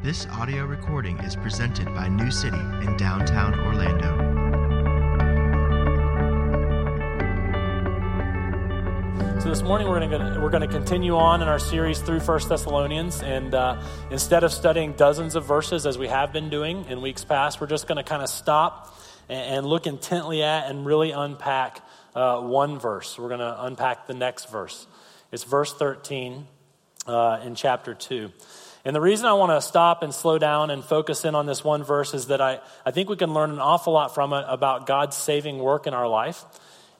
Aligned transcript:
This 0.00 0.26
audio 0.26 0.64
recording 0.64 1.18
is 1.18 1.34
presented 1.34 1.86
by 1.86 2.06
New 2.06 2.30
City 2.30 2.56
in 2.56 2.96
downtown 2.96 3.58
Orlando. 3.58 4.28
So 9.40 9.48
this 9.48 9.62
morning 9.62 9.88
we're 9.88 9.98
going 9.98 10.34
to 10.34 10.40
we're 10.40 10.50
going 10.50 10.62
to 10.62 10.68
continue 10.68 11.16
on 11.16 11.42
in 11.42 11.48
our 11.48 11.58
series 11.58 11.98
through 11.98 12.20
First 12.20 12.48
Thessalonians, 12.48 13.22
and 13.22 13.52
uh, 13.52 13.82
instead 14.12 14.44
of 14.44 14.52
studying 14.52 14.92
dozens 14.92 15.34
of 15.34 15.44
verses 15.44 15.84
as 15.84 15.98
we 15.98 16.06
have 16.06 16.32
been 16.32 16.48
doing 16.48 16.84
in 16.84 17.02
weeks 17.02 17.24
past, 17.24 17.60
we're 17.60 17.66
just 17.66 17.88
going 17.88 17.96
to 17.96 18.04
kind 18.04 18.22
of 18.22 18.28
stop 18.28 18.96
and, 19.28 19.56
and, 19.56 19.66
look 19.66 19.88
intently 19.88 20.44
at 20.44 20.70
and 20.70 20.86
really 20.86 21.10
unpack 21.10 21.84
uh, 22.14 22.40
one 22.40 22.78
verse. 22.78 23.18
We're 23.18 23.28
going 23.28 23.40
to 23.40 23.64
unpack 23.64 24.06
the 24.06 24.14
next 24.14 24.48
verse. 24.48 24.86
It's 25.32 25.42
verse 25.42 25.74
13 25.74 26.46
uh, 27.08 27.40
in 27.44 27.56
chapter 27.56 27.94
2. 27.94 28.30
And 28.88 28.94
the 28.94 29.02
reason 29.02 29.26
I 29.26 29.34
want 29.34 29.52
to 29.52 29.60
stop 29.60 30.02
and 30.02 30.14
slow 30.14 30.38
down 30.38 30.70
and 30.70 30.82
focus 30.82 31.26
in 31.26 31.34
on 31.34 31.44
this 31.44 31.62
one 31.62 31.84
verse 31.84 32.14
is 32.14 32.28
that 32.28 32.40
I, 32.40 32.60
I 32.86 32.90
think 32.90 33.10
we 33.10 33.16
can 33.16 33.34
learn 33.34 33.50
an 33.50 33.58
awful 33.58 33.92
lot 33.92 34.14
from 34.14 34.32
it 34.32 34.46
about 34.48 34.86
God's 34.86 35.14
saving 35.14 35.58
work 35.58 35.86
in 35.86 35.92
our 35.92 36.08
life. 36.08 36.42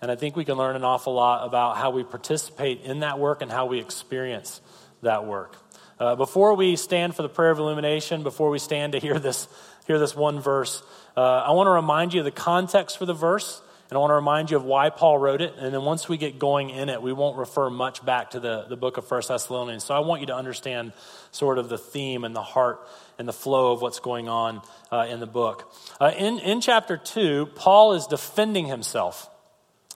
And 0.03 0.11
I 0.11 0.15
think 0.15 0.37
we 0.37 0.45
can 0.45 0.59
learn 0.59 0.77
an 0.77 0.85
awful 0.85 1.15
lot 1.15 1.47
about 1.47 1.79
how 1.79 1.89
we 1.89 2.05
participate 2.05 2.83
in 2.83 3.01
that 3.01 3.19
work 3.19 3.41
and 3.41 3.51
how 3.51 3.65
we 3.65 3.81
experience 3.81 4.61
that 5.01 5.25
work. 5.25 5.57
Uh, 5.99 6.15
before 6.15 6.53
we 6.53 6.77
stand 6.77 7.17
for 7.17 7.23
the 7.23 7.29
prayer 7.31 7.53
of 7.53 7.59
illumination, 7.59 8.23
before 8.23 8.51
we 8.51 8.59
stand 8.59 8.93
to 8.93 8.99
hear 8.99 9.19
this, 9.19 9.49
hear 9.87 9.99
this 9.99 10.15
one 10.15 10.41
verse, 10.41 10.83
uh, 11.17 11.23
I 11.23 11.53
want 11.53 11.69
to 11.69 11.73
remind 11.73 12.13
you 12.13 12.21
of 12.21 12.27
the 12.27 12.31
context 12.31 12.99
for 12.99 13.07
the 13.07 13.15
verse 13.15 13.63
and 13.91 13.97
I 13.97 14.01
want 14.01 14.11
to 14.11 14.17
remind 14.17 14.51
you 14.51 14.59
of 14.59 14.65
why 14.65 14.91
Paul 14.91 15.17
wrote 15.17 15.41
it. 15.41 15.55
And 15.59 15.73
then 15.73 15.83
once 15.83 16.11
we 16.11 16.19
get 16.19 16.39
going 16.39 16.69
in 16.69 16.91
it, 16.91 17.01
we 17.01 17.15
won't 17.15 17.39
refer 17.39 17.71
much 17.71 18.05
back 18.05 18.31
to 18.31 18.41
the, 18.41 18.67
the 18.69 18.77
book 18.77 18.99
of 18.99 19.07
First 19.07 19.29
Thessalonians. 19.29 19.83
So 19.83 19.95
I 19.95 20.01
want 20.01 20.21
you 20.21 20.27
to 20.27 20.35
understand 20.35 20.93
sort 21.31 21.59
of 21.59 21.71
the 21.71 21.79
theme 21.79 22.25
and 22.25 22.37
the 22.37 22.43
heart 22.43 22.87
and 23.19 23.27
the 23.27 23.33
flow 23.33 23.73
of 23.73 23.81
what's 23.81 23.99
going 23.99 24.29
on 24.29 24.61
uh, 24.93 25.07
in 25.09 25.21
the 25.21 25.27
book. 25.27 25.73
Uh, 25.99 26.13
in, 26.19 26.39
in 26.41 26.61
chapter 26.61 26.99
2, 26.99 27.47
Paul 27.55 27.95
is 27.95 28.07
defending 28.07 28.67
himself. 28.67 29.31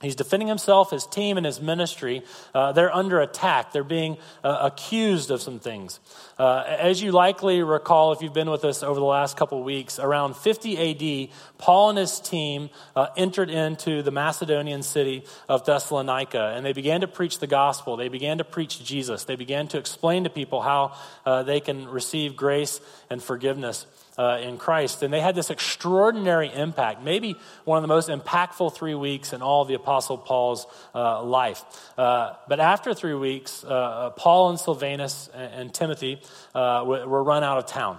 He's 0.02 0.16
defending 0.16 0.48
himself, 0.48 0.90
his 0.90 1.06
team, 1.06 1.36
and 1.36 1.46
his 1.46 1.60
ministry. 1.60 2.22
Uh, 2.52 2.72
they're 2.72 2.94
under 2.94 3.20
attack. 3.20 3.72
They're 3.72 3.84
being 3.84 4.18
uh, 4.42 4.70
accused 4.72 5.30
of 5.30 5.40
some 5.40 5.60
things. 5.60 6.00
Uh, 6.38 6.64
as 6.66 7.00
you 7.00 7.12
likely 7.12 7.62
recall, 7.62 8.12
if 8.12 8.20
you've 8.20 8.34
been 8.34 8.50
with 8.50 8.64
us 8.64 8.82
over 8.82 8.98
the 8.98 9.06
last 9.06 9.36
couple 9.36 9.60
of 9.60 9.64
weeks, 9.64 9.98
around 10.00 10.36
50 10.36 11.28
AD, 11.28 11.34
Paul 11.58 11.90
and 11.90 11.98
his 11.98 12.18
team 12.18 12.70
uh, 12.96 13.06
entered 13.16 13.48
into 13.48 14.02
the 14.02 14.10
Macedonian 14.10 14.82
city 14.82 15.24
of 15.48 15.64
Thessalonica, 15.64 16.52
and 16.56 16.66
they 16.66 16.72
began 16.72 17.02
to 17.02 17.08
preach 17.08 17.38
the 17.38 17.46
gospel. 17.46 17.96
They 17.96 18.08
began 18.08 18.38
to 18.38 18.44
preach 18.44 18.84
Jesus. 18.84 19.24
They 19.24 19.36
began 19.36 19.68
to 19.68 19.78
explain 19.78 20.24
to 20.24 20.30
people 20.30 20.62
how 20.62 20.96
uh, 21.24 21.44
they 21.44 21.60
can 21.60 21.88
receive 21.88 22.34
grace 22.34 22.80
and 23.08 23.22
forgiveness 23.22 23.86
uh, 24.18 24.38
in 24.42 24.58
Christ. 24.58 25.02
And 25.02 25.12
they 25.12 25.20
had 25.20 25.34
this 25.34 25.50
extraordinary 25.50 26.52
impact, 26.52 27.02
maybe 27.02 27.36
one 27.64 27.78
of 27.78 27.82
the 27.82 27.88
most 27.88 28.08
impactful 28.08 28.74
three 28.74 28.94
weeks 28.94 29.32
in 29.32 29.42
all 29.42 29.62
of 29.62 29.68
the 29.68 29.74
Apostle 29.74 30.18
Paul's 30.18 30.66
uh, 30.94 31.22
life. 31.22 31.64
Uh, 31.96 32.34
but 32.48 32.60
after 32.60 32.94
three 32.94 33.14
weeks, 33.14 33.64
uh, 33.64 33.68
uh, 33.68 34.10
Paul 34.10 34.50
and 34.50 34.60
Silvanus 34.60 35.30
and, 35.34 35.54
and 35.54 35.74
Timothy 35.74 36.20
uh, 36.54 36.84
were 36.86 37.22
run 37.22 37.42
out 37.42 37.58
of 37.58 37.66
town. 37.66 37.98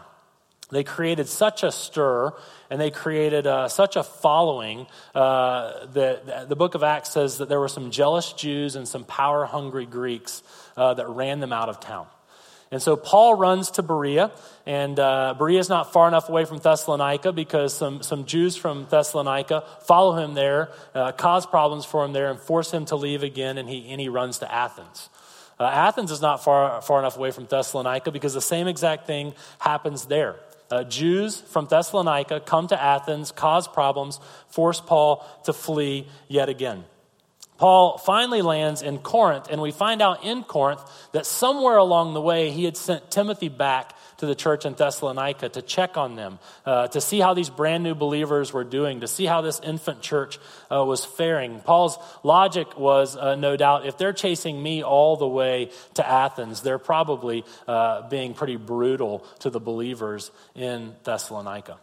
They 0.72 0.84
created 0.84 1.28
such 1.28 1.61
a 1.61 1.72
stir 1.72 2.34
and 2.72 2.81
they 2.81 2.89
created 2.89 3.45
such 3.69 3.95
a 3.95 4.02
following 4.02 4.88
that 5.14 6.47
the 6.50 6.56
book 6.56 6.73
of 6.73 6.81
Acts 6.81 7.11
says 7.11 7.38
that 7.38 7.47
there 7.47 7.59
were 7.59 7.67
some 7.67 7.91
jealous 7.91 8.34
Jews 8.34 8.75
and 8.75 8.88
some 8.88 9.03
power 9.03 9.45
hungry 9.45 9.86
Greeks 9.86 10.41
that 10.75 11.08
ran 11.08 11.41
them 11.41 11.53
out 11.53 11.69
of 11.69 11.80
town. 11.80 12.08
And 12.73 12.81
so 12.81 12.95
Paul 12.95 13.35
runs 13.35 13.69
to 13.71 13.83
Berea, 13.83 14.31
and 14.66 14.99
uh, 14.99 15.35
Berea 15.38 15.59
is 15.59 15.69
not 15.69 15.93
far 15.93 16.07
enough 16.07 16.27
away 16.27 16.43
from 16.43 16.57
Thessalonica 16.57 17.31
because 17.31 17.71
some, 17.71 18.02
some 18.02 18.25
Jews 18.25 18.56
from 18.56 18.88
Thessalonica 18.89 19.63
follow 19.81 20.17
him 20.17 20.34
there, 20.34 20.72
uh, 20.95 21.11
cause 21.11 21.45
problems 21.45 21.85
for 21.85 22.03
him 22.03 22.13
there, 22.13 22.31
and 22.31 22.39
force 22.39 22.72
him 22.73 22.85
to 22.85 22.95
leave 22.95 23.22
again, 23.22 23.59
and 23.59 23.69
he, 23.69 23.91
and 23.91 24.01
he 24.01 24.09
runs 24.09 24.39
to 24.39 24.51
Athens. 24.51 25.11
Uh, 25.59 25.66
Athens 25.66 26.09
is 26.09 26.19
not 26.19 26.44
far, 26.44 26.81
far 26.81 26.97
enough 26.97 27.16
away 27.16 27.29
from 27.29 27.45
Thessalonica 27.45 28.11
because 28.11 28.34
the 28.34 28.41
same 28.41 28.67
exact 28.67 29.05
thing 29.05 29.35
happens 29.59 30.05
there. 30.05 30.38
Uh, 30.72 30.84
Jews 30.84 31.41
from 31.41 31.67
Thessalonica 31.67 32.40
come 32.40 32.66
to 32.69 32.81
Athens, 32.81 33.31
cause 33.31 33.67
problems, 33.67 34.19
force 34.47 34.81
Paul 34.81 35.23
to 35.44 35.53
flee 35.53 36.07
yet 36.28 36.50
again. 36.50 36.85
Paul 37.63 37.97
finally 37.97 38.41
lands 38.41 38.81
in 38.81 38.97
Corinth, 38.97 39.47
and 39.50 39.62
we 39.62 39.72
find 39.72 40.01
out 40.01 40.25
in 40.25 40.44
Corinth 40.44 40.81
that 41.13 41.25
somewhere 41.25 41.78
along 41.78 42.13
the 42.13 42.19
way 42.19 42.51
he 42.51 42.66
had 42.66 42.75
sent 42.75 43.09
Timothy 43.09 43.47
back 43.47 43.96
to 44.18 44.25
the 44.25 44.35
church 44.35 44.66
in 44.66 44.74
Thessalonica 44.74 45.47
to 45.47 45.62
check 45.62 45.96
on 45.96 46.18
them, 46.18 46.40
uh, 46.66 46.90
to 46.90 47.00
see 47.00 47.22
how 47.22 47.34
these 47.34 47.50
brand 47.50 47.81
new 47.81 47.96
believers 47.96 48.52
were 48.52 48.66
doing, 48.66 49.00
to 49.00 49.07
see 49.07 49.23
how 49.25 49.40
this 49.40 49.62
infant 49.62 50.02
church 50.02 50.40
uh, 50.69 50.84
was 50.84 51.06
faring. 51.06 51.62
Paul's 51.62 51.97
logic 52.22 52.78
was, 52.78 53.16
uh, 53.16 53.35
no 53.35 53.56
doubt, 53.56 53.85
if 53.85 53.97
they're 53.97 54.12
chasing 54.12 54.62
me 54.62 54.84
all 54.84 55.16
the 55.16 55.25
way 55.25 55.72
to 55.94 56.06
Athens, 56.06 56.63
they're 56.63 56.78
probably 56.78 57.46
uh, 57.66 58.09
being 58.09 58.34
pretty 58.34 58.57
brutal 58.57 59.19
to 59.40 59.50
the 59.50 59.62
believers 59.62 60.31
in 60.53 60.94
Thessalonica. 61.06 61.78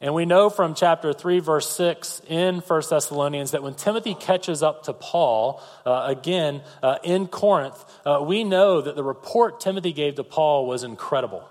And 0.00 0.14
we 0.14 0.26
know 0.26 0.48
from 0.48 0.74
chapter 0.74 1.12
3, 1.12 1.40
verse 1.40 1.68
6 1.70 2.22
in 2.28 2.60
1 2.60 2.82
Thessalonians 2.88 3.50
that 3.50 3.64
when 3.64 3.74
Timothy 3.74 4.14
catches 4.14 4.62
up 4.62 4.84
to 4.84 4.92
Paul, 4.92 5.60
uh, 5.84 6.04
again 6.06 6.62
uh, 6.84 6.98
in 7.02 7.26
Corinth, 7.26 7.84
uh, 8.06 8.20
we 8.22 8.44
know 8.44 8.80
that 8.80 8.94
the 8.94 9.02
report 9.02 9.60
Timothy 9.60 9.92
gave 9.92 10.14
to 10.14 10.24
Paul 10.24 10.66
was 10.66 10.84
incredible. 10.84 11.42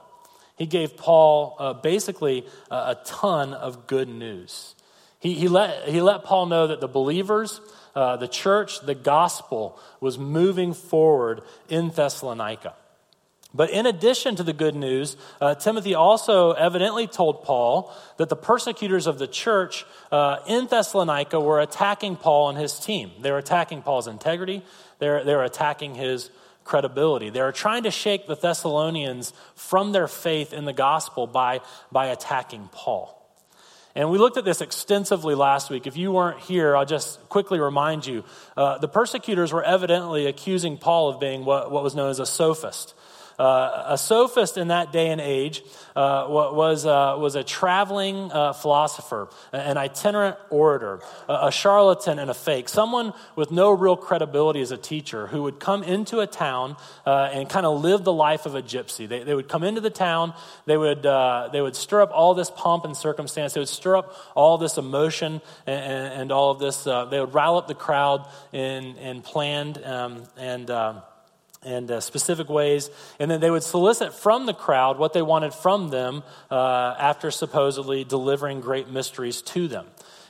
He 0.57 0.65
gave 0.65 0.95
Paul 0.95 1.57
uh, 1.59 1.73
basically 1.73 2.45
a 2.71 2.95
ton 3.05 3.53
of 3.53 3.85
good 3.85 4.07
news. 4.07 4.75
He, 5.19 5.33
he, 5.33 5.47
let, 5.47 5.87
he 5.89 6.01
let 6.01 6.23
Paul 6.23 6.45
know 6.45 6.67
that 6.67 6.79
the 6.79 6.87
believers, 6.87 7.59
uh, 7.95 8.17
the 8.17 8.27
church, 8.27 8.79
the 8.81 8.95
gospel 8.95 9.77
was 9.99 10.17
moving 10.17 10.73
forward 10.73 11.41
in 11.69 11.89
Thessalonica. 11.89 12.73
But 13.53 13.69
in 13.69 13.85
addition 13.85 14.35
to 14.35 14.43
the 14.43 14.53
good 14.53 14.75
news, 14.75 15.15
uh, 15.39 15.55
Timothy 15.55 15.95
also 15.95 16.51
evidently 16.51 17.07
told 17.07 17.43
Paul 17.43 17.93
that 18.17 18.29
the 18.29 18.35
persecutors 18.35 19.07
of 19.07 19.19
the 19.19 19.27
church 19.27 19.85
uh, 20.11 20.37
in 20.47 20.67
Thessalonica 20.67 21.39
were 21.39 21.61
attacking 21.61 22.17
Paul 22.17 22.49
and 22.49 22.57
his 22.57 22.77
team. 22.79 23.11
They 23.21 23.31
were 23.31 23.37
attacking 23.37 23.83
Paul's 23.83 24.07
integrity, 24.07 24.63
they're, 24.99 25.23
they're 25.23 25.43
attacking 25.43 25.95
his 25.95 26.29
credibility. 26.65 27.29
They 27.29 27.41
were 27.41 27.53
trying 27.53 27.83
to 27.83 27.91
shake 27.91 28.27
the 28.27 28.35
Thessalonians 28.35 29.33
from 29.55 29.93
their 29.93 30.07
faith 30.07 30.51
in 30.53 30.65
the 30.65 30.73
gospel 30.73 31.25
by, 31.25 31.61
by 31.91 32.07
attacking 32.07 32.69
Paul. 32.71 33.13
And 33.95 34.11
we 34.11 34.19
looked 34.19 34.37
at 34.37 34.45
this 34.45 34.61
extensively 34.61 35.33
last 35.33 35.71
week. 35.71 35.87
If 35.87 35.97
you 35.97 36.11
weren't 36.11 36.39
here, 36.41 36.75
I'll 36.75 36.85
just 36.85 37.29
quickly 37.29 37.59
remind 37.59 38.05
you. 38.05 38.23
Uh, 38.55 38.77
the 38.77 38.87
persecutors 38.87 39.51
were 39.51 39.63
evidently 39.63 40.27
accusing 40.27 40.77
Paul 40.77 41.09
of 41.09 41.19
being 41.19 41.45
what, 41.45 41.71
what 41.71 41.81
was 41.81 41.95
known 41.95 42.11
as 42.11 42.19
a 42.19 42.25
sophist. 42.25 42.93
Uh, 43.39 43.83
a 43.89 43.97
sophist 43.97 44.57
in 44.57 44.69
that 44.69 44.91
day 44.91 45.09
and 45.09 45.21
age 45.21 45.61
uh, 45.95 46.25
was, 46.27 46.87
uh, 46.87 47.15
was 47.19 47.35
a 47.35 47.43
traveling 47.43 48.31
uh, 48.31 48.51
philosopher, 48.51 49.29
an 49.53 49.77
itinerant 49.77 50.35
orator, 50.49 50.99
a 51.29 51.51
charlatan 51.51 52.17
and 52.17 52.31
a 52.31 52.33
fake, 52.33 52.67
someone 52.67 53.13
with 53.35 53.51
no 53.51 53.71
real 53.71 53.95
credibility 53.95 54.59
as 54.59 54.71
a 54.71 54.77
teacher 54.77 55.27
who 55.27 55.43
would 55.43 55.59
come 55.59 55.83
into 55.83 56.19
a 56.19 56.25
town 56.25 56.75
uh, 57.05 57.29
and 57.31 57.47
kind 57.47 57.65
of 57.65 57.79
live 57.81 58.03
the 58.03 58.13
life 58.13 58.47
of 58.47 58.55
a 58.55 58.61
gypsy. 58.61 59.07
They, 59.07 59.21
they 59.21 59.35
would 59.35 59.47
come 59.47 59.63
into 59.63 59.81
the 59.81 59.91
town, 59.91 60.33
they 60.65 60.77
would, 60.77 61.05
uh, 61.05 61.49
they 61.51 61.61
would 61.61 61.75
stir 61.75 62.01
up 62.01 62.11
all 62.11 62.33
this 62.33 62.49
pomp 62.49 62.85
and 62.85 62.97
circumstance, 62.97 63.53
they 63.53 63.61
would 63.61 63.69
stir 63.69 63.97
up 63.97 64.15
all 64.33 64.57
this 64.57 64.79
emotion 64.79 65.41
and, 65.67 65.79
and, 65.79 66.21
and 66.21 66.31
all 66.31 66.49
of 66.49 66.57
this. 66.57 66.85
they 66.85 67.19
would 67.19 67.35
rile 67.35 67.57
up 67.57 67.67
the 67.67 67.75
crowd 67.75 68.27
in, 68.51 68.97
in 68.97 69.21
planned 69.21 69.83
um, 69.83 70.23
and 70.37 70.71
um, 70.71 71.01
and 71.67 71.91
uh, 71.91 71.99
specific 72.01 72.49
ways. 72.49 72.89
And 73.19 73.29
then 73.29 73.39
they 73.41 73.51
would 73.51 73.63
solicit 73.63 74.13
from 74.13 74.45
the 74.45 74.53
crowd 74.53 74.97
what 74.97 75.13
they 75.13 75.21
wanted 75.21 75.53
from 75.53 75.89
them 75.89 76.23
uh, 76.49 76.95
after 76.97 77.29
supposedly 77.29 78.03
delivering 78.03 78.61
great 78.61 78.89
mysteries 78.89 79.41
to 79.43 79.67
them. 79.67 79.85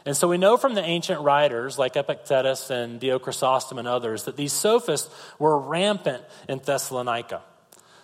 And 0.05 0.15
so 0.15 0.27
we 0.29 0.37
know 0.37 0.55
from 0.55 0.73
the 0.73 0.81
ancient 0.81 1.19
writers 1.19 1.77
like 1.77 1.97
Epictetus 1.97 2.69
and 2.69 2.97
Dio 2.99 3.19
Chrysostom 3.19 3.77
and 3.77 3.87
others 3.87 4.23
that 4.23 4.37
these 4.37 4.53
sophists 4.53 5.13
were 5.37 5.59
rampant 5.59 6.23
in 6.47 6.59
Thessalonica. 6.59 7.41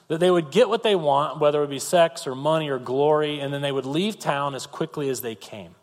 That 0.09 0.19
they 0.19 0.29
would 0.29 0.51
get 0.51 0.67
what 0.67 0.83
they 0.83 0.95
want, 0.95 1.39
whether 1.39 1.63
it 1.63 1.69
be 1.69 1.79
sex 1.79 2.27
or 2.27 2.35
money 2.35 2.69
or 2.69 2.77
glory, 2.77 3.39
and 3.39 3.53
then 3.53 3.61
they 3.61 3.71
would 3.71 3.85
leave 3.85 4.19
town 4.19 4.53
as 4.53 4.67
quickly 4.67 5.09
as 5.09 5.21
they 5.21 5.33
came. 5.33 5.75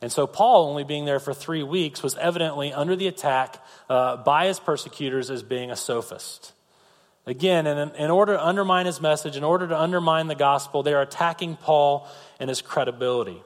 And 0.00 0.12
so, 0.12 0.26
Paul, 0.26 0.68
only 0.68 0.84
being 0.84 1.06
there 1.06 1.18
for 1.18 1.34
three 1.34 1.64
weeks, 1.64 2.02
was 2.02 2.16
evidently 2.18 2.72
under 2.72 2.94
the 2.94 3.08
attack 3.08 3.60
uh, 3.88 4.18
by 4.18 4.46
his 4.46 4.60
persecutors 4.60 5.30
as 5.30 5.42
being 5.42 5.70
a 5.70 5.76
sophist. 5.76 6.52
Again, 7.26 7.66
in, 7.66 7.94
in 7.96 8.10
order 8.10 8.34
to 8.34 8.44
undermine 8.44 8.86
his 8.86 9.00
message, 9.00 9.36
in 9.36 9.42
order 9.42 9.66
to 9.66 9.78
undermine 9.78 10.28
the 10.28 10.36
gospel, 10.36 10.82
they 10.82 10.94
are 10.94 11.02
attacking 11.02 11.56
Paul 11.56 12.08
and 12.38 12.48
his 12.48 12.62
credibility. 12.62 13.42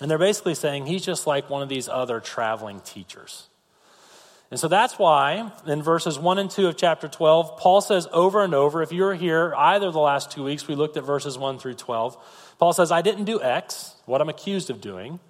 And 0.00 0.10
they're 0.10 0.18
basically 0.18 0.54
saying 0.54 0.86
he's 0.86 1.04
just 1.04 1.26
like 1.26 1.50
one 1.50 1.62
of 1.62 1.68
these 1.68 1.88
other 1.88 2.20
traveling 2.20 2.80
teachers. 2.80 3.48
And 4.50 4.58
so 4.58 4.66
that's 4.66 4.98
why 4.98 5.52
in 5.66 5.82
verses 5.82 6.18
1 6.18 6.38
and 6.38 6.50
2 6.50 6.68
of 6.68 6.76
chapter 6.76 7.06
12, 7.06 7.56
Paul 7.56 7.80
says 7.80 8.08
over 8.12 8.42
and 8.42 8.54
over, 8.54 8.82
if 8.82 8.92
you're 8.92 9.14
here 9.14 9.54
either 9.56 9.90
the 9.90 10.00
last 10.00 10.30
two 10.30 10.42
weeks, 10.42 10.66
we 10.66 10.74
looked 10.74 10.96
at 10.96 11.04
verses 11.04 11.38
1 11.38 11.58
through 11.58 11.74
12, 11.74 12.16
Paul 12.58 12.72
says, 12.72 12.90
I 12.90 13.02
didn't 13.02 13.24
do 13.24 13.40
X, 13.40 13.94
what 14.06 14.20
I'm 14.20 14.28
accused 14.28 14.70
of 14.70 14.80
doing. 14.80 15.20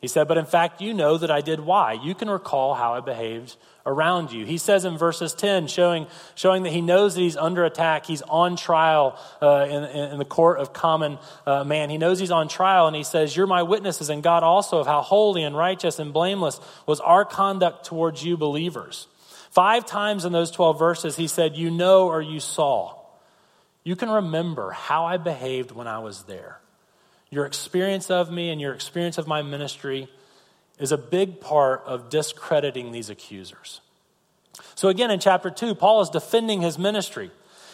He 0.00 0.08
said, 0.08 0.28
but 0.28 0.38
in 0.38 0.46
fact, 0.46 0.80
you 0.80 0.94
know 0.94 1.18
that 1.18 1.30
I 1.30 1.42
did 1.42 1.60
why. 1.60 1.92
You 1.92 2.14
can 2.14 2.30
recall 2.30 2.74
how 2.74 2.94
I 2.94 3.00
behaved 3.00 3.56
around 3.84 4.32
you. 4.32 4.46
He 4.46 4.56
says 4.56 4.86
in 4.86 4.96
verses 4.96 5.34
10, 5.34 5.66
showing, 5.66 6.06
showing 6.34 6.62
that 6.62 6.70
he 6.70 6.80
knows 6.80 7.14
that 7.14 7.20
he's 7.20 7.36
under 7.36 7.64
attack, 7.64 8.06
he's 8.06 8.22
on 8.22 8.56
trial 8.56 9.18
uh, 9.42 9.66
in, 9.68 9.84
in, 10.12 10.18
the 10.18 10.24
court 10.24 10.58
of 10.58 10.72
common 10.72 11.18
uh, 11.46 11.64
man. 11.64 11.90
He 11.90 11.98
knows 11.98 12.18
he's 12.18 12.30
on 12.30 12.48
trial, 12.48 12.86
and 12.86 12.96
he 12.96 13.04
says, 13.04 13.36
You're 13.36 13.46
my 13.46 13.62
witnesses, 13.62 14.08
and 14.08 14.22
God 14.22 14.42
also, 14.42 14.78
of 14.78 14.86
how 14.86 15.02
holy 15.02 15.42
and 15.42 15.54
righteous 15.54 15.98
and 15.98 16.14
blameless 16.14 16.60
was 16.86 17.00
our 17.00 17.26
conduct 17.26 17.84
towards 17.84 18.24
you 18.24 18.38
believers. 18.38 19.06
Five 19.50 19.84
times 19.84 20.24
in 20.24 20.32
those 20.32 20.50
12 20.50 20.78
verses, 20.78 21.16
he 21.16 21.26
said, 21.26 21.56
You 21.56 21.70
know 21.70 22.06
or 22.06 22.22
you 22.22 22.40
saw. 22.40 22.96
You 23.84 23.96
can 23.96 24.08
remember 24.08 24.70
how 24.70 25.04
I 25.04 25.18
behaved 25.18 25.72
when 25.72 25.86
I 25.86 25.98
was 25.98 26.22
there. 26.24 26.60
Your 27.30 27.46
experience 27.46 28.10
of 28.10 28.30
me 28.30 28.50
and 28.50 28.60
your 28.60 28.74
experience 28.74 29.16
of 29.16 29.26
my 29.26 29.42
ministry 29.42 30.08
is 30.78 30.92
a 30.92 30.98
big 30.98 31.40
part 31.40 31.82
of 31.86 32.10
discrediting 32.10 32.90
these 32.90 33.10
accusers. 33.10 33.80
So, 34.74 34.88
again, 34.88 35.10
in 35.10 35.20
chapter 35.20 35.50
2, 35.50 35.74
Paul 35.74 36.00
is 36.00 36.10
defending 36.10 36.60
his 36.60 36.78
ministry. 36.78 37.30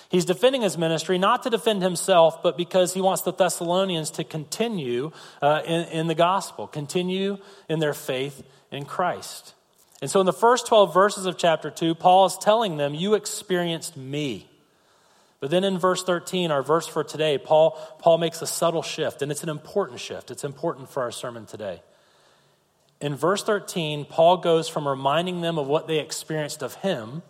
He's 0.09 0.25
defending 0.25 0.63
his 0.63 0.77
ministry 0.77 1.19
not 1.19 1.43
to 1.45 1.51
defend 1.51 1.83
himself, 1.83 2.43
but 2.43 2.57
because 2.57 2.95
he 2.95 3.01
wants 3.01 3.23
the 3.23 3.33
Thessalonians 3.33 4.11
to 4.13 4.25
continue 4.25 5.11
uh, 5.41 5.63
in, 5.65 5.85
in 5.89 6.07
the 6.07 6.15
gospel, 6.15 6.67
continue 6.67 7.39
in 7.69 7.81
their 7.81 7.95
faith 7.95 8.43
in 8.71 8.85
Christ. 8.85 9.55
And 10.03 10.11
so, 10.11 10.21
in 10.21 10.27
the 10.27 10.33
first 10.33 10.67
12 10.67 10.93
verses 10.93 11.27
of 11.27 11.39
chapter 11.39 11.71
2, 11.71 11.95
Paul 11.95 12.27
is 12.27 12.37
telling 12.39 12.77
them, 12.77 12.95
You 12.95 13.15
experienced 13.15 13.97
me. 13.97 14.49
But 15.47 15.53
then 15.53 15.63
in 15.63 15.79
verse 15.79 16.03
13, 16.03 16.51
our 16.51 16.61
verse 16.61 16.89
for 16.89 17.05
today, 17.05 17.39
Paul, 17.39 17.79
Paul 18.01 18.19
makes 18.19 18.43
a 18.43 18.49
subtle 18.49 18.83
shift, 18.83 19.23
and 19.23 19.31
it's 19.31 19.45
an 19.45 19.49
important 19.49 20.01
shift. 20.01 20.33
It's 20.33 20.43
important 20.43 20.91
for 20.91 21.05
our 21.05 21.13
sermon 21.13 21.47
today. 21.47 21.83
In 23.01 23.15
verse 23.15 23.45
13, 23.45 24.07
Paul 24.07 24.39
goes 24.39 24.69
from 24.69 24.89
reminding 24.89 25.43
them 25.43 25.57
of 25.57 25.69
what 25.69 25.87
they 25.87 26.01
experienced 26.01 26.65
of 26.65 26.75
him 26.75 27.23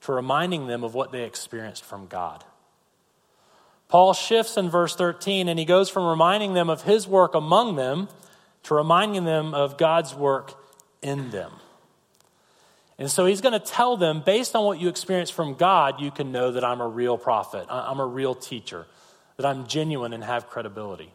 to 0.00 0.12
reminding 0.12 0.66
them 0.66 0.82
of 0.82 0.94
what 0.94 1.12
they 1.12 1.24
experienced 1.24 1.84
from 1.84 2.06
God. 2.06 2.42
Paul 3.88 4.14
shifts 4.14 4.56
in 4.56 4.70
verse 4.70 4.96
13 4.96 5.46
and 5.46 5.58
he 5.58 5.66
goes 5.66 5.90
from 5.90 6.06
reminding 6.06 6.54
them 6.54 6.70
of 6.70 6.84
his 6.84 7.06
work 7.06 7.34
among 7.34 7.76
them 7.76 8.08
to 8.62 8.74
reminding 8.74 9.24
them 9.24 9.52
of 9.52 9.76
God's 9.76 10.14
work 10.14 10.54
in 11.02 11.28
them. 11.28 11.52
And 13.02 13.10
so 13.10 13.26
he's 13.26 13.40
going 13.40 13.52
to 13.52 13.58
tell 13.58 13.96
them, 13.96 14.22
based 14.24 14.54
on 14.54 14.64
what 14.64 14.78
you 14.78 14.88
experience 14.88 15.28
from 15.28 15.54
God, 15.54 16.00
you 16.00 16.12
can 16.12 16.30
know 16.30 16.52
that 16.52 16.62
I'm 16.62 16.80
a 16.80 16.86
real 16.86 17.18
prophet, 17.18 17.66
I'm 17.68 17.98
a 17.98 18.06
real 18.06 18.32
teacher, 18.32 18.86
that 19.36 19.44
I'm 19.44 19.66
genuine 19.66 20.12
and 20.12 20.22
have 20.22 20.46
credibility. 20.46 21.12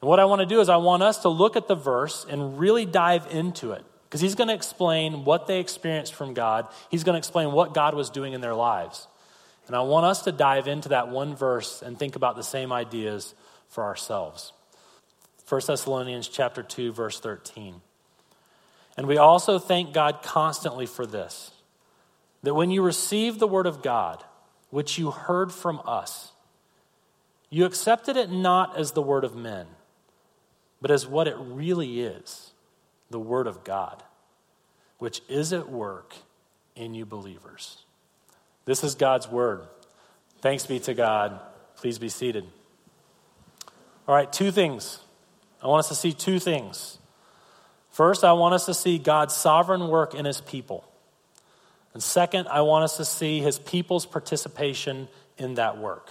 And 0.00 0.08
what 0.08 0.18
I 0.18 0.24
want 0.24 0.40
to 0.40 0.46
do 0.46 0.60
is, 0.60 0.68
I 0.68 0.78
want 0.78 1.04
us 1.04 1.18
to 1.18 1.28
look 1.28 1.54
at 1.54 1.68
the 1.68 1.76
verse 1.76 2.26
and 2.28 2.58
really 2.58 2.84
dive 2.84 3.28
into 3.30 3.70
it. 3.70 3.84
Because 4.06 4.20
he's 4.20 4.34
going 4.34 4.48
to 4.48 4.54
explain 4.54 5.24
what 5.24 5.46
they 5.46 5.60
experienced 5.60 6.14
from 6.14 6.34
God. 6.34 6.66
He's 6.90 7.04
going 7.04 7.14
to 7.14 7.18
explain 7.18 7.52
what 7.52 7.74
God 7.74 7.94
was 7.94 8.10
doing 8.10 8.32
in 8.32 8.40
their 8.40 8.56
lives. 8.56 9.06
And 9.68 9.76
I 9.76 9.82
want 9.82 10.04
us 10.04 10.22
to 10.22 10.32
dive 10.32 10.66
into 10.66 10.88
that 10.88 11.10
one 11.10 11.36
verse 11.36 11.80
and 11.80 11.96
think 11.96 12.16
about 12.16 12.34
the 12.34 12.42
same 12.42 12.72
ideas 12.72 13.36
for 13.68 13.84
ourselves. 13.84 14.52
1 15.48 15.60
Thessalonians 15.64 16.26
chapter 16.26 16.64
2 16.64 16.90
verse 16.90 17.20
13. 17.20 17.82
And 18.98 19.06
we 19.06 19.16
also 19.16 19.58
thank 19.58 19.94
God 19.94 20.22
constantly 20.22 20.84
for 20.84 21.06
this 21.06 21.52
that 22.42 22.54
when 22.54 22.70
you 22.70 22.82
received 22.82 23.40
the 23.40 23.48
word 23.48 23.66
of 23.66 23.82
God, 23.82 24.22
which 24.68 24.98
you 24.98 25.10
heard 25.10 25.50
from 25.50 25.80
us, 25.86 26.32
you 27.48 27.64
accepted 27.64 28.16
it 28.16 28.30
not 28.30 28.76
as 28.76 28.92
the 28.92 29.02
word 29.02 29.24
of 29.24 29.34
men 29.34 29.66
but 30.80 30.90
as 30.90 31.06
what 31.06 31.26
it 31.26 31.36
really 31.38 32.00
is 32.00 32.52
the 33.10 33.18
Word 33.18 33.46
of 33.46 33.64
God, 33.64 34.02
which 34.98 35.22
is 35.28 35.52
at 35.52 35.68
work 35.68 36.14
in 36.76 36.94
you 36.94 37.06
believers. 37.06 37.78
This 38.64 38.84
is 38.84 38.94
God's 38.94 39.28
Word. 39.28 39.62
Thanks 40.40 40.66
be 40.66 40.78
to 40.80 40.94
God. 40.94 41.40
Please 41.76 41.98
be 41.98 42.08
seated. 42.08 42.44
All 44.06 44.14
right, 44.14 44.32
two 44.32 44.50
things. 44.50 45.00
I 45.62 45.66
want 45.66 45.80
us 45.80 45.88
to 45.88 45.94
see 45.94 46.12
two 46.12 46.38
things. 46.38 46.98
First, 47.98 48.22
I 48.22 48.32
want 48.34 48.54
us 48.54 48.66
to 48.66 48.74
see 48.74 48.96
God's 48.96 49.34
sovereign 49.34 49.88
work 49.88 50.14
in 50.14 50.24
His 50.24 50.40
people. 50.40 50.84
And 51.94 52.00
second, 52.00 52.46
I 52.46 52.60
want 52.60 52.84
us 52.84 52.96
to 52.98 53.04
see 53.04 53.40
His 53.40 53.58
people's 53.58 54.06
participation 54.06 55.08
in 55.36 55.54
that 55.54 55.78
work. 55.78 56.08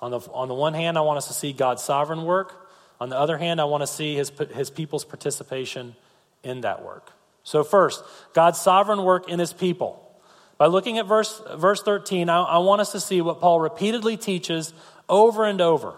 On 0.00 0.10
the, 0.10 0.18
on 0.32 0.48
the 0.48 0.54
one 0.54 0.74
hand, 0.74 0.98
I 0.98 1.02
want 1.02 1.18
us 1.18 1.28
to 1.28 1.34
see 1.34 1.52
God's 1.52 1.84
sovereign 1.84 2.24
work. 2.24 2.68
On 3.00 3.10
the 3.10 3.16
other 3.16 3.38
hand, 3.38 3.60
I 3.60 3.64
want 3.66 3.84
to 3.84 3.86
see 3.86 4.16
his, 4.16 4.32
his 4.56 4.70
people's 4.70 5.04
participation 5.04 5.94
in 6.42 6.62
that 6.62 6.84
work. 6.84 7.12
So, 7.44 7.62
first, 7.62 8.02
God's 8.34 8.60
sovereign 8.60 9.04
work 9.04 9.28
in 9.28 9.38
his 9.38 9.52
people. 9.52 10.04
By 10.58 10.66
looking 10.66 10.98
at 10.98 11.06
verse, 11.06 11.40
verse 11.54 11.80
13, 11.80 12.28
I, 12.28 12.42
I 12.42 12.58
want 12.58 12.80
us 12.80 12.90
to 12.90 12.98
see 12.98 13.20
what 13.20 13.38
Paul 13.38 13.60
repeatedly 13.60 14.16
teaches 14.16 14.74
over 15.08 15.44
and 15.44 15.60
over. 15.60 15.94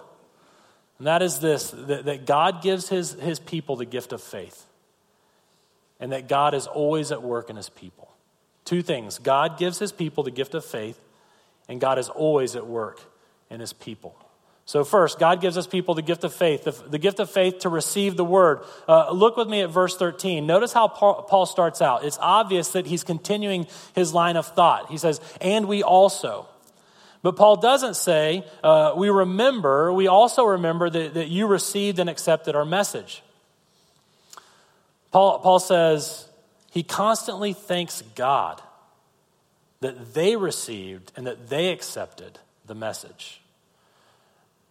And 0.99 1.07
that 1.07 1.23
is 1.23 1.41
this 1.41 1.71
that, 1.71 2.05
that 2.05 2.27
God 2.27 2.61
gives 2.61 2.91
his, 2.91 3.13
his 3.15 3.41
people 3.41 3.77
the 3.77 3.87
gift 3.87 4.13
of 4.13 4.23
faith, 4.23 4.67
and 6.01 6.13
that 6.13 6.29
God 6.29 6.55
is 6.55 6.67
always 6.67 7.13
at 7.13 7.23
work 7.23 7.51
in 7.51 7.57
his 7.57 7.69
people. 7.69 8.11
Two 8.65 8.83
things 8.83 9.19
God 9.19 9.59
gives 9.59 9.79
his 9.79 9.93
people 9.93 10.25
the 10.25 10.31
gift 10.31 10.55
of 10.55 10.65
faith, 10.65 10.99
and 11.69 11.81
God 11.81 11.99
is 11.99 12.09
always 12.09 12.57
at 12.57 12.67
work 12.67 13.01
in 13.51 13.61
his 13.61 13.73
people. 13.73 14.17
So, 14.67 14.83
first, 14.83 15.19
God 15.19 15.43
gives 15.43 15.59
us 15.59 15.67
people 15.67 15.95
the 15.95 16.01
gift 16.01 16.25
of 16.25 16.33
faith, 16.33 16.65
the, 16.65 16.71
the 16.71 16.99
gift 16.99 17.21
of 17.21 17.31
faith 17.31 17.61
to 17.61 17.69
receive 17.69 18.17
the 18.17 18.25
word. 18.25 18.61
Uh, 18.89 19.11
look 19.13 19.37
with 19.37 19.47
me 19.47 19.61
at 19.61 19.69
verse 19.69 19.95
13. 19.97 20.47
Notice 20.47 20.73
how 20.73 20.89
Paul, 20.89 21.23
Paul 21.25 21.45
starts 21.45 21.83
out. 21.83 22.03
It's 22.05 22.19
obvious 22.19 22.69
that 22.69 22.87
he's 22.87 23.05
continuing 23.05 23.67
his 23.95 24.15
line 24.15 24.37
of 24.37 24.47
thought. 24.47 24.91
He 24.91 24.97
says, 24.97 25.21
and 25.43 25.69
we 25.69 25.83
also. 25.83 26.49
But 27.21 27.37
Paul 27.37 27.57
doesn't 27.57 27.97
say, 27.97 28.45
uh, 28.63 28.95
we 28.97 29.11
remember, 29.11 29.93
we 29.93 30.07
also 30.07 30.45
remember 30.45 30.89
that, 30.89 31.15
that 31.15 31.29
you 31.29 31.47
received 31.47 31.99
and 31.99 32.09
accepted 32.09 32.55
our 32.55 32.67
message. 32.67 33.23
Paul, 35.15 35.39
Paul 35.39 35.61
says, 35.61 36.27
he 36.73 36.83
constantly 36.83 37.53
thanks 37.53 38.03
God 38.17 38.61
that 39.79 40.13
they 40.13 40.35
received 40.35 41.13
and 41.15 41.29
that 41.29 41.49
they 41.49 41.69
accepted 41.69 42.41
the 42.67 42.75
message. 42.75 43.41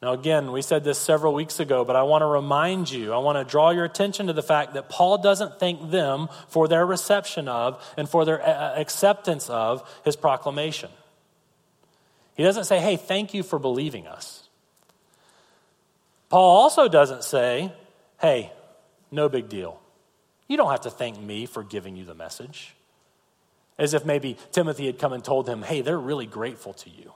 Now, 0.02 0.12
again, 0.12 0.52
we 0.52 0.62
said 0.62 0.84
this 0.84 1.00
several 1.00 1.34
weeks 1.34 1.62
ago, 1.62 1.86
but 1.86 1.96
I 1.96 2.04
want 2.04 2.24
to 2.24 2.26
remind 2.26 2.92
you, 2.92 3.14
I 3.14 3.20
want 3.20 3.38
to 3.38 3.50
draw 3.50 3.70
your 3.70 3.86
attention 3.86 4.28
to 4.28 4.34
the 4.34 4.44
fact 4.44 4.74
that 4.74 4.90
Paul 4.90 5.18
doesn't 5.20 5.62
thank 5.62 5.92
them 5.92 6.28
for 6.50 6.68
their 6.68 6.86
reception 6.86 7.48
of 7.48 7.82
and 7.96 8.10
for 8.10 8.26
their 8.26 8.46
uh, 8.46 8.76
acceptance 8.76 9.50
of 9.50 9.90
his 10.04 10.18
proclamation. 10.18 10.90
He 12.36 12.44
doesn't 12.44 12.66
say, 12.66 12.82
hey, 12.82 12.98
thank 12.98 13.34
you 13.34 13.44
for 13.44 13.60
believing 13.60 14.08
us. 14.08 14.50
Paul 16.28 16.64
also 16.64 16.90
doesn't 16.90 17.24
say, 17.24 17.72
hey, 18.20 18.52
no 19.10 19.30
big 19.30 19.48
deal. 19.48 19.80
You 20.54 20.58
don't 20.58 20.70
have 20.70 20.82
to 20.82 20.92
thank 20.92 21.20
me 21.20 21.48
for 21.48 21.64
giving 21.64 21.96
you 21.96 22.06
the 22.06 22.14
message. 22.14 22.76
As 23.80 23.96
if 23.96 24.06
maybe 24.06 24.38
Timothy 24.52 24.86
had 24.86 25.00
come 25.00 25.12
and 25.12 25.24
told 25.24 25.50
him, 25.50 25.64
hey, 25.64 25.82
they're 25.82 25.98
really 25.98 26.28
grateful 26.28 26.74
to 26.74 26.92
you. 26.92 27.12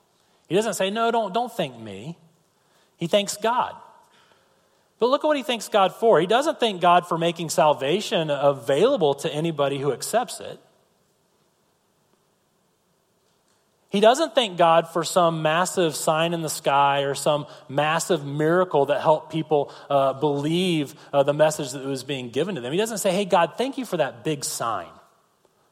He 0.49 0.55
doesn't 0.55 0.73
say, 0.73 0.89
no, 0.89 1.11
don't, 1.11 1.35
don't 1.35 1.51
thank 1.51 1.79
me. 1.79 2.17
He 2.97 3.05
thanks 3.05 3.37
God. 3.37 3.75
But 4.97 5.11
look 5.11 5.23
at 5.23 5.27
what 5.27 5.37
he 5.37 5.43
thanks 5.43 5.69
God 5.69 5.93
for. 5.93 6.19
He 6.19 6.25
doesn't 6.25 6.59
thank 6.59 6.81
God 6.81 7.07
for 7.07 7.15
making 7.19 7.49
salvation 7.49 8.31
available 8.31 9.13
to 9.13 9.31
anybody 9.31 9.77
who 9.77 9.93
accepts 9.93 10.39
it. 10.39 10.59
He 13.89 14.01
doesn't 14.01 14.35
thank 14.35 14.57
God 14.57 14.89
for 14.89 15.03
some 15.03 15.41
massive 15.41 15.95
sign 15.95 16.33
in 16.33 16.41
the 16.41 16.49
sky 16.49 17.01
or 17.01 17.15
some 17.15 17.47
massive 17.69 18.25
miracle 18.25 18.87
that 18.87 19.01
helped 19.01 19.31
people 19.31 19.71
uh, 19.89 20.13
believe 20.13 20.93
uh, 21.13 21.23
the 21.23 21.33
message 21.33 21.71
that 21.71 21.85
was 21.85 22.03
being 22.03 22.29
given 22.29 22.55
to 22.55 22.61
them. 22.61 22.73
He 22.73 22.77
doesn't 22.77 22.97
say, 22.97 23.11
hey, 23.11 23.23
God, 23.23 23.53
thank 23.57 23.77
you 23.77 23.85
for 23.85 23.97
that 23.97 24.25
big 24.25 24.43
sign. 24.43 24.89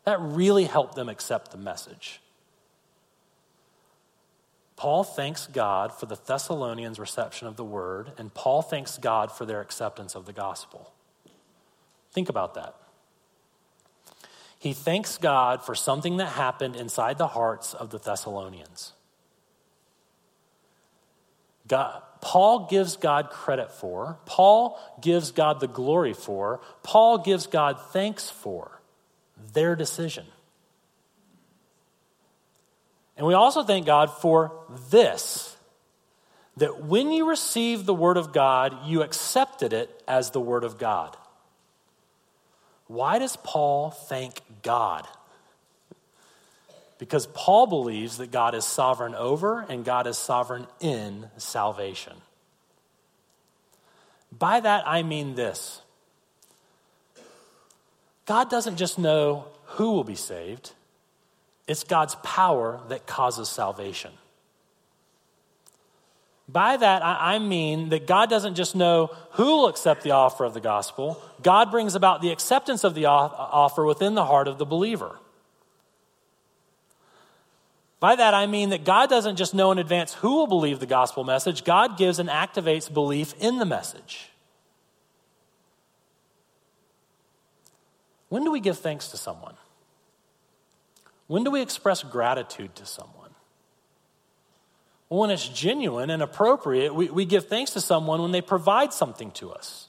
That 0.06 0.22
really 0.22 0.64
helped 0.64 0.96
them 0.96 1.10
accept 1.10 1.52
the 1.52 1.58
message. 1.58 2.22
Paul 4.78 5.04
thanks 5.04 5.48
God 5.48 5.94
for 5.94 6.06
the 6.06 6.16
Thessalonians' 6.16 7.00
reception 7.00 7.48
of 7.48 7.56
the 7.56 7.64
word, 7.64 8.12
and 8.18 8.34
Paul 8.34 8.62
thanks 8.62 8.98
God 8.98 9.32
for 9.32 9.46
their 9.46 9.62
acceptance 9.62 10.16
of 10.16 10.26
the 10.26 10.34
gospel. 10.34 10.92
Think 12.12 12.30
about 12.30 12.54
that. 12.54 12.76
He 14.66 14.74
thanks 14.74 15.20
God 15.20 15.62
for 15.62 15.76
something 15.76 16.18
that 16.18 16.26
happened 16.26 16.76
inside 16.76 17.20
the 17.20 17.28
hearts 17.28 17.76
of 17.76 17.92
the 17.92 18.00
Thessalonians. 18.00 18.94
God, 21.68 22.02
Paul 22.20 22.66
gives 22.66 22.98
God 22.98 23.30
credit 23.30 23.72
for, 23.72 24.18
Paul 24.26 24.80
gives 25.00 25.30
God 25.30 25.60
the 25.60 25.68
glory 25.68 26.14
for, 26.14 26.62
Paul 26.82 27.20
gives 27.20 27.46
God 27.46 27.80
thanks 27.92 28.32
for 28.32 28.82
their 29.54 29.76
decision. 29.76 30.26
And 33.18 33.28
we 33.28 33.36
also 33.36 33.62
thank 33.62 33.86
God 33.86 34.10
for 34.10 34.66
this 34.90 35.56
that 36.58 36.84
when 36.84 37.12
you 37.12 37.30
received 37.30 37.86
the 37.86 37.94
Word 37.94 38.18
of 38.18 38.34
God, 38.34 38.88
you 38.88 39.04
accepted 39.04 39.74
it 39.74 40.04
as 40.08 40.32
the 40.32 40.42
Word 40.42 40.64
of 40.64 40.80
God. 40.80 41.16
Why 42.88 43.20
does 43.20 43.36
Paul 43.38 43.92
thank 43.92 44.42
God? 44.62 45.08
Because 46.98 47.28
Paul 47.28 47.68
believes 47.68 48.18
that 48.18 48.32
God 48.32 48.56
is 48.56 48.64
sovereign 48.66 49.16
over 49.16 49.62
and 49.62 49.84
God 49.84 50.08
is 50.08 50.18
sovereign 50.18 50.68
in 50.80 51.30
salvation. 51.38 52.14
By 54.38 54.60
that, 54.60 54.88
I 54.88 55.04
mean 55.04 55.36
this 55.36 55.82
God 58.26 58.50
doesn't 58.50 58.78
just 58.78 58.98
know 58.98 59.46
who 59.66 59.92
will 59.92 60.04
be 60.04 60.16
saved, 60.16 60.72
it's 61.68 61.84
God's 61.84 62.16
power 62.24 62.80
that 62.90 63.08
causes 63.08 63.50
salvation. 63.50 64.12
By 66.48 66.78
that, 66.78 67.04
I 67.04 67.40
mean 67.40 67.90
that 67.90 68.06
God 68.06 68.30
doesn't 68.30 68.56
just 68.56 68.76
know 68.76 69.10
who 69.32 69.46
will 69.46 69.68
accept 69.68 70.04
the 70.04 70.12
offer 70.12 70.46
of 70.46 70.54
the 70.54 70.62
gospel, 70.62 71.20
God 71.42 71.72
brings 71.72 71.96
about 71.96 72.22
the 72.22 72.32
acceptance 72.32 72.84
of 72.84 72.94
the 72.94 73.08
offer 73.08 73.84
within 73.84 74.14
the 74.14 74.26
heart 74.26 74.48
of 74.48 74.60
the 74.60 74.66
believer. 74.66 75.18
By 78.00 78.16
that, 78.16 78.36
I 78.36 78.46
mean 78.46 78.70
that 78.70 78.86
God 78.86 79.10
doesn't 79.10 79.38
just 79.38 79.56
know 79.56 79.72
in 79.72 79.80
advance 79.80 80.14
who 80.14 80.36
will 80.36 80.48
believe 80.48 80.80
the 80.80 80.86
gospel 80.86 81.24
message, 81.24 81.64
God 81.64 81.98
gives 81.98 82.20
and 82.20 82.30
activates 82.30 82.94
belief 82.94 83.34
in 83.40 83.58
the 83.58 83.66
message. 83.66 84.30
When 88.30 88.44
do 88.44 88.52
we 88.52 88.60
give 88.60 88.78
thanks 88.78 89.08
to 89.10 89.18
someone? 89.18 89.56
When 91.26 91.44
do 91.44 91.50
we 91.50 91.62
express 91.62 92.04
gratitude 92.04 92.76
to 92.76 92.86
someone? 92.86 93.15
When 95.08 95.30
it's 95.30 95.48
genuine 95.48 96.10
and 96.10 96.24
appropriate, 96.24 96.94
we, 96.94 97.10
we 97.10 97.26
give 97.26 97.48
thanks 97.48 97.72
to 97.72 97.82
someone 97.82 98.22
when 98.22 98.32
they 98.32 98.42
provide 98.42 98.92
something 98.92 99.32
to 99.32 99.52
us, 99.52 99.88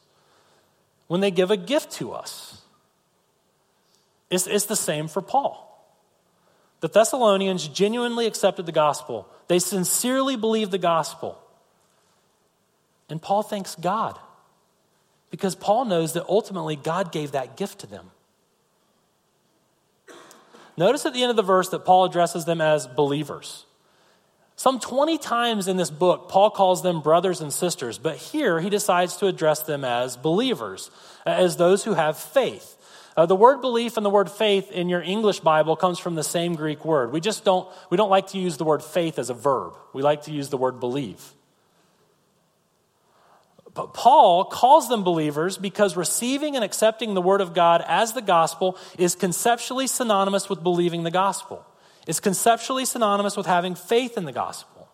when 1.06 1.20
they 1.20 1.30
give 1.30 1.50
a 1.50 1.56
gift 1.56 1.92
to 1.92 2.12
us. 2.12 2.60
It's, 4.30 4.46
it's 4.46 4.66
the 4.66 4.76
same 4.76 5.08
for 5.08 5.22
Paul. 5.22 5.62
The 6.80 6.88
Thessalonians 6.88 7.66
genuinely 7.68 8.26
accepted 8.26 8.66
the 8.66 8.72
gospel, 8.72 9.28
they 9.48 9.58
sincerely 9.58 10.36
believed 10.36 10.70
the 10.70 10.78
gospel. 10.78 11.38
And 13.08 13.22
Paul 13.22 13.42
thanks 13.42 13.76
God 13.76 14.18
because 15.30 15.54
Paul 15.54 15.84
knows 15.84 16.14
that 16.14 16.24
ultimately 16.28 16.76
God 16.76 17.12
gave 17.12 17.32
that 17.32 17.56
gift 17.56 17.80
to 17.80 17.86
them. 17.86 18.10
Notice 20.78 21.04
at 21.04 21.12
the 21.12 21.22
end 21.22 21.30
of 21.30 21.36
the 21.36 21.42
verse 21.42 21.68
that 21.70 21.84
Paul 21.84 22.04
addresses 22.04 22.46
them 22.46 22.60
as 22.60 22.86
believers. 22.86 23.65
Some 24.56 24.80
20 24.80 25.18
times 25.18 25.68
in 25.68 25.76
this 25.76 25.90
book, 25.90 26.30
Paul 26.30 26.50
calls 26.50 26.82
them 26.82 27.02
brothers 27.02 27.42
and 27.42 27.52
sisters, 27.52 27.98
but 27.98 28.16
here 28.16 28.58
he 28.58 28.70
decides 28.70 29.18
to 29.18 29.26
address 29.26 29.60
them 29.60 29.84
as 29.84 30.16
believers, 30.16 30.90
as 31.26 31.56
those 31.56 31.84
who 31.84 31.92
have 31.92 32.16
faith. 32.16 32.72
Uh, 33.18 33.26
the 33.26 33.36
word 33.36 33.60
belief 33.60 33.96
and 33.98 34.04
the 34.04 34.10
word 34.10 34.30
faith 34.30 34.70
in 34.72 34.88
your 34.88 35.02
English 35.02 35.40
Bible 35.40 35.76
comes 35.76 35.98
from 35.98 36.14
the 36.14 36.24
same 36.24 36.54
Greek 36.54 36.84
word. 36.84 37.12
We 37.12 37.20
just 37.20 37.44
don't, 37.44 37.68
we 37.90 37.98
don't 37.98 38.10
like 38.10 38.28
to 38.28 38.38
use 38.38 38.56
the 38.56 38.64
word 38.64 38.82
faith 38.82 39.18
as 39.18 39.28
a 39.30 39.34
verb. 39.34 39.74
We 39.92 40.02
like 40.02 40.22
to 40.22 40.32
use 40.32 40.48
the 40.48 40.58
word 40.58 40.80
believe. 40.80 41.22
But 43.72 43.92
Paul 43.92 44.46
calls 44.46 44.88
them 44.88 45.04
believers 45.04 45.58
because 45.58 45.98
receiving 45.98 46.56
and 46.56 46.64
accepting 46.64 47.12
the 47.12 47.20
word 47.20 47.42
of 47.42 47.52
God 47.52 47.84
as 47.86 48.14
the 48.14 48.22
gospel 48.22 48.78
is 48.98 49.14
conceptually 49.14 49.86
synonymous 49.86 50.48
with 50.48 50.62
believing 50.62 51.02
the 51.02 51.10
gospel. 51.10 51.64
It's 52.06 52.20
conceptually 52.20 52.84
synonymous 52.84 53.36
with 53.36 53.46
having 53.46 53.74
faith 53.74 54.16
in 54.16 54.24
the 54.24 54.32
gospel. 54.32 54.88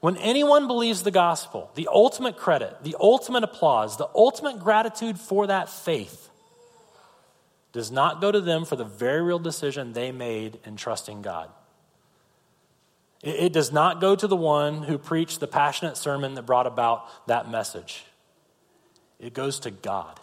When 0.00 0.16
anyone 0.16 0.66
believes 0.66 1.02
the 1.02 1.10
gospel, 1.10 1.70
the 1.74 1.88
ultimate 1.92 2.38
credit, 2.38 2.82
the 2.82 2.96
ultimate 2.98 3.44
applause, 3.44 3.98
the 3.98 4.08
ultimate 4.14 4.58
gratitude 4.58 5.18
for 5.18 5.46
that 5.48 5.68
faith 5.68 6.30
does 7.72 7.90
not 7.90 8.20
go 8.20 8.32
to 8.32 8.40
them 8.40 8.64
for 8.64 8.76
the 8.76 8.84
very 8.84 9.22
real 9.22 9.38
decision 9.38 9.92
they 9.92 10.10
made 10.10 10.58
in 10.64 10.76
trusting 10.76 11.22
God. 11.22 11.50
It 13.22 13.52
does 13.52 13.70
not 13.70 14.00
go 14.00 14.16
to 14.16 14.26
the 14.26 14.36
one 14.36 14.82
who 14.82 14.96
preached 14.96 15.40
the 15.40 15.46
passionate 15.46 15.98
sermon 15.98 16.34
that 16.34 16.46
brought 16.46 16.66
about 16.66 17.06
that 17.26 17.50
message. 17.50 18.04
It 19.18 19.34
goes 19.34 19.60
to 19.60 19.70
God 19.70 20.18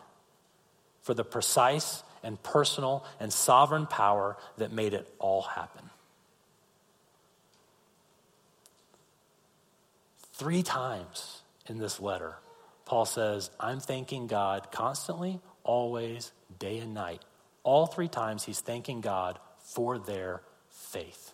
for 1.03 1.13
the 1.13 1.23
precise 1.23 2.01
and 2.23 2.41
personal 2.43 3.05
and 3.19 3.31
sovereign 3.31 3.85
power 3.85 4.37
that 4.57 4.71
made 4.71 4.93
it 4.93 5.07
all 5.19 5.41
happen. 5.43 5.89
Three 10.33 10.63
times 10.63 11.41
in 11.67 11.77
this 11.77 11.99
letter, 11.99 12.35
Paul 12.85 13.05
says, 13.05 13.49
I'm 13.59 13.79
thanking 13.79 14.27
God 14.27 14.71
constantly, 14.71 15.39
always, 15.63 16.31
day 16.59 16.77
and 16.77 16.93
night 16.93 17.21
all 17.67 17.85
three 17.85 18.07
times, 18.07 18.45
he's 18.45 18.61
thanking 18.61 19.01
God 19.01 19.37
for 19.59 19.99
their 19.99 20.41
faith. 20.69 21.33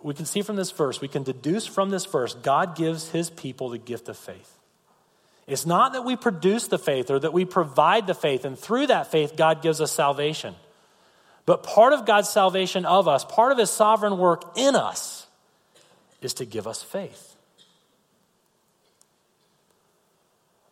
We 0.00 0.14
can 0.14 0.26
see 0.26 0.42
from 0.42 0.54
this 0.54 0.70
verse, 0.70 1.00
we 1.00 1.08
can 1.08 1.24
deduce 1.24 1.66
from 1.66 1.90
this 1.90 2.06
verse, 2.06 2.34
God 2.34 2.76
gives 2.76 3.10
his 3.10 3.30
people 3.30 3.70
the 3.70 3.78
gift 3.78 4.08
of 4.08 4.16
faith. 4.16 4.60
It's 5.46 5.66
not 5.66 5.92
that 5.94 6.04
we 6.04 6.16
produce 6.16 6.68
the 6.68 6.78
faith 6.78 7.10
or 7.10 7.18
that 7.18 7.32
we 7.32 7.44
provide 7.44 8.06
the 8.06 8.14
faith, 8.14 8.44
and 8.44 8.58
through 8.58 8.86
that 8.88 9.10
faith, 9.10 9.36
God 9.36 9.62
gives 9.62 9.80
us 9.80 9.90
salvation. 9.90 10.54
But 11.44 11.64
part 11.64 11.92
of 11.92 12.06
God's 12.06 12.28
salvation 12.28 12.84
of 12.84 13.08
us, 13.08 13.24
part 13.24 13.50
of 13.50 13.58
his 13.58 13.70
sovereign 13.70 14.18
work 14.18 14.56
in 14.56 14.76
us, 14.76 15.26
is 16.20 16.34
to 16.34 16.44
give 16.44 16.68
us 16.68 16.82
faith. 16.82 17.34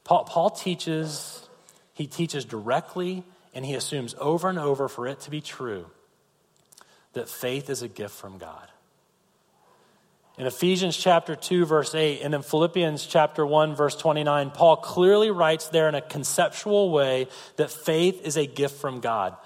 Paul, 0.04 0.24
Paul 0.24 0.50
teaches 0.50 1.48
he 1.94 2.06
teaches 2.06 2.44
directly 2.44 3.24
and 3.52 3.64
he 3.64 3.74
assumes 3.74 4.14
over 4.18 4.48
and 4.48 4.58
over 4.58 4.88
for 4.88 5.06
it 5.06 5.20
to 5.20 5.30
be 5.30 5.40
true 5.40 5.86
that 7.12 7.28
faith 7.28 7.68
is 7.68 7.82
a 7.82 7.88
gift 7.88 8.14
from 8.14 8.38
God. 8.38 8.68
In 10.40 10.46
Ephesians 10.46 10.96
chapter 10.96 11.36
2, 11.36 11.66
verse 11.66 11.94
8, 11.94 12.22
and 12.22 12.34
in 12.34 12.40
Philippians 12.40 13.04
chapter 13.04 13.44
1, 13.44 13.74
verse 13.74 13.94
29, 13.94 14.52
Paul 14.52 14.78
clearly 14.78 15.30
writes 15.30 15.68
there 15.68 15.86
in 15.86 15.94
a 15.94 16.00
conceptual 16.00 16.90
way 16.90 17.28
that 17.56 17.70
faith 17.70 18.24
is 18.24 18.38
a 18.38 18.46
gift 18.46 18.80
from 18.80 19.00
God. 19.00 19.36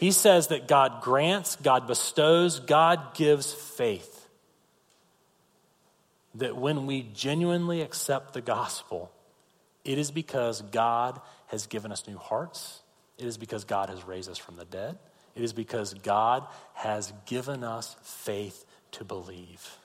He 0.00 0.10
says 0.10 0.48
that 0.48 0.66
God 0.66 1.02
grants, 1.02 1.54
God 1.54 1.86
bestows, 1.86 2.58
God 2.58 3.14
gives 3.14 3.52
faith. 3.54 4.28
That 6.34 6.56
when 6.56 6.86
we 6.86 7.02
genuinely 7.14 7.80
accept 7.80 8.32
the 8.32 8.40
gospel, 8.40 9.12
it 9.84 9.98
is 9.98 10.10
because 10.10 10.62
God 10.62 11.20
has 11.46 11.68
given 11.68 11.92
us 11.92 12.08
new 12.08 12.18
hearts. 12.18 12.82
It 13.18 13.26
is 13.26 13.38
because 13.38 13.62
God 13.62 13.88
has 13.88 14.02
raised 14.02 14.28
us 14.28 14.38
from 14.38 14.56
the 14.56 14.64
dead. 14.64 14.98
It 15.36 15.44
is 15.44 15.52
because 15.52 15.94
God 15.94 16.44
has 16.72 17.12
given 17.24 17.62
us 17.62 17.94
faith 18.02 18.64
to 18.90 19.04
believe. 19.04 19.78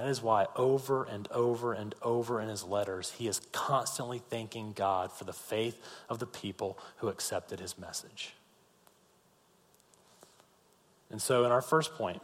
That 0.00 0.08
is 0.08 0.22
why, 0.22 0.46
over 0.56 1.04
and 1.04 1.28
over 1.30 1.74
and 1.74 1.94
over 2.00 2.40
in 2.40 2.48
his 2.48 2.64
letters, 2.64 3.12
he 3.18 3.28
is 3.28 3.38
constantly 3.52 4.22
thanking 4.30 4.72
God 4.72 5.12
for 5.12 5.24
the 5.24 5.32
faith 5.34 5.78
of 6.08 6.18
the 6.18 6.26
people 6.26 6.78
who 6.96 7.08
accepted 7.08 7.60
his 7.60 7.78
message. 7.78 8.32
And 11.10 11.20
so, 11.20 11.44
in 11.44 11.52
our 11.52 11.60
first 11.60 11.92
point, 11.96 12.22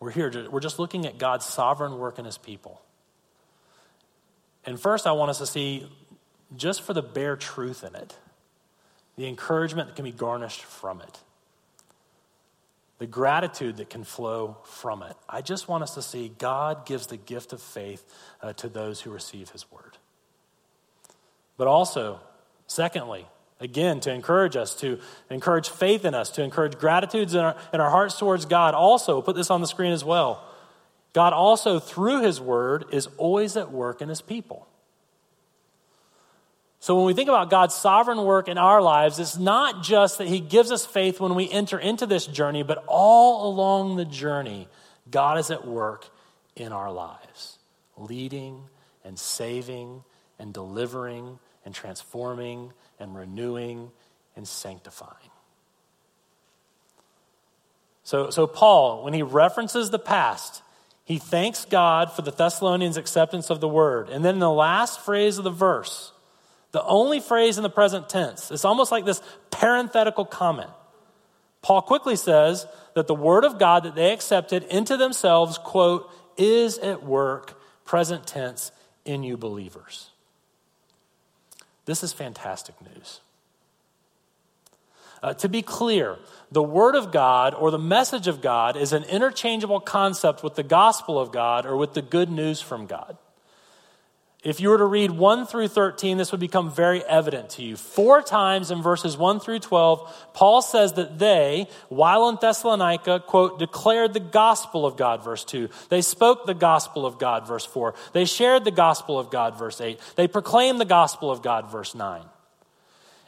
we're 0.00 0.10
here, 0.10 0.50
we're 0.50 0.60
just 0.60 0.78
looking 0.78 1.06
at 1.06 1.16
God's 1.16 1.46
sovereign 1.46 1.96
work 1.96 2.18
in 2.18 2.26
his 2.26 2.36
people. 2.36 2.82
And 4.66 4.78
first, 4.78 5.06
I 5.06 5.12
want 5.12 5.30
us 5.30 5.38
to 5.38 5.46
see 5.46 5.90
just 6.58 6.82
for 6.82 6.92
the 6.92 7.00
bare 7.00 7.36
truth 7.36 7.84
in 7.84 7.94
it, 7.94 8.14
the 9.16 9.26
encouragement 9.26 9.88
that 9.88 9.96
can 9.96 10.04
be 10.04 10.12
garnished 10.12 10.62
from 10.62 11.00
it, 11.00 11.20
the 12.98 13.06
gratitude 13.06 13.76
that 13.76 13.90
can 13.90 14.04
flow 14.04 14.56
from 14.64 15.02
it. 15.02 15.14
I 15.28 15.42
just 15.42 15.68
want 15.68 15.82
us 15.82 15.94
to 15.94 16.02
see 16.02 16.32
God 16.38 16.86
gives 16.86 17.06
the 17.08 17.16
gift 17.16 17.52
of 17.52 17.60
faith 17.60 18.04
uh, 18.42 18.52
to 18.54 18.68
those 18.68 19.00
who 19.02 19.10
receive 19.10 19.50
his 19.50 19.70
word. 19.70 19.98
But 21.58 21.66
also, 21.66 22.20
secondly, 22.66 23.26
again, 23.60 24.00
to 24.00 24.12
encourage 24.12 24.56
us, 24.56 24.74
to 24.76 24.98
encourage 25.30 25.68
faith 25.68 26.04
in 26.04 26.14
us, 26.14 26.30
to 26.30 26.42
encourage 26.42 26.78
gratitudes 26.78 27.34
in 27.34 27.40
our, 27.40 27.56
in 27.72 27.80
our 27.80 27.90
hearts 27.90 28.18
towards 28.18 28.46
God. 28.46 28.74
Also, 28.74 29.20
put 29.20 29.36
this 29.36 29.50
on 29.50 29.60
the 29.60 29.66
screen 29.66 29.92
as 29.92 30.04
well. 30.04 30.42
God 31.12 31.32
also, 31.32 31.78
through 31.78 32.22
his 32.22 32.40
word, 32.40 32.86
is 32.92 33.08
always 33.16 33.56
at 33.56 33.72
work 33.72 34.02
in 34.02 34.08
his 34.08 34.20
people. 34.20 34.66
So 36.86 36.94
when 36.94 37.06
we 37.06 37.14
think 37.14 37.28
about 37.28 37.50
God's 37.50 37.74
sovereign 37.74 38.22
work 38.22 38.46
in 38.46 38.58
our 38.58 38.80
lives, 38.80 39.18
it's 39.18 39.36
not 39.36 39.82
just 39.82 40.18
that 40.18 40.28
He 40.28 40.38
gives 40.38 40.70
us 40.70 40.86
faith 40.86 41.18
when 41.18 41.34
we 41.34 41.50
enter 41.50 41.80
into 41.80 42.06
this 42.06 42.26
journey, 42.26 42.62
but 42.62 42.84
all 42.86 43.48
along 43.48 43.96
the 43.96 44.04
journey, 44.04 44.68
God 45.10 45.36
is 45.40 45.50
at 45.50 45.66
work 45.66 46.08
in 46.54 46.70
our 46.70 46.92
lives, 46.92 47.58
leading 47.96 48.62
and 49.04 49.18
saving 49.18 50.04
and 50.38 50.54
delivering 50.54 51.40
and 51.64 51.74
transforming 51.74 52.72
and 53.00 53.16
renewing 53.16 53.90
and 54.36 54.46
sanctifying. 54.46 55.32
So, 58.04 58.30
so 58.30 58.46
Paul, 58.46 59.02
when 59.02 59.12
he 59.12 59.22
references 59.22 59.90
the 59.90 59.98
past, 59.98 60.62
he 61.04 61.18
thanks 61.18 61.64
God 61.64 62.12
for 62.12 62.22
the 62.22 62.30
Thessalonians' 62.30 62.96
acceptance 62.96 63.50
of 63.50 63.60
the 63.60 63.66
word. 63.66 64.08
And 64.08 64.24
then 64.24 64.34
in 64.34 64.40
the 64.40 64.48
last 64.48 65.00
phrase 65.00 65.36
of 65.38 65.42
the 65.42 65.50
verse, 65.50 66.12
the 66.72 66.84
only 66.84 67.20
phrase 67.20 67.56
in 67.56 67.62
the 67.62 67.70
present 67.70 68.08
tense, 68.08 68.50
it's 68.50 68.64
almost 68.64 68.92
like 68.92 69.04
this 69.04 69.22
parenthetical 69.50 70.24
comment. 70.24 70.70
Paul 71.62 71.82
quickly 71.82 72.16
says 72.16 72.66
that 72.94 73.06
the 73.06 73.14
word 73.14 73.44
of 73.44 73.58
God 73.58 73.84
that 73.84 73.94
they 73.94 74.12
accepted 74.12 74.62
into 74.64 74.96
themselves, 74.96 75.58
quote, 75.58 76.10
is 76.36 76.78
at 76.78 77.02
work, 77.02 77.60
present 77.84 78.26
tense, 78.26 78.70
in 79.04 79.22
you 79.22 79.36
believers. 79.36 80.10
This 81.86 82.02
is 82.02 82.12
fantastic 82.12 82.74
news. 82.82 83.20
Uh, 85.22 85.34
to 85.34 85.48
be 85.48 85.62
clear, 85.62 86.18
the 86.52 86.62
Word 86.62 86.94
of 86.94 87.10
God 87.10 87.54
or 87.54 87.70
the 87.70 87.78
message 87.78 88.28
of 88.28 88.40
God 88.40 88.76
is 88.76 88.92
an 88.92 89.04
interchangeable 89.04 89.80
concept 89.80 90.42
with 90.42 90.56
the 90.56 90.62
gospel 90.62 91.18
of 91.18 91.32
God 91.32 91.64
or 91.64 91.76
with 91.76 91.94
the 91.94 92.02
good 92.02 92.30
news 92.30 92.60
from 92.60 92.86
God. 92.86 93.16
If 94.46 94.60
you 94.60 94.68
were 94.68 94.78
to 94.78 94.84
read 94.84 95.10
1 95.10 95.46
through 95.46 95.66
13, 95.66 96.18
this 96.18 96.30
would 96.30 96.38
become 96.38 96.70
very 96.70 97.02
evident 97.02 97.50
to 97.50 97.64
you. 97.64 97.76
Four 97.76 98.22
times 98.22 98.70
in 98.70 98.80
verses 98.80 99.16
1 99.16 99.40
through 99.40 99.58
12, 99.58 100.30
Paul 100.34 100.62
says 100.62 100.92
that 100.92 101.18
they, 101.18 101.66
while 101.88 102.28
in 102.28 102.38
Thessalonica, 102.40 103.24
quote, 103.26 103.58
declared 103.58 104.14
the 104.14 104.20
gospel 104.20 104.86
of 104.86 104.96
God, 104.96 105.24
verse 105.24 105.44
2. 105.44 105.68
They 105.88 106.00
spoke 106.00 106.46
the 106.46 106.54
gospel 106.54 107.04
of 107.04 107.18
God, 107.18 107.44
verse 107.44 107.66
4. 107.66 107.94
They 108.12 108.24
shared 108.24 108.64
the 108.64 108.70
gospel 108.70 109.18
of 109.18 109.32
God, 109.32 109.58
verse 109.58 109.80
8. 109.80 109.98
They 110.14 110.28
proclaimed 110.28 110.80
the 110.80 110.84
gospel 110.84 111.28
of 111.28 111.42
God, 111.42 111.68
verse 111.68 111.92
9. 111.92 112.22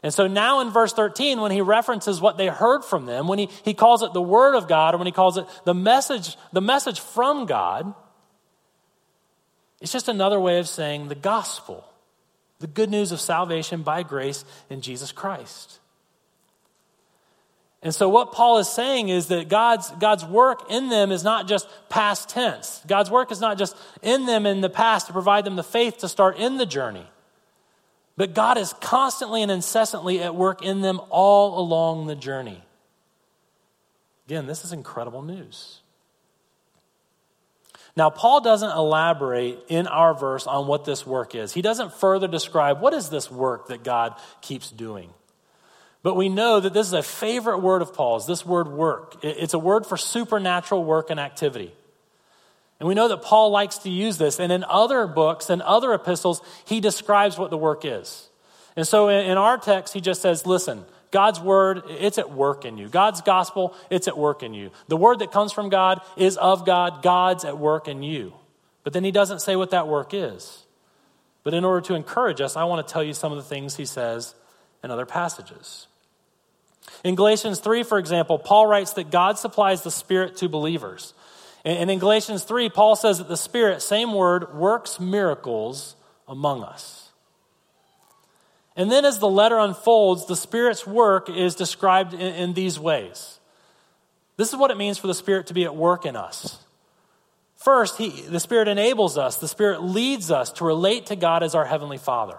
And 0.04 0.14
so 0.14 0.28
now 0.28 0.60
in 0.60 0.70
verse 0.70 0.92
13, 0.92 1.40
when 1.40 1.50
he 1.50 1.62
references 1.62 2.20
what 2.20 2.38
they 2.38 2.46
heard 2.46 2.84
from 2.84 3.06
them, 3.06 3.26
when 3.26 3.40
he, 3.40 3.48
he 3.64 3.75
calls 3.75 4.04
it 4.04 4.12
the 4.12 4.22
word 4.22 4.54
of 4.54 4.68
God, 4.68 4.94
or 4.94 4.98
when 4.98 5.08
he 5.08 5.12
calls 5.12 5.37
it 5.37 5.46
the 5.64 5.75
message, 5.75 6.37
the 6.52 6.60
message 6.60 7.00
from 7.00 7.46
God, 7.46 7.92
it's 9.80 9.92
just 9.92 10.08
another 10.08 10.40
way 10.40 10.58
of 10.58 10.68
saying 10.68 11.08
the 11.08 11.14
gospel, 11.14 11.85
the 12.58 12.66
good 12.66 12.90
news 12.90 13.12
of 13.12 13.20
salvation 13.20 13.82
by 13.82 14.02
grace 14.02 14.44
in 14.68 14.80
Jesus 14.80 15.12
Christ. 15.12 15.78
And 17.80 17.94
so, 17.94 18.08
what 18.08 18.32
Paul 18.32 18.58
is 18.58 18.68
saying 18.68 19.08
is 19.08 19.28
that 19.28 19.49
God's, 19.49 19.90
God's 19.92 20.25
work 20.25 20.68
in 20.68 20.88
them 20.88 21.12
is 21.12 21.23
not 21.23 21.47
just 21.47 21.68
past 21.88 22.28
tense. 22.28 22.82
God's 22.88 23.08
work 23.08 23.30
is 23.30 23.40
not 23.40 23.56
just 23.56 23.76
in 24.02 24.26
them 24.26 24.47
in 24.47 24.61
the 24.61 24.68
past 24.68 25.06
to 25.06 25.12
provide 25.12 25.44
them 25.44 25.54
the 25.54 25.62
faith 25.62 25.99
to 25.99 26.08
start 26.08 26.38
in 26.38 26.56
the 26.56 26.66
journey. 26.66 27.06
But 28.16 28.35
God 28.35 28.58
is 28.58 28.73
constantly 28.80 29.42
and 29.42 29.52
incessantly 29.52 30.20
at 30.20 30.35
work 30.35 30.61
in 30.61 30.80
them 30.80 31.00
all 31.08 31.61
along 31.61 32.08
the 32.08 32.16
journey. 32.16 32.61
Again, 34.26 34.49
this 34.49 34.64
is 34.64 34.73
incredible 34.73 35.23
news. 35.23 35.80
Now, 37.99 38.11
Paul 38.11 38.43
doesn't 38.43 38.71
elaborate 38.71 39.59
in 39.67 39.88
our 39.88 40.14
verse 40.14 40.47
on 40.47 40.69
what 40.69 40.85
this 40.85 41.05
work 41.05 41.35
is. 41.35 41.52
He 41.52 41.62
doesn't 41.62 41.93
further 41.95 42.28
describe 42.28 42.81
what 42.81 42.95
is 42.95 43.11
this 43.11 43.28
work 43.28 43.67
that 43.69 43.83
God 43.83 44.14
keeps 44.40 44.71
doing. 44.71 45.11
But 46.05 46.14
we 46.14 46.28
know 46.28 46.61
that 46.61 46.73
this 46.73 46.87
is 46.87 46.93
a 46.93 47.02
favorite 47.02 47.59
word 47.59 47.83
of 47.83 47.93
Paul's, 47.93 48.25
this 48.25 48.47
word 48.47 48.69
work. 48.69 49.17
It's 49.25 49.52
a 49.52 49.59
word 49.59 49.85
for 49.85 49.97
supernatural 49.97 50.85
work 50.85 51.11
and 51.11 51.19
activity. 51.19 51.73
And 52.78 52.88
we 52.88 52.95
know 52.95 53.09
that 53.09 53.23
Paul 53.23 53.50
likes 53.50 53.78
to 53.78 53.90
use 53.90 54.17
this. 54.17 54.38
And 54.38 54.52
in 54.52 54.62
other 54.62 55.09
books 55.09 55.50
and 55.50 55.61
other 55.62 55.93
epistles, 55.93 56.40
he 56.67 56.78
describes 56.78 57.37
what 57.37 57.50
the 57.50 57.59
work 57.59 57.85
is. 57.85 58.28
And 58.76 58.87
so 58.87 59.09
in, 59.09 59.37
our 59.37 59.59
text, 59.59 59.93
he 59.93 60.00
just 60.00 60.23
says, 60.23 60.47
listen, 60.47 60.85
God's 61.11 61.41
word, 61.41 61.83
it's 61.88 62.19
at 62.19 62.31
work 62.31 62.65
in 62.65 62.79
you. 62.79 62.88
God's 62.88 63.21
gospel, 63.23 63.75
it's 63.91 64.09
at 64.09 64.19
work 64.19 64.43
in 64.43 64.55
you. 64.55 64.71
The 64.88 64.97
word 64.97 65.21
that 65.21 65.33
comes 65.33 65.53
from 65.53 65.69
God 65.69 66.00
is 66.17 66.37
of 66.37 66.66
God. 66.66 67.03
God's 67.03 67.44
at 67.44 67.59
work 67.59 67.88
in 67.88 68.03
you. 68.03 68.35
But 68.85 68.92
then 68.92 69.05
he 69.05 69.11
doesn't 69.11 69.40
say 69.40 69.57
what 69.57 69.71
that 69.71 69.88
work 69.88 70.12
is. 70.12 70.64
But 71.44 71.55
in 71.55 71.64
order 71.64 71.81
to 71.87 71.94
encourage 71.94 72.40
us, 72.40 72.57
I 72.57 72.64
want 72.64 72.87
to 72.87 72.92
tell 72.92 73.03
you 73.03 73.14
some 73.14 73.33
of 73.33 73.38
the 73.38 73.44
things 73.44 73.77
he 73.77 73.87
says 73.87 74.35
in 74.85 74.90
other 74.90 75.07
passages. 75.07 75.87
In 77.05 77.14
Galatians 77.14 77.61
3, 77.61 77.83
for 77.83 77.99
example, 77.99 78.38
Paul 78.38 78.66
writes 78.66 78.92
that 78.94 79.11
God 79.11 79.38
supplies 79.38 79.83
the 79.83 79.90
Spirit 79.90 80.37
to 80.38 80.49
believers. 80.49 81.14
And 81.64 81.90
in 81.90 81.99
Galatians 81.99 82.44
3, 82.44 82.68
Paul 82.71 82.97
says 82.97 83.18
that 83.18 83.29
the 83.29 83.37
Spirit, 83.37 83.83
same 83.83 84.14
word, 84.14 84.55
works 84.55 85.01
miracles 85.01 85.97
among 86.27 86.62
us. 86.62 87.08
And 88.79 88.93
then 88.93 89.05
as 89.05 89.19
the 89.19 89.29
letter 89.29 89.59
unfolds, 89.59 90.27
the 90.27 90.37
Spirit's 90.37 90.87
work 90.87 91.29
is 91.29 91.57
described 91.57 92.14
in, 92.14 92.21
in, 92.21 92.55
these 92.55 92.79
ways. 92.79 93.41
This 94.37 94.51
is 94.51 94.57
what 94.57 94.71
it 94.71 94.77
means 94.77 94.99
for 94.99 95.09
the 95.09 95.14
Spirit 95.14 95.49
to 95.49 95.55
be 95.55 95.64
at 95.64 95.75
work 95.75 96.07
in 96.07 96.14
us. 96.14 96.64
First, 97.57 97.99
he, 97.99 98.23
the 98.23 98.38
Spirit 98.38 98.69
enables 98.69 99.19
us, 99.19 99.37
the 99.37 99.49
Spirit 99.49 99.83
leads 99.83 100.31
us 100.31 100.53
to 100.53 100.64
relate 100.64 101.07
to 101.07 101.17
God 101.17 101.43
as 101.43 101.57
our 101.57 101.64
Heavenly 101.64 101.99
Father. 101.99 102.38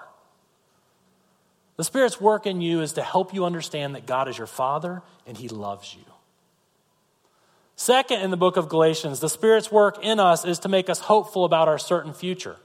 The 1.76 1.84
Spirit's 1.84 2.22
work 2.22 2.48
in 2.48 2.62
you 2.62 2.80
is 2.80 2.94
to 2.94 3.02
help 3.02 3.34
you 3.34 3.44
understand 3.44 3.96
that 3.96 4.06
God 4.06 4.30
is 4.30 4.38
your 4.38 4.48
Father 4.48 5.02
and 5.28 5.38
He 5.38 5.50
loves 5.50 5.94
you. 5.94 6.06
Second, 7.76 8.22
in 8.22 8.32
the 8.32 8.38
book 8.38 8.56
of 8.56 8.70
Galatians, 8.70 9.20
the 9.20 9.30
Spirit's 9.30 9.72
work 9.72 10.02
in 10.02 10.22
us 10.22 10.46
is 10.46 10.60
to 10.60 10.70
make 10.70 10.90
us 10.90 11.00
hopeful 11.00 11.44
about 11.44 11.68
our 11.68 11.78
certain 11.78 12.14
future. 12.14 12.56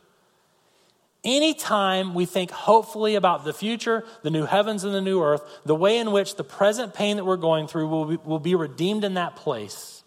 Anytime 1.25 2.13
we 2.13 2.27
think 2.27 2.51
hopefully 2.51 3.15
about 3.15 3.45
the 3.45 3.55
future, 3.55 4.05
the 4.23 4.31
new 4.31 4.45
heavens 4.45 4.85
and 4.85 4.95
the 4.95 5.01
new 5.01 5.23
earth, 5.23 5.43
the 5.65 5.75
way 5.75 5.97
in 5.99 6.13
which 6.13 6.37
the 6.37 6.45
present 6.45 6.93
pain 6.93 7.17
that 7.17 7.25
we're 7.25 7.39
going 7.39 7.67
through 7.67 7.89
will 7.89 8.05
be, 8.05 8.17
will 8.17 8.39
be 8.39 8.55
redeemed 8.55 9.05
in 9.05 9.15
that 9.15 9.35
place, 9.35 10.05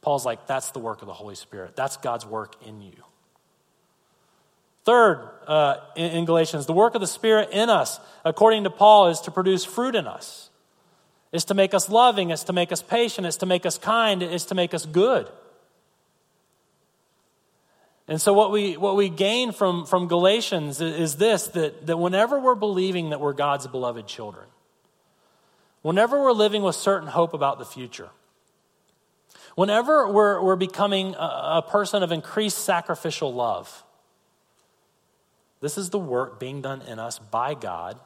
Paul's 0.00 0.24
like, 0.24 0.46
that's 0.46 0.70
the 0.70 0.78
work 0.78 1.02
of 1.02 1.06
the 1.06 1.14
Holy 1.14 1.34
Spirit. 1.34 1.76
That's 1.76 1.96
God's 1.98 2.26
work 2.26 2.56
in 2.66 2.80
you. 2.80 2.92
Third, 4.84 5.28
uh, 5.46 5.76
in, 5.96 6.10
in 6.10 6.24
Galatians, 6.26 6.66
the 6.66 6.74
work 6.74 6.94
of 6.94 7.00
the 7.00 7.06
Spirit 7.06 7.50
in 7.52 7.70
us, 7.70 8.00
according 8.24 8.64
to 8.64 8.70
Paul, 8.70 9.08
is 9.08 9.20
to 9.20 9.30
produce 9.30 9.64
fruit 9.64 9.94
in 9.94 10.06
us. 10.06 10.50
is 11.34 11.44
to 11.46 11.54
make 11.54 11.74
us 11.74 11.88
loving, 11.88 12.30
is 12.30 12.44
to 12.44 12.52
make 12.52 12.70
us 12.70 12.80
patient, 12.80 13.26
is 13.26 13.36
to 13.38 13.46
make 13.46 13.66
us 13.66 13.76
kind, 13.76 14.22
is 14.22 14.46
to 14.46 14.54
make 14.54 14.72
us 14.72 14.86
good. 14.86 15.28
And 18.06 18.20
so, 18.20 18.34
what 18.34 18.50
we, 18.50 18.76
what 18.76 18.96
we 18.96 19.08
gain 19.08 19.52
from, 19.52 19.86
from 19.86 20.08
Galatians 20.08 20.80
is 20.80 21.16
this 21.16 21.46
that, 21.48 21.86
that 21.86 21.96
whenever 21.96 22.38
we're 22.38 22.54
believing 22.54 23.10
that 23.10 23.20
we're 23.20 23.32
God's 23.32 23.66
beloved 23.66 24.06
children, 24.06 24.46
whenever 25.82 26.20
we're 26.20 26.32
living 26.32 26.62
with 26.62 26.74
certain 26.74 27.08
hope 27.08 27.32
about 27.32 27.58
the 27.58 27.64
future, 27.64 28.10
whenever 29.54 30.12
we're, 30.12 30.42
we're 30.42 30.56
becoming 30.56 31.14
a, 31.14 31.62
a 31.62 31.64
person 31.66 32.02
of 32.02 32.12
increased 32.12 32.58
sacrificial 32.58 33.32
love, 33.32 33.84
this 35.62 35.78
is 35.78 35.88
the 35.88 35.98
work 35.98 36.38
being 36.38 36.60
done 36.60 36.82
in 36.82 36.98
us 36.98 37.18
by 37.18 37.54
God, 37.54 37.98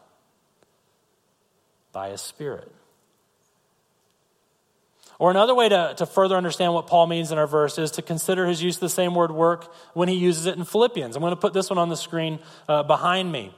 by 1.92 2.10
His 2.10 2.20
Spirit. 2.20 2.70
Or 5.18 5.32
another 5.32 5.54
way 5.54 5.68
to, 5.68 5.94
to 5.96 6.06
further 6.06 6.36
understand 6.36 6.74
what 6.74 6.86
Paul 6.86 7.08
means 7.08 7.32
in 7.32 7.38
our 7.38 7.46
verse 7.46 7.76
is 7.76 7.90
to 7.92 8.02
consider 8.02 8.46
his 8.46 8.62
use 8.62 8.76
of 8.76 8.80
the 8.80 8.88
same 8.88 9.14
word 9.14 9.32
work 9.32 9.72
when 9.92 10.08
he 10.08 10.14
uses 10.14 10.46
it 10.46 10.56
in 10.56 10.64
Philippians. 10.64 11.16
I'm 11.16 11.20
going 11.20 11.32
to 11.32 11.36
put 11.36 11.52
this 11.52 11.70
one 11.70 11.78
on 11.78 11.88
the 11.88 11.96
screen 11.96 12.38
uh, 12.68 12.84
behind 12.84 13.32
me. 13.32 13.52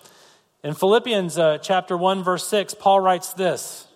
In 0.64 0.75
Philippians 0.75 1.38
uh, 1.38 1.59
chapter 1.59 1.96
1, 1.96 2.23
verse 2.23 2.46
6, 2.46 2.75
Paul 2.75 3.01
writes 3.01 3.35
this 3.35 3.87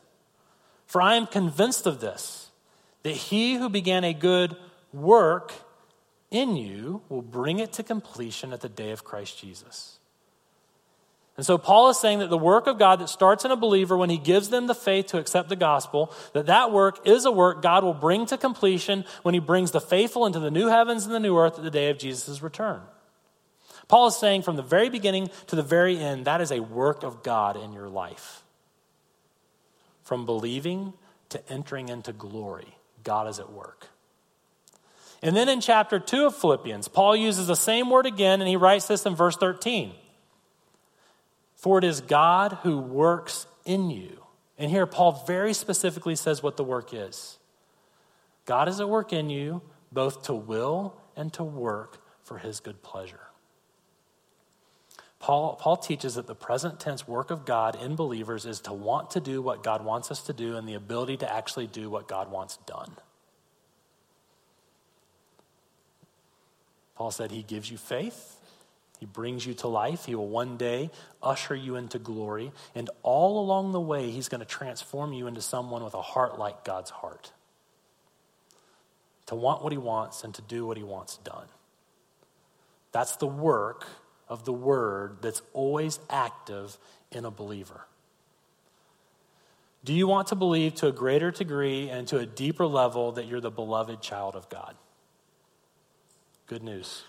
For 0.86 1.00
I 1.00 1.14
am 1.14 1.26
convinced 1.26 1.86
of 1.86 2.00
this, 2.00 2.50
that 3.02 3.14
he 3.14 3.54
who 3.54 3.70
began 3.70 4.04
a 4.04 4.12
good 4.12 4.56
work 4.92 5.52
in 6.30 6.56
you 6.56 7.02
will 7.08 7.22
bring 7.22 7.60
it 7.60 7.72
to 7.74 7.82
completion 7.82 8.52
at 8.52 8.60
the 8.60 8.68
day 8.68 8.90
of 8.90 9.04
Christ 9.04 9.38
Jesus. 9.38 9.93
And 11.36 11.44
so 11.44 11.58
Paul 11.58 11.90
is 11.90 11.98
saying 11.98 12.20
that 12.20 12.30
the 12.30 12.38
work 12.38 12.68
of 12.68 12.78
God 12.78 13.00
that 13.00 13.08
starts 13.08 13.44
in 13.44 13.50
a 13.50 13.56
believer 13.56 13.96
when 13.96 14.10
he 14.10 14.18
gives 14.18 14.50
them 14.50 14.68
the 14.68 14.74
faith 14.74 15.06
to 15.06 15.18
accept 15.18 15.48
the 15.48 15.56
gospel, 15.56 16.12
that 16.32 16.46
that 16.46 16.70
work 16.70 17.06
is 17.06 17.24
a 17.24 17.32
work 17.32 17.60
God 17.60 17.82
will 17.82 17.94
bring 17.94 18.24
to 18.26 18.38
completion 18.38 19.04
when 19.22 19.34
he 19.34 19.40
brings 19.40 19.72
the 19.72 19.80
faithful 19.80 20.26
into 20.26 20.38
the 20.38 20.50
new 20.50 20.68
heavens 20.68 21.04
and 21.04 21.14
the 21.14 21.20
new 21.20 21.36
earth 21.36 21.58
at 21.58 21.64
the 21.64 21.72
day 21.72 21.90
of 21.90 21.98
Jesus' 21.98 22.40
return. 22.40 22.80
Paul 23.88 24.06
is 24.06 24.16
saying 24.16 24.42
from 24.42 24.56
the 24.56 24.62
very 24.62 24.88
beginning 24.88 25.28
to 25.48 25.56
the 25.56 25.62
very 25.62 25.98
end, 25.98 26.24
that 26.26 26.40
is 26.40 26.52
a 26.52 26.60
work 26.60 27.02
of 27.02 27.22
God 27.24 27.56
in 27.56 27.72
your 27.72 27.88
life. 27.88 28.42
From 30.04 30.26
believing 30.26 30.92
to 31.30 31.50
entering 31.50 31.88
into 31.88 32.12
glory, 32.12 32.76
God 33.02 33.26
is 33.26 33.40
at 33.40 33.52
work. 33.52 33.88
And 35.20 35.34
then 35.34 35.48
in 35.48 35.60
chapter 35.60 35.98
2 35.98 36.26
of 36.26 36.36
Philippians, 36.36 36.86
Paul 36.88 37.16
uses 37.16 37.46
the 37.46 37.56
same 37.56 37.90
word 37.90 38.06
again, 38.06 38.40
and 38.40 38.48
he 38.48 38.56
writes 38.56 38.86
this 38.86 39.04
in 39.04 39.16
verse 39.16 39.36
13. 39.36 39.94
For 41.64 41.78
it 41.78 41.84
is 41.84 42.02
God 42.02 42.58
who 42.62 42.76
works 42.76 43.46
in 43.64 43.88
you. 43.88 44.22
And 44.58 44.70
here, 44.70 44.84
Paul 44.84 45.24
very 45.26 45.54
specifically 45.54 46.14
says 46.14 46.42
what 46.42 46.58
the 46.58 46.62
work 46.62 46.92
is 46.92 47.38
God 48.44 48.68
is 48.68 48.80
at 48.80 48.88
work 48.90 49.14
in 49.14 49.30
you, 49.30 49.62
both 49.90 50.24
to 50.24 50.34
will 50.34 50.94
and 51.16 51.32
to 51.32 51.42
work 51.42 52.04
for 52.22 52.36
his 52.36 52.60
good 52.60 52.82
pleasure. 52.82 53.28
Paul, 55.18 55.56
Paul 55.56 55.78
teaches 55.78 56.16
that 56.16 56.26
the 56.26 56.34
present 56.34 56.80
tense 56.80 57.08
work 57.08 57.30
of 57.30 57.46
God 57.46 57.82
in 57.82 57.96
believers 57.96 58.44
is 58.44 58.60
to 58.60 58.74
want 58.74 59.12
to 59.12 59.20
do 59.20 59.40
what 59.40 59.62
God 59.62 59.82
wants 59.82 60.10
us 60.10 60.20
to 60.24 60.34
do 60.34 60.58
and 60.58 60.68
the 60.68 60.74
ability 60.74 61.16
to 61.16 61.32
actually 61.32 61.66
do 61.66 61.88
what 61.88 62.06
God 62.06 62.30
wants 62.30 62.58
done. 62.66 62.94
Paul 66.94 67.10
said 67.10 67.30
he 67.30 67.42
gives 67.42 67.70
you 67.70 67.78
faith, 67.78 68.33
he 69.04 69.06
brings 69.12 69.44
you 69.44 69.52
to 69.52 69.68
life, 69.68 70.06
he 70.06 70.14
will 70.14 70.28
one 70.28 70.56
day 70.56 70.90
usher 71.22 71.54
you 71.54 71.76
into 71.76 71.98
glory, 71.98 72.52
and 72.74 72.88
all 73.02 73.38
along 73.38 73.72
the 73.72 73.80
way, 73.80 74.10
he's 74.10 74.30
going 74.30 74.40
to 74.40 74.46
transform 74.46 75.12
you 75.12 75.26
into 75.26 75.42
someone 75.42 75.84
with 75.84 75.92
a 75.92 76.00
heart 76.00 76.38
like 76.38 76.64
God's 76.64 76.88
heart. 76.88 77.30
To 79.26 79.34
want 79.34 79.62
what 79.62 79.72
he 79.72 79.78
wants 79.78 80.24
and 80.24 80.34
to 80.36 80.40
do 80.40 80.64
what 80.64 80.78
he 80.78 80.82
wants 80.82 81.18
done. 81.18 81.44
That's 82.92 83.16
the 83.16 83.26
work 83.26 83.86
of 84.26 84.46
the 84.46 84.54
word 84.54 85.18
that's 85.20 85.42
always 85.52 86.00
active 86.08 86.78
in 87.12 87.26
a 87.26 87.30
believer. 87.30 87.84
Do 89.84 89.92
you 89.92 90.08
want 90.08 90.28
to 90.28 90.34
believe 90.34 90.76
to 90.76 90.86
a 90.86 90.92
greater 90.92 91.30
degree 91.30 91.90
and 91.90 92.08
to 92.08 92.16
a 92.16 92.24
deeper 92.24 92.66
level 92.66 93.12
that 93.12 93.26
you're 93.26 93.42
the 93.42 93.50
beloved 93.50 94.00
child 94.00 94.34
of 94.34 94.48
God? 94.48 94.74
Good 96.46 96.62
news. 96.62 97.02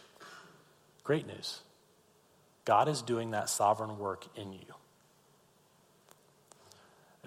Great 1.06 1.26
news. 1.26 1.62
God 2.66 2.88
is 2.90 3.02
doing 3.02 3.32
that 3.32 3.50
sovereign 3.50 3.98
work 4.00 4.26
in 4.36 4.52
you. 4.52 4.60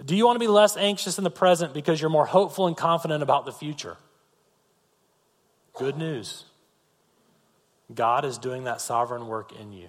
Do 0.04 0.14
you 0.14 0.26
want 0.26 0.36
to 0.36 0.40
be 0.40 0.48
less 0.48 0.76
anxious 0.76 1.18
in 1.18 1.24
the 1.24 1.30
present 1.30 1.74
because 1.74 2.00
you're 2.00 2.10
more 2.10 2.26
hopeful 2.26 2.66
and 2.66 2.76
confident 2.76 3.22
about 3.22 3.46
the 3.46 3.52
future? 3.52 3.96
Good 5.74 5.96
news. 5.96 6.44
God 7.94 8.24
is 8.24 8.38
doing 8.38 8.64
that 8.64 8.80
sovereign 8.80 9.26
work 9.28 9.52
in 9.58 9.72
you. 9.72 9.88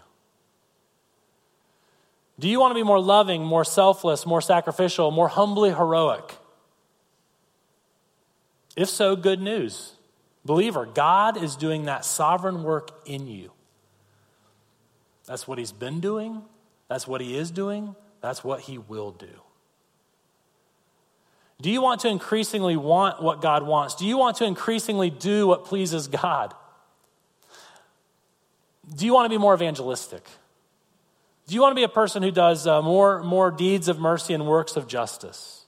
Do 2.40 2.48
you 2.48 2.60
want 2.60 2.72
to 2.72 2.76
be 2.76 2.84
more 2.84 3.02
loving, 3.02 3.44
more 3.44 3.66
selfless, 3.66 4.26
more 4.26 4.42
sacrificial, 4.42 5.12
more 5.12 5.28
humbly 5.28 5.72
heroic? 5.72 6.38
If 8.78 8.88
so, 8.88 9.16
good 9.16 9.42
news. 9.42 9.94
Believer, 10.46 10.86
God 10.86 11.36
is 11.36 11.58
doing 11.58 11.86
that 11.86 12.06
sovereign 12.06 12.64
work 12.64 12.92
in 13.06 13.28
you. 13.28 13.52
That's 15.30 15.48
what 15.48 15.60
He's 15.60 15.72
been 15.72 16.00
doing, 16.00 16.42
that's 16.88 17.08
what 17.08 17.22
He 17.22 17.38
is 17.38 17.52
doing, 17.52 17.96
that's 18.20 18.44
what 18.44 18.62
He 18.62 18.80
will 18.80 19.12
do. 19.12 19.28
Do 21.62 21.70
you 21.70 21.84
want 21.84 22.02
to 22.02 22.08
increasingly 22.08 22.76
want 22.76 23.22
what 23.22 23.40
God 23.40 23.62
wants? 23.62 23.94
Do 23.94 24.08
you 24.08 24.18
want 24.18 24.38
to 24.38 24.46
increasingly 24.46 25.12
do 25.12 25.46
what 25.46 25.66
pleases 25.66 26.08
God? 26.08 26.56
Do 28.96 29.06
you 29.06 29.14
want 29.14 29.26
to 29.26 29.30
be 29.30 29.38
more 29.38 29.54
evangelistic? 29.54 30.24
Do 31.48 31.54
you 31.54 31.62
want 31.62 31.74
to 31.74 31.76
be 31.76 31.84
a 31.84 31.90
person 31.90 32.24
who 32.24 32.32
does 32.32 32.66
uh, 32.66 32.82
more, 32.82 33.22
more 33.22 33.52
deeds 33.52 33.88
of 33.88 34.00
mercy 34.00 34.34
and 34.34 34.48
works 34.48 34.78
of 34.78 34.88
justice? 34.88 35.66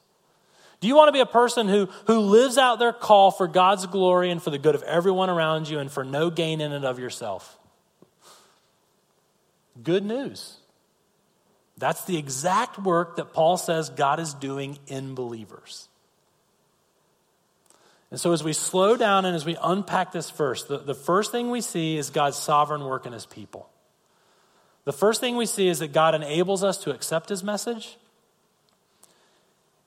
Do 0.79 0.87
you 0.87 0.95
want 0.95 1.09
to 1.09 1.11
be 1.11 1.19
a 1.19 1.25
person 1.27 1.67
who, 1.67 1.87
who 2.07 2.19
lives 2.19 2.57
out 2.57 2.79
their 2.79 2.93
call 2.93 3.29
for 3.29 3.47
God's 3.47 3.85
glory 3.85 4.31
and 4.31 4.41
for 4.41 4.49
the 4.49 4.57
good 4.57 4.73
of 4.73 4.81
everyone 4.83 5.29
around 5.29 5.69
you 5.69 5.77
and 5.77 5.91
for 5.91 6.03
no 6.03 6.31
gain 6.31 6.61
in 6.61 6.71
and 6.71 6.83
of 6.83 6.97
yourself? 6.97 7.59
Good 9.81 10.03
news. 10.05 10.57
That's 11.77 12.03
the 12.05 12.17
exact 12.17 12.77
work 12.77 13.15
that 13.15 13.33
Paul 13.33 13.57
says 13.57 13.89
God 13.89 14.19
is 14.19 14.33
doing 14.33 14.77
in 14.87 15.15
believers. 15.15 15.87
And 18.11 18.19
so, 18.19 18.33
as 18.33 18.43
we 18.43 18.53
slow 18.53 18.97
down 18.97 19.25
and 19.25 19.35
as 19.35 19.45
we 19.45 19.57
unpack 19.63 20.11
this 20.11 20.29
first, 20.29 20.67
the, 20.67 20.77
the 20.77 20.93
first 20.93 21.31
thing 21.31 21.49
we 21.49 21.61
see 21.61 21.97
is 21.97 22.09
God's 22.09 22.37
sovereign 22.37 22.83
work 22.83 23.05
in 23.05 23.13
his 23.13 23.25
people. 23.25 23.69
The 24.83 24.93
first 24.93 25.21
thing 25.21 25.37
we 25.37 25.45
see 25.45 25.67
is 25.67 25.79
that 25.79 25.93
God 25.93 26.13
enables 26.13 26.63
us 26.63 26.77
to 26.79 26.91
accept 26.91 27.29
his 27.29 27.43
message. 27.43 27.97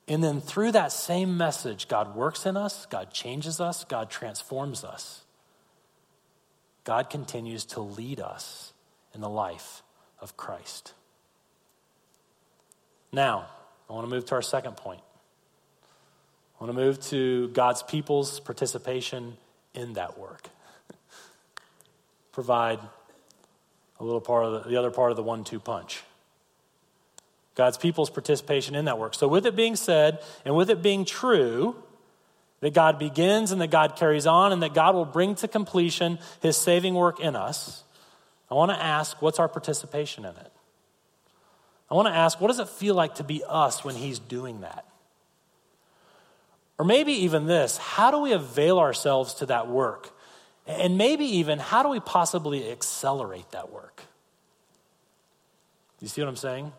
And 0.06 0.22
then 0.22 0.40
through 0.40 0.72
that 0.72 0.92
same 0.92 1.36
message, 1.36 1.88
God 1.88 2.14
works 2.14 2.46
in 2.46 2.56
us, 2.56 2.86
God 2.86 3.12
changes 3.12 3.60
us, 3.60 3.84
God 3.84 4.10
transforms 4.10 4.84
us. 4.84 5.22
God 6.84 7.08
continues 7.08 7.64
to 7.66 7.80
lead 7.80 8.20
us 8.20 8.73
in 9.14 9.20
the 9.20 9.28
life 9.28 9.82
of 10.20 10.36
Christ. 10.36 10.92
Now, 13.12 13.46
I 13.88 13.92
want 13.92 14.08
to 14.08 14.10
move 14.14 14.24
to 14.26 14.34
our 14.34 14.42
second 14.42 14.76
point. 14.76 15.00
I 16.58 16.64
want 16.64 16.76
to 16.76 16.84
move 16.84 17.00
to 17.06 17.48
God's 17.48 17.82
people's 17.82 18.40
participation 18.40 19.36
in 19.74 19.94
that 19.94 20.18
work. 20.18 20.48
Provide 22.32 22.80
a 24.00 24.04
little 24.04 24.20
part 24.20 24.44
of 24.44 24.64
the, 24.64 24.70
the 24.70 24.76
other 24.76 24.90
part 24.90 25.10
of 25.10 25.16
the 25.16 25.22
one 25.22 25.44
two 25.44 25.60
punch. 25.60 26.02
God's 27.54 27.78
people's 27.78 28.10
participation 28.10 28.74
in 28.74 28.86
that 28.86 28.98
work. 28.98 29.14
So, 29.14 29.28
with 29.28 29.46
it 29.46 29.54
being 29.54 29.76
said, 29.76 30.20
and 30.44 30.56
with 30.56 30.70
it 30.70 30.82
being 30.82 31.04
true, 31.04 31.76
that 32.60 32.72
God 32.72 32.98
begins 32.98 33.52
and 33.52 33.60
that 33.60 33.70
God 33.70 33.94
carries 33.96 34.26
on 34.26 34.50
and 34.50 34.62
that 34.62 34.74
God 34.74 34.94
will 34.94 35.04
bring 35.04 35.34
to 35.36 35.48
completion 35.48 36.18
his 36.40 36.56
saving 36.56 36.94
work 36.94 37.20
in 37.20 37.36
us, 37.36 37.84
I 38.50 38.54
want 38.54 38.70
to 38.70 38.82
ask 38.82 39.20
what's 39.22 39.38
our 39.38 39.48
participation 39.48 40.24
in 40.24 40.36
it? 40.36 40.52
I 41.90 41.94
want 41.94 42.08
to 42.08 42.14
ask 42.14 42.40
what 42.40 42.48
does 42.48 42.58
it 42.58 42.68
feel 42.68 42.94
like 42.94 43.16
to 43.16 43.24
be 43.24 43.42
us 43.46 43.84
when 43.84 43.94
he's 43.94 44.18
doing 44.18 44.60
that? 44.60 44.84
Or 46.78 46.84
maybe 46.84 47.12
even 47.12 47.46
this 47.46 47.76
how 47.76 48.10
do 48.10 48.20
we 48.20 48.32
avail 48.32 48.78
ourselves 48.78 49.34
to 49.34 49.46
that 49.46 49.68
work? 49.68 50.10
And 50.66 50.96
maybe 50.96 51.24
even 51.24 51.58
how 51.58 51.82
do 51.82 51.88
we 51.88 52.00
possibly 52.00 52.70
accelerate 52.70 53.50
that 53.50 53.70
work? 53.70 54.02
You 56.00 56.08
see 56.08 56.20
what 56.20 56.28
I'm 56.28 56.36
saying? 56.36 56.72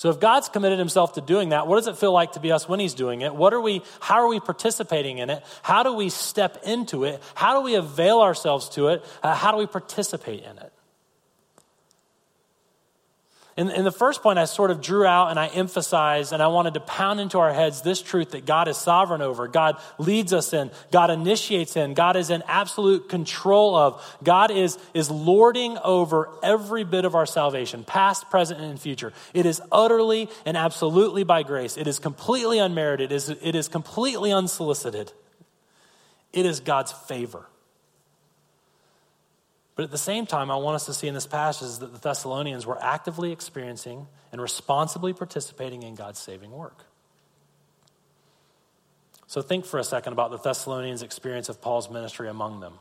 So 0.00 0.08
if 0.08 0.18
God's 0.18 0.48
committed 0.48 0.78
himself 0.78 1.12
to 1.12 1.20
doing 1.20 1.50
that, 1.50 1.66
what 1.66 1.76
does 1.76 1.86
it 1.86 1.98
feel 1.98 2.10
like 2.10 2.32
to 2.32 2.40
be 2.40 2.52
us 2.52 2.66
when 2.66 2.80
he's 2.80 2.94
doing 2.94 3.20
it? 3.20 3.34
What 3.34 3.52
are 3.52 3.60
we 3.60 3.82
how 4.00 4.14
are 4.14 4.28
we 4.28 4.40
participating 4.40 5.18
in 5.18 5.28
it? 5.28 5.44
How 5.60 5.82
do 5.82 5.92
we 5.92 6.08
step 6.08 6.62
into 6.64 7.04
it? 7.04 7.22
How 7.34 7.58
do 7.58 7.60
we 7.60 7.74
avail 7.74 8.22
ourselves 8.22 8.70
to 8.70 8.88
it? 8.88 9.04
Uh, 9.22 9.34
how 9.34 9.52
do 9.52 9.58
we 9.58 9.66
participate 9.66 10.42
in 10.42 10.56
it? 10.56 10.72
In, 13.68 13.84
the 13.84 13.92
first 13.92 14.22
point, 14.22 14.38
I 14.38 14.46
sort 14.46 14.70
of 14.70 14.80
drew 14.80 15.04
out 15.04 15.28
and 15.28 15.38
I 15.38 15.48
emphasized 15.48 16.32
and 16.32 16.42
I 16.42 16.46
wanted 16.46 16.72
to 16.74 16.80
pound 16.80 17.20
into 17.20 17.38
our 17.38 17.52
heads 17.52 17.82
this 17.82 18.00
truth 18.00 18.30
that 18.30 18.46
God 18.46 18.68
is 18.68 18.78
sovereign 18.78 19.20
over, 19.20 19.48
God 19.48 19.76
leads 19.98 20.32
us 20.32 20.54
in, 20.54 20.70
God 20.90 21.10
initiates 21.10 21.76
in, 21.76 21.92
God 21.92 22.16
is 22.16 22.30
in 22.30 22.42
absolute 22.46 23.10
control 23.10 23.76
of, 23.76 24.18
God 24.24 24.50
is, 24.50 24.78
is 24.94 25.10
lording 25.10 25.76
over 25.84 26.30
every 26.42 26.84
bit 26.84 27.04
of 27.04 27.14
our 27.14 27.26
salvation, 27.26 27.84
past, 27.84 28.30
present, 28.30 28.60
and 28.60 28.80
future. 28.80 29.12
It 29.34 29.44
is 29.44 29.60
utterly 29.70 30.30
and 30.46 30.56
absolutely 30.56 31.24
by 31.24 31.42
grace. 31.42 31.76
It 31.76 31.86
is 31.86 31.98
completely 31.98 32.60
unmerited, 32.60 33.12
it 33.12 33.14
is, 33.14 33.28
it 33.28 33.54
is 33.54 33.68
completely 33.68 34.32
unsolicited. 34.32 35.12
It 36.32 36.46
is 36.46 36.60
God's 36.60 36.92
favor. 36.92 37.46
But 39.80 39.84
at 39.84 39.92
the 39.92 39.96
same 39.96 40.26
time, 40.26 40.50
I 40.50 40.56
want 40.56 40.74
us 40.74 40.84
to 40.84 40.92
see 40.92 41.08
in 41.08 41.14
this 41.14 41.26
passage 41.26 41.78
that 41.78 41.90
the 41.90 41.98
Thessalonians 41.98 42.66
were 42.66 42.76
actively 42.82 43.32
experiencing 43.32 44.08
and 44.30 44.38
responsibly 44.38 45.14
participating 45.14 45.84
in 45.84 45.94
God's 45.94 46.18
saving 46.18 46.50
work. 46.50 46.84
So 49.26 49.40
think 49.40 49.64
for 49.64 49.80
a 49.80 49.82
second 49.82 50.12
about 50.12 50.32
the 50.32 50.36
Thessalonians' 50.36 51.02
experience 51.02 51.48
of 51.48 51.62
Paul's 51.62 51.88
ministry 51.88 52.28
among 52.28 52.60
them. 52.60 52.74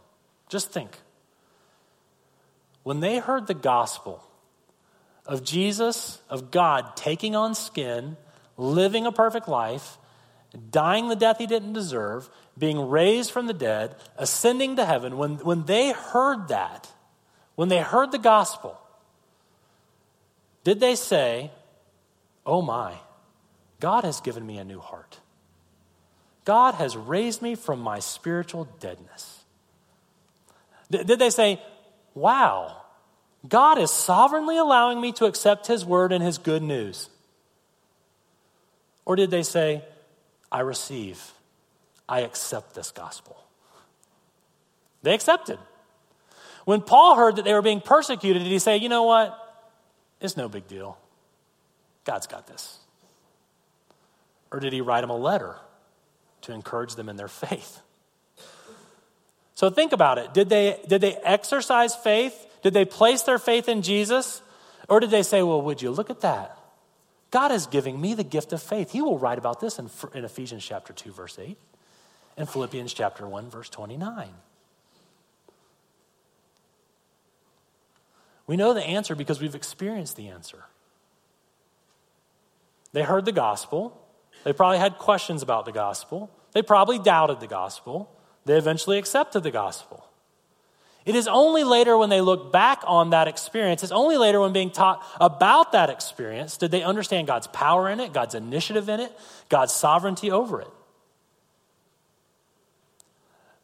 Just 0.49 0.73
think. 0.73 0.97
When 2.83 2.99
they 2.99 3.19
heard 3.19 3.47
the 3.47 3.53
gospel 3.53 4.21
of 5.25 5.41
Jesus, 5.41 6.21
of 6.29 6.51
God 6.51 6.97
taking 6.97 7.33
on 7.33 7.55
skin, 7.55 8.17
living 8.57 9.05
a 9.05 9.13
perfect 9.13 9.47
life, 9.47 9.97
dying 10.69 11.07
the 11.07 11.15
death 11.15 11.37
he 11.37 11.47
didn't 11.47 11.71
deserve, 11.71 12.29
being 12.59 12.89
raised 12.89 13.31
from 13.31 13.47
the 13.47 13.53
dead, 13.53 13.95
ascending 14.17 14.75
to 14.75 14.85
heaven, 14.85 15.17
when, 15.17 15.37
when 15.37 15.65
they 15.65 15.91
heard 15.91 16.49
that, 16.49 16.91
when 17.55 17.69
they 17.69 17.79
heard 17.79 18.11
the 18.11 18.19
gospel, 18.19 18.79
did 20.63 20.79
they 20.79 20.95
say, 20.95 21.51
Oh 22.45 22.61
my, 22.61 22.95
God 23.79 24.03
has 24.03 24.19
given 24.19 24.45
me 24.45 24.57
a 24.57 24.63
new 24.63 24.79
heart? 24.79 25.19
God 26.43 26.75
has 26.75 26.97
raised 26.97 27.41
me 27.41 27.55
from 27.55 27.79
my 27.79 27.99
spiritual 27.99 28.67
deadness. 28.79 29.43
Did 30.91 31.19
they 31.19 31.29
say, 31.29 31.61
Wow, 32.13 32.81
God 33.47 33.77
is 33.77 33.91
sovereignly 33.91 34.57
allowing 34.57 34.99
me 34.99 35.11
to 35.13 35.25
accept 35.25 35.67
His 35.67 35.85
word 35.85 36.11
and 36.11 36.23
His 36.23 36.37
good 36.37 36.63
news? 36.63 37.09
Or 39.05 39.15
did 39.15 39.31
they 39.31 39.43
say, 39.43 39.83
I 40.51 40.61
receive? 40.61 41.31
I 42.09 42.21
accept 42.21 42.73
this 42.73 42.91
gospel. 42.91 43.37
They 45.03 45.13
accepted. 45.13 45.59
When 46.65 46.81
Paul 46.81 47.15
heard 47.15 47.37
that 47.37 47.45
they 47.45 47.53
were 47.53 47.61
being 47.61 47.79
persecuted, 47.79 48.43
did 48.43 48.51
he 48.51 48.59
say, 48.59 48.77
you 48.77 48.89
know 48.89 49.03
what? 49.03 49.37
It's 50.19 50.35
no 50.35 50.49
big 50.49 50.67
deal. 50.67 50.97
God's 52.03 52.27
got 52.27 52.47
this. 52.47 52.79
Or 54.51 54.59
did 54.59 54.73
he 54.73 54.81
write 54.81 55.01
them 55.01 55.11
a 55.11 55.15
letter 55.15 55.55
to 56.41 56.51
encourage 56.51 56.95
them 56.95 57.07
in 57.07 57.15
their 57.15 57.27
faith? 57.27 57.79
So 59.55 59.69
think 59.69 59.93
about 59.93 60.17
it. 60.17 60.33
Did 60.33 60.49
they, 60.49 60.79
did 60.87 61.01
they 61.01 61.15
exercise 61.15 61.95
faith 61.95 62.47
Did 62.61 62.73
they 62.73 62.85
place 62.85 63.21
their 63.23 63.39
faith 63.39 63.69
in 63.69 63.81
Jesus? 63.81 64.41
Or 64.87 64.99
did 64.99 65.11
they 65.11 65.23
say, 65.23 65.43
well, 65.43 65.61
would 65.61 65.81
you 65.81 65.91
look 65.91 66.09
at 66.09 66.21
that? 66.21 66.57
God 67.31 67.51
is 67.51 67.67
giving 67.67 68.01
me 68.01 68.15
the 68.15 68.23
gift 68.23 68.53
of 68.53 68.61
faith. 68.61 68.91
He 68.91 69.01
will 69.01 69.19
write 69.19 69.37
about 69.37 69.59
this 69.59 69.77
in, 69.77 69.89
in 70.13 70.25
Ephesians 70.25 70.65
chapter 70.65 70.93
2, 70.93 71.11
verse 71.11 71.37
8, 71.37 71.57
and 72.37 72.49
Philippians 72.49 72.93
chapter 72.93 73.27
1, 73.27 73.49
verse 73.49 73.69
29. 73.69 74.29
We 78.47 78.57
know 78.57 78.73
the 78.73 78.83
answer 78.83 79.13
because 79.13 79.39
we've 79.39 79.55
experienced 79.55 80.15
the 80.15 80.29
answer. 80.29 80.63
They 82.93 83.03
heard 83.03 83.25
the 83.25 83.31
gospel. 83.31 83.95
They 84.43 84.53
probably 84.53 84.79
had 84.79 84.97
questions 84.97 85.43
about 85.43 85.65
the 85.65 85.71
gospel. 85.71 86.31
They 86.53 86.63
probably 86.63 86.97
doubted 86.97 87.39
the 87.39 87.47
gospel. 87.47 88.09
They 88.45 88.57
eventually 88.57 88.97
accepted 88.97 89.43
the 89.43 89.51
gospel. 89.51 90.03
It 91.05 91.15
is 91.15 91.27
only 91.27 91.63
later 91.63 91.97
when 91.97 92.09
they 92.09 92.21
look 92.21 92.51
back 92.51 92.83
on 92.85 93.11
that 93.11 93.27
experience, 93.27 93.83
it's 93.83 93.91
only 93.91 94.17
later 94.17 94.39
when 94.39 94.53
being 94.53 94.69
taught 94.69 95.03
about 95.19 95.71
that 95.71 95.89
experience 95.89 96.57
did 96.57 96.71
they 96.71 96.83
understand 96.83 97.27
God's 97.27 97.47
power 97.47 97.89
in 97.89 97.99
it, 97.99 98.13
God's 98.13 98.35
initiative 98.35 98.89
in 98.89 98.99
it, 98.99 99.11
God's 99.47 99.73
sovereignty 99.73 100.29
over 100.29 100.61
it. 100.61 100.71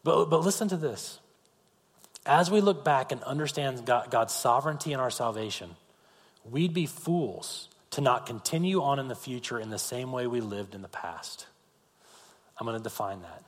But, 0.06 0.26
but 0.26 0.42
listen 0.42 0.68
to 0.68 0.76
this. 0.76 1.18
As 2.24 2.48
we 2.48 2.60
look 2.60 2.84
back 2.84 3.10
and 3.10 3.20
understand 3.24 3.84
God, 3.84 4.08
God's 4.08 4.32
sovereignty 4.32 4.92
in 4.92 5.00
our 5.00 5.10
salvation, 5.10 5.70
we'd 6.48 6.72
be 6.72 6.86
fools 6.86 7.68
to 7.90 8.00
not 8.00 8.24
continue 8.24 8.82
on 8.82 9.00
in 9.00 9.08
the 9.08 9.16
future 9.16 9.58
in 9.58 9.70
the 9.70 9.80
same 9.80 10.12
way 10.12 10.28
we 10.28 10.40
lived 10.40 10.76
in 10.76 10.82
the 10.82 10.88
past. 10.88 11.46
I'm 12.56 12.68
going 12.68 12.78
to 12.78 12.82
define 12.82 13.22
that. 13.22 13.42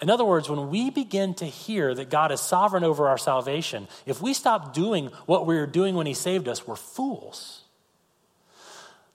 In 0.00 0.08
other 0.08 0.24
words, 0.24 0.48
when 0.48 0.70
we 0.70 0.90
begin 0.90 1.34
to 1.34 1.44
hear 1.44 1.92
that 1.92 2.08
God 2.08 2.30
is 2.30 2.40
sovereign 2.40 2.84
over 2.84 3.08
our 3.08 3.18
salvation, 3.18 3.88
if 4.06 4.22
we 4.22 4.34
stop 4.34 4.72
doing 4.72 5.08
what 5.26 5.46
we 5.46 5.56
were 5.56 5.66
doing 5.66 5.96
when 5.96 6.06
He 6.06 6.14
saved 6.14 6.46
us, 6.46 6.64
we're 6.64 6.76
fools. 6.76 7.62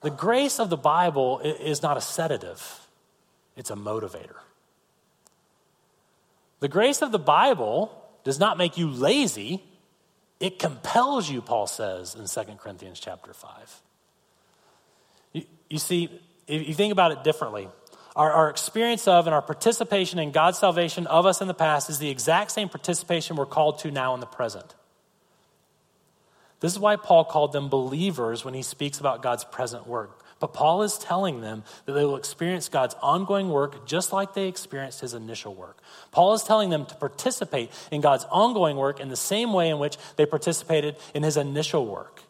The 0.02 0.10
grace 0.10 0.60
of 0.60 0.68
the 0.68 0.76
Bible 0.76 1.40
is 1.40 1.82
not 1.82 1.96
a 1.96 2.02
sedative, 2.02 2.86
it's 3.56 3.70
a 3.70 3.74
motivator. 3.74 4.36
The 6.64 6.68
grace 6.68 7.02
of 7.02 7.12
the 7.12 7.18
Bible 7.18 7.94
does 8.24 8.40
not 8.40 8.56
make 8.56 8.78
you 8.78 8.88
lazy, 8.88 9.62
it 10.40 10.58
compels 10.58 11.28
you, 11.28 11.42
Paul 11.42 11.66
says 11.66 12.14
in 12.14 12.24
2 12.24 12.52
Corinthians 12.54 12.98
chapter 12.98 13.34
5. 13.34 13.82
You, 15.34 15.42
you 15.68 15.78
see, 15.78 16.08
if 16.46 16.66
you 16.66 16.72
think 16.72 16.90
about 16.90 17.12
it 17.12 17.22
differently, 17.22 17.68
our, 18.16 18.32
our 18.32 18.48
experience 18.48 19.06
of 19.06 19.26
and 19.26 19.34
our 19.34 19.42
participation 19.42 20.18
in 20.18 20.30
God's 20.30 20.56
salvation 20.56 21.06
of 21.06 21.26
us 21.26 21.42
in 21.42 21.48
the 21.48 21.52
past 21.52 21.90
is 21.90 21.98
the 21.98 22.08
exact 22.08 22.50
same 22.50 22.70
participation 22.70 23.36
we're 23.36 23.44
called 23.44 23.80
to 23.80 23.90
now 23.90 24.14
in 24.14 24.20
the 24.20 24.26
present. 24.26 24.74
This 26.60 26.72
is 26.72 26.78
why 26.78 26.96
Paul 26.96 27.26
called 27.26 27.52
them 27.52 27.68
believers 27.68 28.42
when 28.42 28.54
he 28.54 28.62
speaks 28.62 29.00
about 29.00 29.22
God's 29.22 29.44
present 29.44 29.86
work. 29.86 30.23
But 30.40 30.52
Paul 30.52 30.82
is 30.82 30.98
telling 30.98 31.40
them 31.40 31.62
that 31.86 31.92
they 31.92 32.04
will 32.04 32.16
experience 32.16 32.68
God's 32.68 32.94
ongoing 33.00 33.48
work 33.48 33.86
just 33.86 34.12
like 34.12 34.34
they 34.34 34.48
experienced 34.48 35.00
his 35.00 35.14
initial 35.14 35.54
work. 35.54 35.78
Paul 36.10 36.34
is 36.34 36.42
telling 36.42 36.70
them 36.70 36.86
to 36.86 36.94
participate 36.96 37.70
in 37.90 38.00
God's 38.00 38.26
ongoing 38.30 38.76
work 38.76 39.00
in 39.00 39.08
the 39.08 39.16
same 39.16 39.52
way 39.52 39.70
in 39.70 39.78
which 39.78 39.96
they 40.16 40.26
participated 40.26 40.96
in 41.14 41.22
his 41.22 41.36
initial 41.36 41.86
work. 41.86 42.22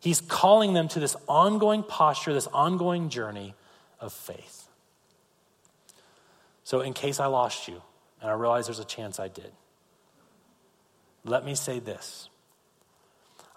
He's 0.00 0.20
calling 0.20 0.74
them 0.74 0.88
to 0.88 1.00
this 1.00 1.16
ongoing 1.28 1.82
posture, 1.82 2.32
this 2.32 2.46
ongoing 2.48 3.08
journey 3.08 3.54
of 4.00 4.12
faith. 4.12 4.68
So, 6.64 6.80
in 6.80 6.92
case 6.92 7.20
I 7.20 7.26
lost 7.26 7.68
you, 7.68 7.80
and 8.20 8.30
I 8.30 8.34
realize 8.34 8.66
there's 8.66 8.78
a 8.78 8.84
chance 8.84 9.20
I 9.20 9.28
did, 9.28 9.52
let 11.24 11.44
me 11.44 11.54
say 11.54 11.78
this. 11.78 12.28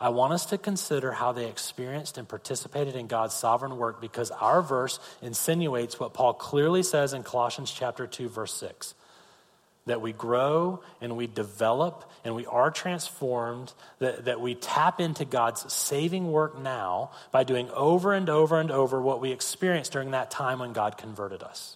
I 0.02 0.10
want 0.10 0.32
us 0.32 0.46
to 0.48 0.58
consider 0.58 1.12
how 1.12 1.34
they 1.34 1.48
experienced 1.48 2.18
and 2.18 2.28
participated 2.28 2.96
in 2.96 3.08
God's 3.08 3.34
sovereign 3.34 3.78
work 3.78 4.00
because 4.00 4.32
our 4.32 4.62
verse 4.62 5.00
insinuates 5.22 6.00
what 6.00 6.14
Paul 6.14 6.34
clearly 6.34 6.84
says 6.84 7.14
in 7.14 7.24
Colossians 7.24 7.72
chapter 7.72 8.08
2 8.08 8.30
verse 8.30 8.54
6 8.54 8.94
that 9.86 10.02
we 10.02 10.14
grow 10.14 10.82
and 11.02 11.18
we 11.18 11.28
develop 11.28 12.10
and 12.24 12.36
we 12.36 12.46
are 12.46 12.70
transformed, 12.70 13.74
that, 14.00 14.26
that 14.26 14.40
we 14.40 14.54
tap 14.56 15.02
into 15.02 15.26
God's 15.26 15.72
saving 15.74 16.32
work 16.32 16.60
now 16.60 17.12
by 17.32 17.44
doing 17.44 17.70
over 17.72 18.14
and 18.14 18.30
over 18.30 18.60
and 18.60 18.72
over 18.72 19.02
what 19.02 19.20
we 19.20 19.32
experienced 19.32 19.92
during 19.92 20.12
that 20.12 20.30
time 20.30 20.60
when 20.60 20.74
God 20.74 20.98
converted 20.98 21.44
us. 21.44 21.76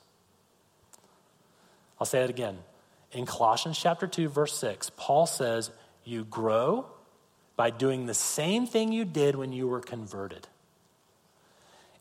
I'll 1.99 2.05
say 2.05 2.23
it 2.23 2.29
again. 2.29 2.59
In 3.11 3.25
Colossians 3.25 3.79
chapter 3.79 4.07
2, 4.07 4.29
verse 4.29 4.55
6, 4.57 4.91
Paul 4.95 5.25
says, 5.25 5.71
You 6.03 6.23
grow 6.25 6.85
by 7.55 7.69
doing 7.69 8.05
the 8.05 8.13
same 8.13 8.65
thing 8.65 8.91
you 8.91 9.05
did 9.05 9.35
when 9.35 9.51
you 9.51 9.67
were 9.67 9.81
converted. 9.81 10.47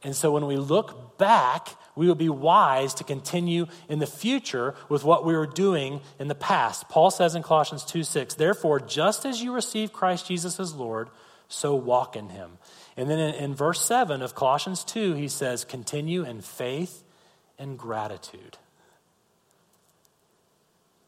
And 0.04 0.16
so 0.16 0.32
when 0.32 0.46
we 0.46 0.56
look 0.56 1.16
back, 1.16 1.68
we 1.94 2.08
will 2.08 2.16
be 2.16 2.28
wise 2.28 2.94
to 2.94 3.04
continue 3.04 3.66
in 3.88 4.00
the 4.00 4.06
future 4.06 4.74
with 4.88 5.04
what 5.04 5.24
we 5.24 5.36
were 5.36 5.46
doing 5.46 6.00
in 6.18 6.28
the 6.28 6.34
past. 6.34 6.88
Paul 6.88 7.10
says 7.10 7.34
in 7.34 7.42
Colossians 7.42 7.84
2 7.84 8.02
6, 8.02 8.34
Therefore, 8.34 8.80
just 8.80 9.24
as 9.24 9.42
you 9.42 9.52
receive 9.52 9.92
Christ 9.92 10.26
Jesus 10.26 10.58
as 10.58 10.74
Lord, 10.74 11.08
so 11.48 11.74
walk 11.74 12.16
in 12.16 12.30
him. 12.30 12.58
And 12.96 13.08
then 13.08 13.18
in, 13.18 13.34
in 13.34 13.54
verse 13.54 13.84
7 13.84 14.22
of 14.22 14.34
Colossians 14.34 14.82
2, 14.84 15.14
he 15.14 15.28
says, 15.28 15.64
Continue 15.64 16.24
in 16.24 16.40
faith 16.40 17.04
and 17.58 17.78
gratitude. 17.78 18.58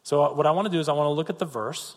So, 0.05 0.23
uh, 0.23 0.35
what 0.35 0.47
I 0.47 0.51
want 0.53 0.67
to 0.67 0.73
do 0.73 0.79
is 0.79 0.89
I 0.89 0.93
want 0.93 1.07
to 1.07 1.13
look 1.13 1.31
at 1.31 1.39
the 1.39 1.47
verse, 1.47 1.97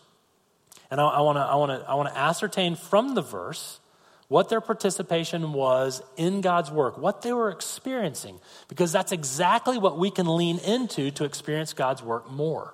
and 0.89 1.01
I, 1.01 1.05
I 1.05 1.21
want 1.21 1.37
to, 1.37 1.41
I 1.41 1.55
want 1.95 2.09
to, 2.09 2.19
I 2.19 2.29
ascertain 2.29 2.75
from 2.75 3.15
the 3.15 3.21
verse 3.21 3.79
what 4.27 4.49
their 4.49 4.61
participation 4.61 5.53
was 5.53 6.01
in 6.17 6.41
God's 6.41 6.69
work, 6.69 6.97
what 6.97 7.21
they 7.21 7.31
were 7.31 7.49
experiencing, 7.49 8.39
because 8.67 8.91
that's 8.91 9.11
exactly 9.11 9.77
what 9.77 9.97
we 9.97 10.11
can 10.11 10.27
lean 10.27 10.59
into 10.59 11.11
to 11.11 11.23
experience 11.23 11.73
God's 11.73 12.03
work 12.03 12.29
more. 12.29 12.73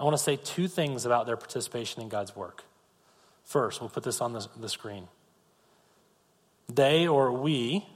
I 0.00 0.04
want 0.04 0.16
to 0.16 0.22
say 0.22 0.36
two 0.36 0.66
things 0.66 1.06
about 1.06 1.26
their 1.26 1.36
participation 1.36 2.02
in 2.02 2.08
God's 2.08 2.34
work. 2.34 2.64
First, 3.44 3.80
we'll 3.80 3.90
put 3.90 4.02
this 4.02 4.20
on 4.20 4.32
the, 4.32 4.46
the 4.58 4.68
screen. 4.68 5.06
They 6.68 7.06
or 7.06 7.32
we 7.32 7.86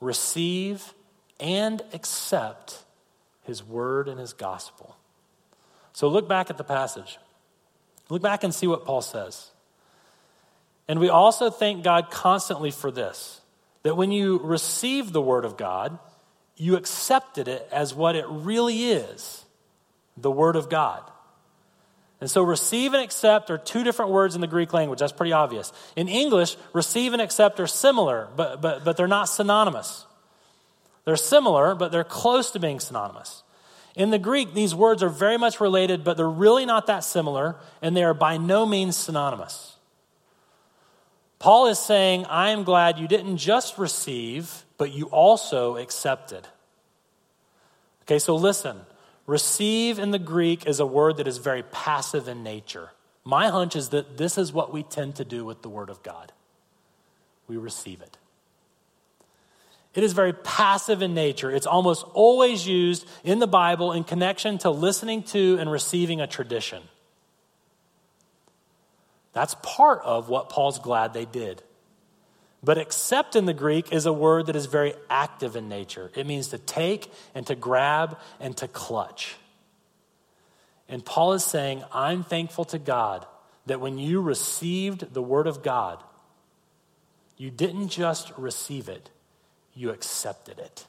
receive 0.00 0.94
and 1.38 1.82
accept 1.92 2.84
his 3.42 3.62
word 3.62 4.08
and 4.08 4.18
his 4.18 4.32
gospel. 4.32 4.96
So 5.96 6.08
look 6.08 6.28
back 6.28 6.50
at 6.50 6.58
the 6.58 6.62
passage. 6.62 7.18
Look 8.10 8.20
back 8.20 8.44
and 8.44 8.54
see 8.54 8.66
what 8.66 8.84
Paul 8.84 9.00
says. 9.00 9.50
And 10.88 11.00
we 11.00 11.08
also 11.08 11.48
thank 11.48 11.82
God 11.82 12.10
constantly 12.10 12.70
for 12.70 12.90
this 12.90 13.40
that 13.82 13.96
when 13.96 14.12
you 14.12 14.38
receive 14.40 15.14
the 15.14 15.22
word 15.22 15.46
of 15.46 15.56
God, 15.56 15.98
you 16.54 16.76
accepted 16.76 17.48
it 17.48 17.66
as 17.72 17.94
what 17.94 18.14
it 18.14 18.26
really 18.28 18.90
is 18.90 19.46
the 20.18 20.30
word 20.30 20.54
of 20.56 20.68
God. 20.68 21.02
And 22.20 22.30
so, 22.30 22.42
receive 22.42 22.92
and 22.92 23.02
accept 23.02 23.50
are 23.50 23.56
two 23.56 23.82
different 23.82 24.10
words 24.10 24.34
in 24.34 24.42
the 24.42 24.46
Greek 24.46 24.74
language. 24.74 24.98
That's 24.98 25.12
pretty 25.12 25.32
obvious. 25.32 25.72
In 25.96 26.08
English, 26.08 26.58
receive 26.74 27.14
and 27.14 27.22
accept 27.22 27.58
are 27.58 27.66
similar, 27.66 28.28
but, 28.36 28.60
but, 28.60 28.84
but 28.84 28.98
they're 28.98 29.08
not 29.08 29.30
synonymous. 29.30 30.04
They're 31.06 31.16
similar, 31.16 31.74
but 31.74 31.90
they're 31.90 32.04
close 32.04 32.50
to 32.50 32.58
being 32.58 32.80
synonymous. 32.80 33.42
In 33.96 34.10
the 34.10 34.18
Greek, 34.18 34.54
these 34.54 34.74
words 34.74 35.02
are 35.02 35.08
very 35.08 35.38
much 35.38 35.60
related, 35.60 36.04
but 36.04 36.16
they're 36.16 36.28
really 36.28 36.66
not 36.66 36.86
that 36.86 37.02
similar, 37.02 37.56
and 37.82 37.96
they 37.96 38.04
are 38.04 38.14
by 38.14 38.36
no 38.36 38.66
means 38.66 38.94
synonymous. 38.94 39.76
Paul 41.38 41.66
is 41.66 41.78
saying, 41.78 42.26
I 42.26 42.50
am 42.50 42.62
glad 42.62 42.98
you 42.98 43.08
didn't 43.08 43.38
just 43.38 43.78
receive, 43.78 44.64
but 44.78 44.92
you 44.92 45.06
also 45.06 45.76
accepted. 45.76 46.46
Okay, 48.02 48.18
so 48.18 48.36
listen. 48.36 48.80
Receive 49.26 49.98
in 49.98 50.12
the 50.12 50.18
Greek 50.18 50.66
is 50.66 50.78
a 50.78 50.86
word 50.86 51.16
that 51.16 51.26
is 51.26 51.38
very 51.38 51.64
passive 51.64 52.28
in 52.28 52.44
nature. 52.44 52.90
My 53.24 53.48
hunch 53.48 53.74
is 53.74 53.88
that 53.88 54.18
this 54.18 54.38
is 54.38 54.52
what 54.52 54.72
we 54.72 54.84
tend 54.84 55.16
to 55.16 55.24
do 55.24 55.44
with 55.44 55.62
the 55.62 55.68
Word 55.68 55.90
of 55.90 56.02
God 56.04 56.32
we 57.48 57.56
receive 57.56 58.00
it. 58.00 58.16
It 59.96 60.04
is 60.04 60.12
very 60.12 60.34
passive 60.34 61.02
in 61.02 61.14
nature. 61.14 61.50
It's 61.50 61.66
almost 61.66 62.04
always 62.12 62.68
used 62.68 63.08
in 63.24 63.38
the 63.38 63.46
Bible 63.46 63.92
in 63.92 64.04
connection 64.04 64.58
to 64.58 64.70
listening 64.70 65.22
to 65.24 65.56
and 65.58 65.72
receiving 65.72 66.20
a 66.20 66.26
tradition. 66.26 66.82
That's 69.32 69.56
part 69.62 70.02
of 70.04 70.28
what 70.28 70.50
Paul's 70.50 70.78
glad 70.78 71.14
they 71.14 71.24
did. 71.24 71.62
But 72.62 72.78
accept 72.78 73.36
in 73.36 73.46
the 73.46 73.54
Greek 73.54 73.92
is 73.92 74.06
a 74.06 74.12
word 74.12 74.46
that 74.46 74.56
is 74.56 74.66
very 74.66 74.94
active 75.08 75.56
in 75.56 75.68
nature. 75.68 76.10
It 76.14 76.26
means 76.26 76.48
to 76.48 76.58
take 76.58 77.10
and 77.34 77.46
to 77.46 77.54
grab 77.54 78.18
and 78.38 78.56
to 78.58 78.68
clutch. 78.68 79.36
And 80.88 81.04
Paul 81.04 81.32
is 81.32 81.44
saying, 81.44 81.84
I'm 81.92 82.22
thankful 82.22 82.64
to 82.66 82.78
God 82.78 83.26
that 83.66 83.80
when 83.80 83.98
you 83.98 84.20
received 84.20 85.14
the 85.14 85.22
word 85.22 85.46
of 85.46 85.62
God, 85.62 86.02
you 87.36 87.50
didn't 87.50 87.88
just 87.88 88.32
receive 88.36 88.88
it, 88.88 89.10
you 89.76 89.90
accepted 89.90 90.58
it. 90.58 90.86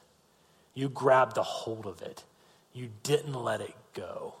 You 0.74 0.88
grabbed 0.88 1.36
a 1.36 1.42
hold 1.42 1.86
of 1.86 2.02
it. 2.02 2.24
You 2.72 2.88
didn't 3.02 3.34
let 3.34 3.60
it 3.60 3.74
go. 3.94 4.34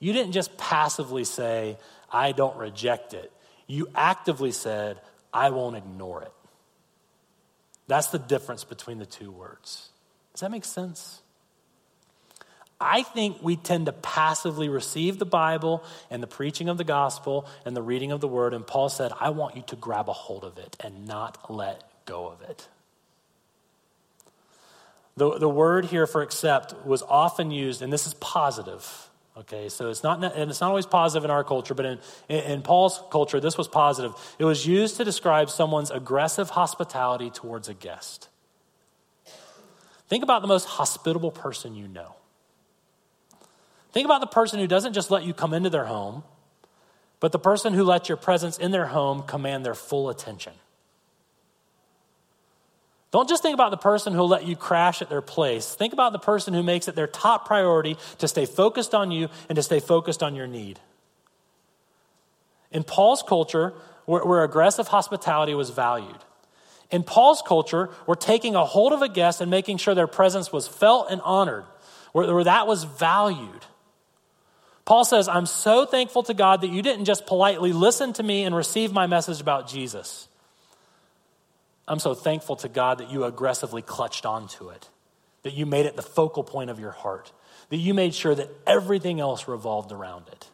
You 0.00 0.12
didn't 0.12 0.32
just 0.32 0.56
passively 0.58 1.24
say, 1.24 1.78
I 2.10 2.32
don't 2.32 2.56
reject 2.56 3.14
it. 3.14 3.32
You 3.66 3.88
actively 3.94 4.52
said, 4.52 4.98
I 5.32 5.50
won't 5.50 5.76
ignore 5.76 6.22
it. 6.22 6.32
That's 7.86 8.08
the 8.08 8.18
difference 8.18 8.64
between 8.64 8.98
the 8.98 9.06
two 9.06 9.30
words. 9.30 9.88
Does 10.32 10.40
that 10.40 10.50
make 10.50 10.64
sense? 10.64 11.20
I 12.80 13.02
think 13.02 13.38
we 13.42 13.56
tend 13.56 13.86
to 13.86 13.92
passively 13.92 14.68
receive 14.68 15.18
the 15.18 15.26
Bible 15.26 15.82
and 16.10 16.22
the 16.22 16.28
preaching 16.28 16.68
of 16.68 16.78
the 16.78 16.84
gospel 16.84 17.46
and 17.64 17.76
the 17.76 17.82
reading 17.82 18.12
of 18.12 18.20
the 18.20 18.28
word. 18.28 18.54
And 18.54 18.64
Paul 18.66 18.88
said, 18.88 19.12
I 19.18 19.30
want 19.30 19.56
you 19.56 19.62
to 19.66 19.76
grab 19.76 20.08
a 20.08 20.12
hold 20.12 20.44
of 20.44 20.58
it 20.58 20.76
and 20.80 21.06
not 21.06 21.50
let 21.50 21.82
go 22.04 22.28
of 22.28 22.40
it. 22.42 22.68
The, 25.18 25.36
the 25.38 25.48
word 25.48 25.86
here 25.86 26.06
for 26.06 26.22
accept 26.22 26.86
was 26.86 27.02
often 27.02 27.50
used, 27.50 27.82
and 27.82 27.92
this 27.92 28.06
is 28.06 28.14
positive. 28.14 29.10
Okay, 29.36 29.68
so 29.68 29.90
it's 29.90 30.02
not, 30.02 30.22
and 30.22 30.50
it's 30.50 30.60
not 30.60 30.68
always 30.68 30.86
positive 30.86 31.24
in 31.24 31.30
our 31.30 31.42
culture, 31.42 31.74
but 31.74 31.86
in, 31.86 31.98
in 32.28 32.62
Paul's 32.62 33.00
culture, 33.10 33.40
this 33.40 33.58
was 33.58 33.66
positive. 33.66 34.12
It 34.38 34.44
was 34.44 34.66
used 34.66 34.96
to 34.96 35.04
describe 35.04 35.50
someone's 35.50 35.90
aggressive 35.90 36.50
hospitality 36.50 37.30
towards 37.30 37.68
a 37.68 37.74
guest. 37.74 38.28
Think 40.08 40.22
about 40.22 40.42
the 40.42 40.48
most 40.48 40.64
hospitable 40.64 41.32
person 41.32 41.74
you 41.74 41.88
know. 41.88 42.14
Think 43.90 44.04
about 44.04 44.20
the 44.20 44.26
person 44.28 44.60
who 44.60 44.66
doesn't 44.68 44.92
just 44.92 45.10
let 45.10 45.24
you 45.24 45.34
come 45.34 45.52
into 45.52 45.70
their 45.70 45.86
home, 45.86 46.22
but 47.18 47.32
the 47.32 47.38
person 47.38 47.74
who 47.74 47.82
lets 47.82 48.08
your 48.08 48.16
presence 48.16 48.56
in 48.56 48.70
their 48.70 48.86
home 48.86 49.22
command 49.22 49.66
their 49.66 49.74
full 49.74 50.08
attention. 50.10 50.52
Don't 53.10 53.28
just 53.28 53.42
think 53.42 53.54
about 53.54 53.70
the 53.70 53.78
person 53.78 54.12
who'll 54.12 54.28
let 54.28 54.46
you 54.46 54.54
crash 54.54 55.00
at 55.00 55.08
their 55.08 55.22
place. 55.22 55.74
Think 55.74 55.92
about 55.92 56.12
the 56.12 56.18
person 56.18 56.52
who 56.52 56.62
makes 56.62 56.88
it 56.88 56.94
their 56.94 57.06
top 57.06 57.46
priority 57.46 57.96
to 58.18 58.28
stay 58.28 58.44
focused 58.44 58.94
on 58.94 59.10
you 59.10 59.28
and 59.48 59.56
to 59.56 59.62
stay 59.62 59.80
focused 59.80 60.22
on 60.22 60.34
your 60.34 60.46
need. 60.46 60.78
In 62.70 62.84
Paul's 62.84 63.22
culture, 63.22 63.72
where, 64.04 64.24
where 64.24 64.44
aggressive 64.44 64.88
hospitality 64.88 65.54
was 65.54 65.70
valued, 65.70 66.18
in 66.90 67.02
Paul's 67.02 67.42
culture, 67.42 67.86
where 68.04 68.14
taking 68.14 68.54
a 68.54 68.64
hold 68.64 68.92
of 68.92 69.02
a 69.02 69.08
guest 69.08 69.40
and 69.40 69.50
making 69.50 69.78
sure 69.78 69.94
their 69.94 70.06
presence 70.06 70.52
was 70.52 70.68
felt 70.68 71.10
and 71.10 71.20
honored, 71.22 71.64
where, 72.12 72.32
where 72.34 72.44
that 72.44 72.66
was 72.66 72.84
valued. 72.84 73.64
Paul 74.84 75.04
says, 75.04 75.28
I'm 75.28 75.44
so 75.44 75.84
thankful 75.84 76.22
to 76.24 76.34
God 76.34 76.62
that 76.62 76.70
you 76.70 76.80
didn't 76.80 77.04
just 77.04 77.26
politely 77.26 77.74
listen 77.74 78.14
to 78.14 78.22
me 78.22 78.44
and 78.44 78.54
receive 78.54 78.90
my 78.92 79.06
message 79.06 79.40
about 79.40 79.68
Jesus. 79.68 80.28
I'm 81.88 81.98
so 81.98 82.14
thankful 82.14 82.56
to 82.56 82.68
God 82.68 82.98
that 82.98 83.10
you 83.10 83.24
aggressively 83.24 83.80
clutched 83.80 84.26
onto 84.26 84.68
it, 84.68 84.88
that 85.42 85.54
you 85.54 85.64
made 85.64 85.86
it 85.86 85.96
the 85.96 86.02
focal 86.02 86.44
point 86.44 86.68
of 86.68 86.78
your 86.78 86.90
heart, 86.90 87.32
that 87.70 87.78
you 87.78 87.94
made 87.94 88.14
sure 88.14 88.34
that 88.34 88.50
everything 88.66 89.20
else 89.20 89.48
revolved 89.48 89.90
around 89.90 90.28
it. 90.28 90.46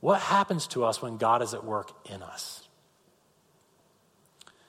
What 0.00 0.20
happens 0.20 0.66
to 0.68 0.84
us 0.84 1.00
when 1.00 1.16
God 1.16 1.42
is 1.42 1.54
at 1.54 1.64
work 1.64 1.90
in 2.10 2.22
us? 2.22 2.68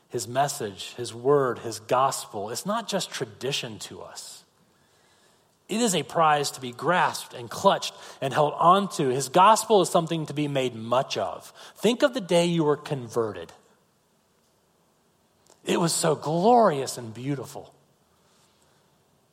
His 0.10 0.28
message, 0.28 0.94
His 0.96 1.14
word, 1.14 1.60
His 1.60 1.80
gospel, 1.80 2.50
it's 2.50 2.66
not 2.66 2.88
just 2.88 3.12
tradition 3.12 3.80
to 3.80 4.02
us. 4.02 4.41
It 5.72 5.80
is 5.80 5.96
a 5.96 6.04
prize 6.04 6.52
to 6.52 6.62
be 6.62 6.74
grasped 6.74 7.34
and 7.34 7.50
clutched 7.50 7.94
and 8.20 8.34
held 8.34 8.54
onto. 8.58 9.08
His 9.08 9.30
gospel 9.30 9.80
is 9.80 9.88
something 9.88 10.26
to 10.26 10.34
be 10.34 10.50
made 10.50 10.76
much 10.76 11.18
of. 11.18 11.54
Think 11.78 12.04
of 12.04 12.14
the 12.14 12.20
day 12.20 12.46
you 12.46 12.66
were 12.66 12.76
converted. 12.76 13.54
It 15.64 15.80
was 15.80 15.94
so 15.94 16.14
glorious 16.14 16.98
and 16.98 17.14
beautiful. 17.14 17.74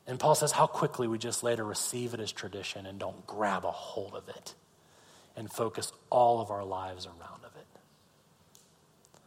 And 0.07 0.17
Paul 0.17 0.33
says 0.33 0.53
how 0.53 0.65
quickly 0.65 1.09
we 1.09 1.17
just 1.17 1.43
later 1.43 1.65
receive 1.65 2.13
it 2.13 2.21
as 2.21 2.31
tradition 2.31 2.85
and 2.85 2.97
don't 2.97 3.27
grab 3.27 3.65
a 3.65 3.71
hold 3.71 4.15
of 4.15 4.29
it 4.29 4.55
and 5.35 5.51
focus 5.51 5.91
all 6.09 6.39
of 6.39 6.51
our 6.51 6.63
lives 6.63 7.05
around 7.05 7.43
of 7.43 7.53
it. 7.57 9.19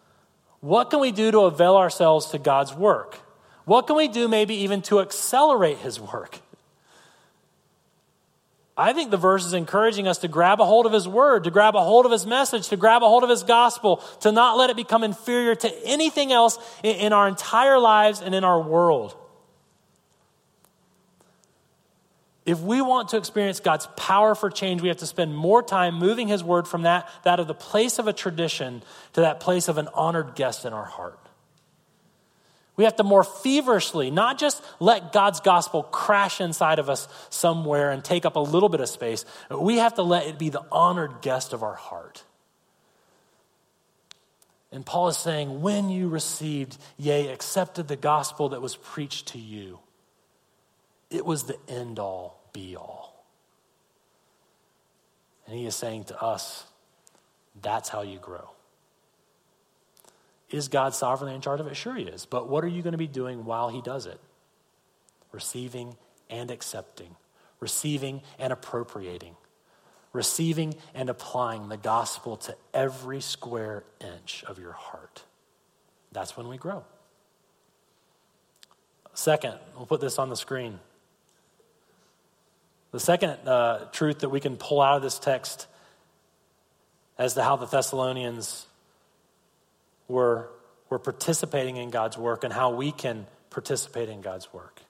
What 0.61 0.89
can 0.89 1.01
we 1.01 1.13
do 1.13 1.31
to 1.31 1.41
avail 1.41 1.77
ourselves 1.77 2.31
to 2.31 2.39
God's 2.39 2.73
work? 2.73 3.19
What 3.67 3.87
can 3.87 3.97
we 3.97 4.09
do 4.09 4.29
maybe 4.29 4.55
even 4.55 4.81
to 4.83 5.01
accelerate 5.01 5.77
his 5.77 6.01
work? 6.01 6.41
I 8.77 8.95
think 8.95 9.11
the 9.11 9.19
verse 9.19 9.45
is 9.45 9.53
encouraging 9.53 10.09
us 10.09 10.19
to 10.19 10.29
grab 10.29 10.61
a 10.61 10.65
hold 10.65 10.87
of 10.87 10.93
His 10.93 11.07
Word, 11.07 11.45
to 11.45 11.51
grab 11.51 11.75
a 11.75 11.83
hold 11.83 12.07
of 12.07 12.13
His 12.13 12.25
message, 12.25 12.69
to 12.69 12.77
grab 12.77 13.03
a 13.03 13.09
hold 13.09 13.23
of 13.23 13.29
His 13.29 13.43
gospel, 13.43 13.97
to 14.21 14.33
not 14.33 14.57
let 14.57 14.71
it 14.71 14.77
become 14.77 15.05
inferior 15.05 15.55
to 15.55 15.87
anything 15.87 16.33
else 16.33 16.59
in, 16.83 17.13
our 17.13 17.29
entire 17.29 17.79
lives 17.79 18.23
and 18.23 18.35
in 18.35 18.45
our 18.45 18.61
world. 18.61 19.15
If 22.47 22.61
we 22.61 22.81
want 22.81 23.11
to 23.11 23.19
experience 23.19 23.61
God's 23.61 23.87
power 23.97 24.35
for 24.35 24.49
change, 24.51 24.81
we 24.81 24.89
have 24.89 24.97
to 24.99 25.07
spend 25.07 25.37
more 25.37 25.63
time 25.63 25.95
moving 25.97 26.29
His 26.29 26.43
Word 26.43 26.67
from 26.67 26.83
that, 26.83 27.09
that 27.25 27.39
of 27.41 27.49
the 27.49 27.55
place 27.55 27.99
of 27.99 28.09
a 28.09 28.13
tradition 28.15 28.83
to 29.13 29.21
that 29.21 29.39
place 29.39 29.69
of 29.69 29.77
an 29.77 29.89
honored 29.93 30.35
guest 30.35 30.65
in 30.65 30.73
our 30.73 30.87
heart. 30.87 31.22
We 32.77 32.85
have 32.85 32.97
to 32.97 33.05
more 33.05 33.25
feverishly 33.25 34.11
not 34.11 34.39
just 34.39 34.63
let 34.81 35.13
God's 35.13 35.41
gospel 35.41 35.83
crash 35.83 36.41
inside 36.41 36.79
of 36.79 36.89
us 36.89 37.07
somewhere 37.29 37.91
and 37.91 38.03
take 38.03 38.25
up 38.25 38.37
a 38.37 38.41
little 38.41 38.69
bit 38.69 38.81
of 38.81 38.89
space, 38.89 39.25
we 39.51 39.77
have 39.79 39.95
to 39.95 40.03
let 40.03 40.27
it 40.27 40.39
be 40.39 40.49
the 40.49 40.65
honored 40.73 41.21
guest 41.21 41.53
of 41.53 41.63
our 41.63 41.75
heart. 41.75 42.25
And 44.73 44.87
Paul 44.87 45.09
is 45.09 45.19
saying, 45.19 45.61
when 45.61 45.91
you 45.91 46.09
received, 46.09 46.79
yea, 46.97 47.29
accepted 47.29 47.89
the 47.89 47.97
gospel 47.97 48.51
that 48.51 48.63
was 48.63 48.75
preached 48.75 49.29
to 49.29 49.39
you, 49.39 49.79
it 51.11 51.27
was 51.27 51.45
the 51.45 51.59
end 51.69 51.99
all, 51.99 52.41
be 52.55 52.75
all. 52.75 53.27
And 55.47 55.55
he 55.55 55.67
is 55.67 55.77
saying 55.77 56.05
to 56.05 56.23
us, 56.23 56.65
that's 57.61 57.91
how 57.91 58.01
you 58.01 58.19
grow. 58.19 58.49
Is 60.53 60.69
God 60.69 60.95
sovereignly 60.95 61.35
in 61.35 61.41
charge 61.41 61.61
of 61.61 61.67
it? 61.67 61.75
Sure, 61.75 61.95
He 61.95 62.05
is. 62.05 62.27
But 62.27 62.49
what 62.49 62.63
are 62.63 62.69
you 62.69 62.83
going 62.83 62.93
to 62.93 62.99
be 62.99 63.07
doing 63.07 63.45
while 63.45 63.71
He 63.71 63.81
does 63.81 64.07
it? 64.07 64.21
Receiving 65.33 65.97
and 66.29 66.51
accepting, 66.51 67.17
receiving 67.59 68.21
and 68.39 68.53
appropriating, 68.53 69.35
receiving 70.13 70.75
and 70.95 71.09
applying 71.09 71.69
the 71.69 71.79
gospel 71.79 72.37
to 72.37 72.57
every 72.75 73.23
square 73.23 73.85
inch 74.01 74.45
of 74.47 74.59
your 74.59 74.73
heart. 74.73 75.25
That's 76.13 76.37
when 76.37 76.49
we 76.49 76.59
grow. 76.59 76.85
Second, 79.15 79.55
we'll 79.77 79.87
put 79.87 80.01
this 80.01 80.19
on 80.19 80.29
the 80.29 80.37
screen. 80.37 80.79
The 82.93 83.01
second 83.01 83.49
uh, 83.49 83.87
truth 83.93 84.21
that 84.21 84.29
we 84.29 84.41
can 84.41 84.57
pull 84.57 84.83
out 84.83 84.97
of 84.97 85.03
this 85.03 85.19
text 85.19 85.67
as 87.19 87.35
to 87.35 87.43
how 87.43 87.57
the 87.57 87.67
Thessalonians 87.67 88.67
we're, 90.09 90.47
we're 90.91 90.99
participating 90.99 91.77
in 91.77 91.91
God's 91.91 92.19
work 92.19 92.45
and 92.45 92.53
how 92.53 92.71
we 92.71 92.93
can 92.93 93.27
participate 93.51 94.09
in 94.09 94.21
God's 94.21 94.53
work. 94.53 94.81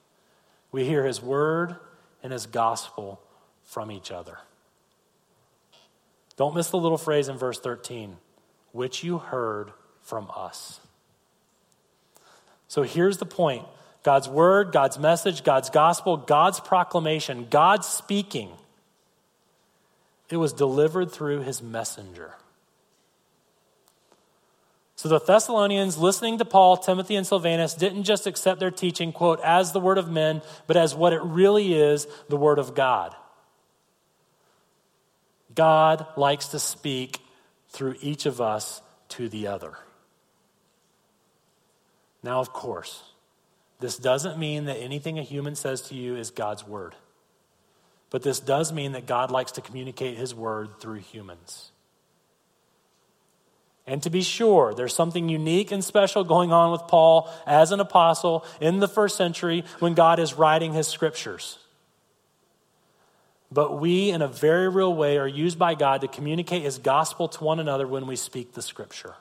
We 0.70 0.84
hear 0.84 1.04
His 1.04 1.22
word 1.22 1.76
and 2.22 2.32
His 2.32 2.46
gospel 2.46 3.20
from 3.64 3.90
each 3.90 4.10
other. 4.10 4.38
Don't 6.36 6.54
miss 6.54 6.70
the 6.70 6.78
little 6.78 6.98
phrase 6.98 7.28
in 7.28 7.36
verse 7.36 7.60
13, 7.60 8.16
which 8.72 9.04
you 9.04 9.18
heard 9.18 9.72
from 10.02 10.30
us. 10.34 10.80
So 12.68 12.82
here's 12.82 13.18
the 13.18 13.26
point 13.26 13.64
God's 14.02 14.28
word, 14.28 14.72
God's 14.72 14.98
message, 14.98 15.44
God's 15.44 15.70
gospel, 15.70 16.16
God's 16.16 16.58
proclamation, 16.58 17.46
God's 17.50 17.86
speaking. 17.86 18.50
It 20.30 20.38
was 20.38 20.54
delivered 20.54 21.12
through 21.12 21.42
his 21.42 21.62
messenger. 21.62 22.32
So 25.02 25.08
the 25.08 25.18
Thessalonians, 25.18 25.98
listening 25.98 26.38
to 26.38 26.44
Paul, 26.44 26.76
Timothy, 26.76 27.16
and 27.16 27.26
Silvanus, 27.26 27.74
didn't 27.74 28.04
just 28.04 28.28
accept 28.28 28.60
their 28.60 28.70
teaching, 28.70 29.10
quote, 29.10 29.40
as 29.42 29.72
the 29.72 29.80
word 29.80 29.98
of 29.98 30.08
men, 30.08 30.42
but 30.68 30.76
as 30.76 30.94
what 30.94 31.12
it 31.12 31.20
really 31.24 31.74
is 31.74 32.06
the 32.28 32.36
word 32.36 32.60
of 32.60 32.76
God. 32.76 33.12
God 35.56 36.06
likes 36.16 36.46
to 36.50 36.60
speak 36.60 37.18
through 37.70 37.96
each 38.00 38.26
of 38.26 38.40
us 38.40 38.80
to 39.08 39.28
the 39.28 39.48
other. 39.48 39.72
Now, 42.22 42.38
of 42.38 42.52
course, 42.52 43.02
this 43.80 43.96
doesn't 43.96 44.38
mean 44.38 44.66
that 44.66 44.76
anything 44.76 45.18
a 45.18 45.24
human 45.24 45.56
says 45.56 45.82
to 45.88 45.96
you 45.96 46.14
is 46.14 46.30
God's 46.30 46.64
word. 46.64 46.94
But 48.10 48.22
this 48.22 48.38
does 48.38 48.72
mean 48.72 48.92
that 48.92 49.06
God 49.06 49.32
likes 49.32 49.50
to 49.52 49.62
communicate 49.62 50.16
his 50.16 50.32
word 50.32 50.78
through 50.78 51.00
humans. 51.00 51.71
And 53.86 54.02
to 54.04 54.10
be 54.10 54.22
sure, 54.22 54.74
there's 54.74 54.94
something 54.94 55.28
unique 55.28 55.72
and 55.72 55.82
special 55.84 56.22
going 56.22 56.52
on 56.52 56.70
with 56.70 56.82
Paul 56.82 57.28
as 57.46 57.72
an 57.72 57.80
apostle 57.80 58.44
in 58.60 58.78
the 58.78 58.88
first 58.88 59.16
century 59.16 59.64
when 59.80 59.94
God 59.94 60.18
is 60.18 60.34
writing 60.34 60.72
his 60.72 60.86
scriptures. 60.86 61.58
But 63.50 63.80
we, 63.80 64.10
in 64.10 64.22
a 64.22 64.28
very 64.28 64.68
real 64.68 64.94
way, 64.94 65.18
are 65.18 65.28
used 65.28 65.58
by 65.58 65.74
God 65.74 66.00
to 66.02 66.08
communicate 66.08 66.62
his 66.62 66.78
gospel 66.78 67.28
to 67.28 67.44
one 67.44 67.60
another 67.60 67.86
when 67.86 68.06
we 68.06 68.16
speak 68.16 68.54
the 68.54 68.62
scripture. 68.62 69.14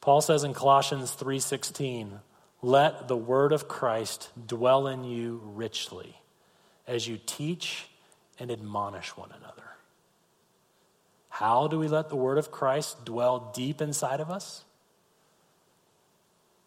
Paul 0.00 0.20
says 0.20 0.44
in 0.44 0.52
Colossians 0.52 1.12
3:16, 1.14 2.20
let 2.60 3.08
the 3.08 3.16
word 3.16 3.52
of 3.52 3.66
Christ 3.66 4.30
dwell 4.46 4.86
in 4.86 5.04
you 5.04 5.40
richly 5.42 6.20
as 6.86 7.08
you 7.08 7.18
teach 7.24 7.88
and 8.38 8.50
admonish 8.50 9.16
one 9.16 9.30
another. 9.32 9.61
How 11.42 11.66
do 11.66 11.76
we 11.76 11.88
let 11.88 12.08
the 12.08 12.14
word 12.14 12.38
of 12.38 12.52
Christ 12.52 13.04
dwell 13.04 13.50
deep 13.52 13.82
inside 13.82 14.20
of 14.20 14.30
us? 14.30 14.62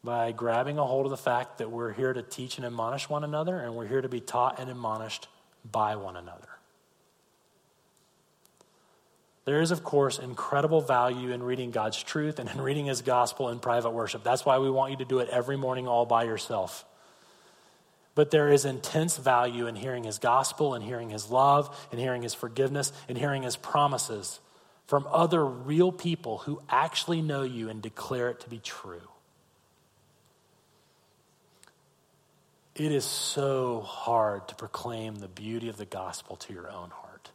By 0.04 0.34
grabbing 0.34 0.78
a 0.78 0.84
hold 0.84 1.06
of 1.06 1.12
the 1.12 1.18
fact 1.18 1.60
that 1.60 1.72
we're 1.72 1.94
here 1.94 2.12
to 2.12 2.22
teach 2.22 2.58
and 2.58 2.66
admonish 2.66 3.08
one 3.08 3.24
another, 3.24 3.58
and 3.58 3.74
we're 3.74 3.88
here 3.88 4.02
to 4.02 4.10
be 4.10 4.20
taught 4.20 4.60
and 4.60 4.70
admonished 4.70 5.30
by 5.64 5.96
one 5.96 6.18
another. 6.18 6.50
There 9.46 9.62
is, 9.62 9.72
of 9.72 9.82
course, 9.82 10.20
incredible 10.20 10.82
value 10.82 11.32
in 11.32 11.42
reading 11.42 11.72
God's 11.72 12.04
truth 12.04 12.38
and 12.38 12.50
in 12.50 12.60
reading 12.60 12.88
His 12.88 13.02
gospel 13.02 13.48
in 13.52 13.60
private 13.60 13.92
worship. 13.92 14.26
That's 14.26 14.46
why 14.46 14.58
we 14.58 14.70
want 14.70 14.92
you 14.92 14.98
to 14.98 15.06
do 15.06 15.20
it 15.20 15.30
every 15.30 15.56
morning 15.56 15.88
all 15.88 16.06
by 16.06 16.26
yourself. 16.26 16.84
But 18.14 18.30
there 18.30 18.52
is 18.52 18.66
intense 18.66 19.16
value 19.16 19.68
in 19.68 19.78
hearing 19.78 20.04
His 20.04 20.20
gospel 20.20 20.74
and 20.74 20.84
hearing 20.84 21.12
His 21.12 21.32
love 21.32 21.74
and 21.94 22.02
hearing 22.02 22.24
His 22.24 22.34
forgiveness 22.34 22.92
and 23.08 23.18
hearing 23.18 23.44
His 23.44 23.56
promises 23.56 24.42
from 24.88 25.08
other 25.12 25.46
real 25.46 25.92
people 25.92 26.40
who 26.40 26.62
actually 26.70 27.22
know 27.22 27.44
you 27.44 27.70
and 27.70 27.82
declare 27.82 28.30
it 28.30 28.42
to 28.42 28.50
be 28.50 28.60
true. 28.60 29.08
It 32.76 32.92
is 32.92 33.06
so 33.06 33.82
hard 33.82 34.48
to 34.50 34.56
proclaim 34.56 35.16
the 35.16 35.30
beauty 35.30 35.70
of 35.70 35.78
the 35.78 35.86
gospel 35.86 36.36
to 36.38 36.54
your 36.54 36.70
own 36.70 36.90
heart. 36.90 37.32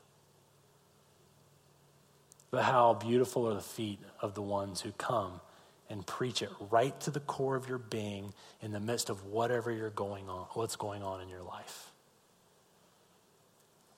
But 2.50 2.62
how 2.62 2.94
beautiful 2.94 3.48
are 3.48 3.54
the 3.54 3.60
feet 3.60 4.00
of 4.20 4.34
the 4.34 4.42
ones 4.42 4.80
who 4.82 4.92
come 4.92 5.40
and 5.88 6.06
preach 6.06 6.42
it 6.42 6.50
right 6.70 6.98
to 7.00 7.10
the 7.10 7.20
core 7.20 7.56
of 7.56 7.68
your 7.68 7.78
being 7.78 8.34
in 8.60 8.72
the 8.72 8.80
midst 8.80 9.08
of 9.08 9.24
whatever 9.26 9.72
you're 9.72 9.90
going 9.90 10.28
on, 10.28 10.46
what's 10.52 10.76
going 10.76 11.02
on 11.02 11.20
in 11.20 11.28
your 11.28 11.42
life. 11.42 11.90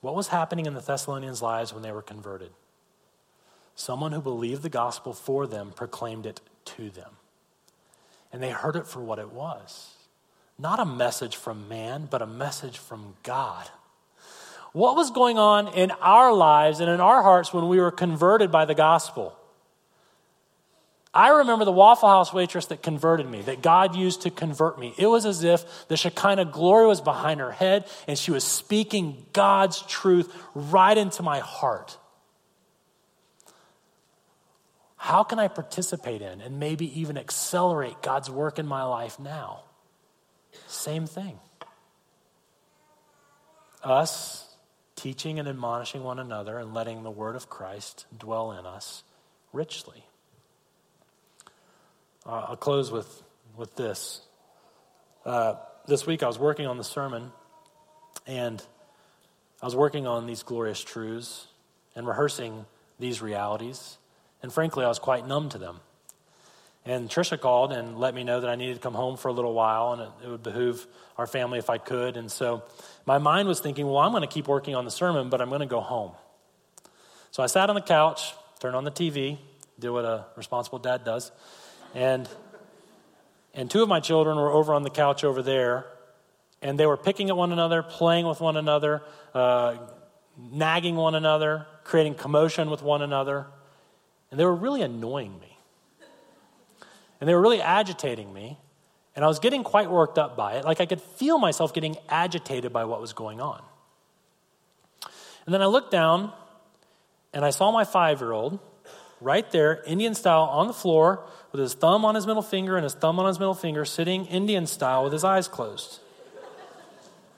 What 0.01 0.15
was 0.15 0.29
happening 0.29 0.65
in 0.65 0.73
the 0.73 0.81
Thessalonians' 0.81 1.41
lives 1.41 1.73
when 1.73 1.83
they 1.83 1.91
were 1.91 2.01
converted? 2.01 2.51
Someone 3.75 4.11
who 4.11 4.21
believed 4.21 4.63
the 4.63 4.69
gospel 4.69 5.13
for 5.13 5.47
them 5.47 5.71
proclaimed 5.75 6.25
it 6.25 6.41
to 6.65 6.89
them. 6.89 7.11
And 8.31 8.41
they 8.41 8.51
heard 8.51 8.75
it 8.75 8.87
for 8.87 9.01
what 9.01 9.19
it 9.19 9.31
was 9.31 9.93
not 10.59 10.79
a 10.79 10.85
message 10.85 11.35
from 11.35 11.67
man, 11.67 12.07
but 12.09 12.21
a 12.21 12.27
message 12.27 12.77
from 12.77 13.15
God. 13.23 13.67
What 14.71 14.95
was 14.95 15.11
going 15.11 15.37
on 15.37 15.67
in 15.73 15.91
our 16.01 16.33
lives 16.33 16.79
and 16.79 16.89
in 16.89 16.99
our 16.99 17.21
hearts 17.21 17.53
when 17.53 17.67
we 17.67 17.79
were 17.79 17.91
converted 17.91 18.51
by 18.51 18.65
the 18.65 18.75
gospel? 18.75 19.37
I 21.13 21.29
remember 21.29 21.63
the 21.63 21.71
Waffle 21.71 22.09
House 22.09 22.33
waitress 22.33 22.65
that 22.67 22.81
converted 22.81 23.29
me, 23.29 23.41
that 23.41 23.61
God 23.61 23.95
used 23.95 24.23
to 24.23 24.31
convert 24.31 24.79
me. 24.79 24.95
It 24.97 25.05
was 25.05 25.27
as 25.27 25.43
if 25.43 25.87
the 25.87 25.97
Shekinah 25.97 26.45
glory 26.45 26.87
was 26.87 27.01
behind 27.01 27.39
her 27.39 27.51
head 27.51 27.85
and 28.07 28.17
she 28.17 28.31
was 28.31 28.43
speaking 28.43 29.23
God's 29.31 29.83
truth 29.83 30.33
right 30.55 30.97
into 30.97 31.21
my 31.21 31.39
heart. 31.39 31.97
How 35.03 35.25
can 35.25 35.37
I 35.37 35.49
participate 35.49 36.21
in 36.21 36.39
and 36.39 36.61
maybe 36.61 37.01
even 37.01 37.17
accelerate 37.17 38.01
God's 38.01 38.29
work 38.29 38.57
in 38.57 38.65
my 38.65 38.83
life 38.83 39.19
now? 39.19 39.63
Same 40.67 41.07
thing. 41.07 41.41
Us 43.83 44.47
teaching 44.95 45.39
and 45.39 45.49
admonishing 45.49 46.03
one 46.03 46.19
another 46.19 46.57
and 46.57 46.73
letting 46.73 47.03
the 47.03 47.11
word 47.11 47.35
of 47.35 47.49
Christ 47.49 48.05
dwell 48.17 48.53
in 48.53 48.65
us 48.65 49.03
richly. 49.51 50.05
Uh, 52.25 52.45
I'll 52.47 52.55
close 52.55 52.89
with, 52.89 53.23
with 53.57 53.75
this. 53.75 54.21
Uh, 55.25 55.55
this 55.85 56.07
week 56.07 56.23
I 56.23 56.27
was 56.27 56.39
working 56.39 56.65
on 56.65 56.77
the 56.77 56.83
sermon, 56.85 57.33
and 58.25 58.65
I 59.61 59.65
was 59.65 59.75
working 59.75 60.07
on 60.07 60.27
these 60.27 60.43
glorious 60.43 60.81
truths 60.81 61.45
and 61.93 62.07
rehearsing 62.07 62.65
these 62.99 63.21
realities. 63.21 63.97
And 64.43 64.53
frankly, 64.53 64.85
I 64.85 64.89
was 64.89 64.99
quite 64.99 65.25
numb 65.25 65.49
to 65.49 65.57
them. 65.57 65.79
And 66.85 67.09
Trisha 67.09 67.39
called 67.39 67.71
and 67.71 67.97
let 67.97 68.13
me 68.13 68.25
know 68.25 68.41
that 68.41 68.49
I 68.49 68.55
needed 68.55 68.75
to 68.75 68.79
come 68.81 68.93
home 68.93 69.15
for 69.15 69.29
a 69.29 69.31
little 69.31 69.53
while 69.53 69.93
and 69.93 70.01
it, 70.23 70.29
would 70.29 70.43
behoove 70.43 70.85
our 71.17 71.25
family 71.25 71.57
if 71.57 71.69
I 71.69 71.77
could. 71.77 72.17
And 72.17 72.29
so 72.29 72.61
my 73.05 73.19
mind 73.19 73.47
was 73.47 73.61
thinking, 73.61 73.87
well, 73.87 73.99
I'm 73.99 74.11
going 74.11 74.21
to 74.21 74.27
keep 74.27 74.49
working 74.49 74.75
on 74.75 74.83
the 74.83 74.91
sermon, 74.91 75.29
but 75.29 75.39
I'm 75.39 75.47
going 75.47 75.61
to 75.61 75.65
go 75.65 75.79
home. 75.79 76.11
So 77.31 77.41
I 77.41 77.45
sat 77.45 77.69
on 77.69 77.75
the 77.75 77.81
couch, 77.81 78.33
turned 78.59 78.75
on 78.75 78.83
the 78.83 78.91
TV, 78.91 79.37
did 79.79 79.91
what 79.91 80.03
a 80.03 80.25
responsible 80.35 80.77
dad 80.77 81.05
does. 81.05 81.31
And, 81.95 82.27
and 83.53 83.71
two 83.71 83.81
of 83.81 83.87
my 83.87 84.01
children 84.01 84.35
were 84.35 84.51
over 84.51 84.73
on 84.73 84.83
the 84.83 84.89
couch 84.89 85.23
over 85.23 85.41
there, 85.41 85.85
and 86.61 86.77
they 86.77 86.85
were 86.85 86.97
picking 86.97 87.29
at 87.29 87.37
one 87.37 87.53
another, 87.53 87.81
playing 87.81 88.27
with 88.27 88.41
one 88.41 88.57
another, 88.57 89.03
uh, 89.33 89.77
nagging 90.37 90.95
one 90.95 91.15
another, 91.15 91.65
creating 91.85 92.15
commotion 92.15 92.69
with 92.69 92.81
one 92.81 93.01
another. 93.01 93.47
And 94.33 94.39
they 94.39 94.45
were 94.45 94.55
really 94.55 94.81
annoying 94.81 95.39
me. 95.39 95.59
And 97.21 97.29
they 97.29 97.35
were 97.35 97.41
really 97.41 97.61
agitating 97.61 98.33
me. 98.33 98.57
And 99.15 99.23
I 99.23 99.27
was 99.27 99.37
getting 99.37 99.63
quite 99.63 99.91
worked 99.91 100.17
up 100.17 100.35
by 100.35 100.53
it. 100.53 100.65
Like 100.65 100.81
I 100.81 100.87
could 100.87 101.01
feel 101.01 101.37
myself 101.37 101.71
getting 101.71 101.97
agitated 102.09 102.73
by 102.73 102.85
what 102.85 102.99
was 102.99 103.13
going 103.13 103.39
on. 103.39 103.61
And 105.45 105.53
then 105.53 105.61
I 105.61 105.67
looked 105.67 105.91
down 105.91 106.33
and 107.31 107.45
I 107.45 107.51
saw 107.51 107.71
my 107.71 107.83
five 107.83 108.21
year 108.21 108.31
old 108.31 108.57
right 109.21 109.51
there, 109.51 109.83
Indian 109.85 110.15
style, 110.15 110.45
on 110.45 110.65
the 110.65 110.73
floor 110.73 111.23
with 111.51 111.61
his 111.61 111.75
thumb 111.75 112.03
on 112.03 112.15
his 112.15 112.25
middle 112.25 112.41
finger 112.41 112.75
and 112.75 112.83
his 112.83 112.95
thumb 112.95 113.19
on 113.19 113.27
his 113.27 113.37
middle 113.37 113.53
finger, 113.53 113.85
sitting 113.85 114.25
Indian 114.25 114.65
style 114.65 115.03
with 115.03 115.13
his 115.13 115.23
eyes 115.23 115.47
closed. 115.47 115.99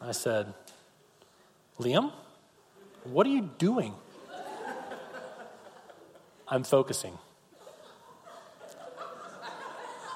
I 0.02 0.14
said, 0.14 0.54
Liam, 1.78 2.14
what 3.04 3.28
are 3.28 3.32
you 3.32 3.50
doing? 3.58 3.96
I'm 6.48 6.64
focusing. 6.64 7.18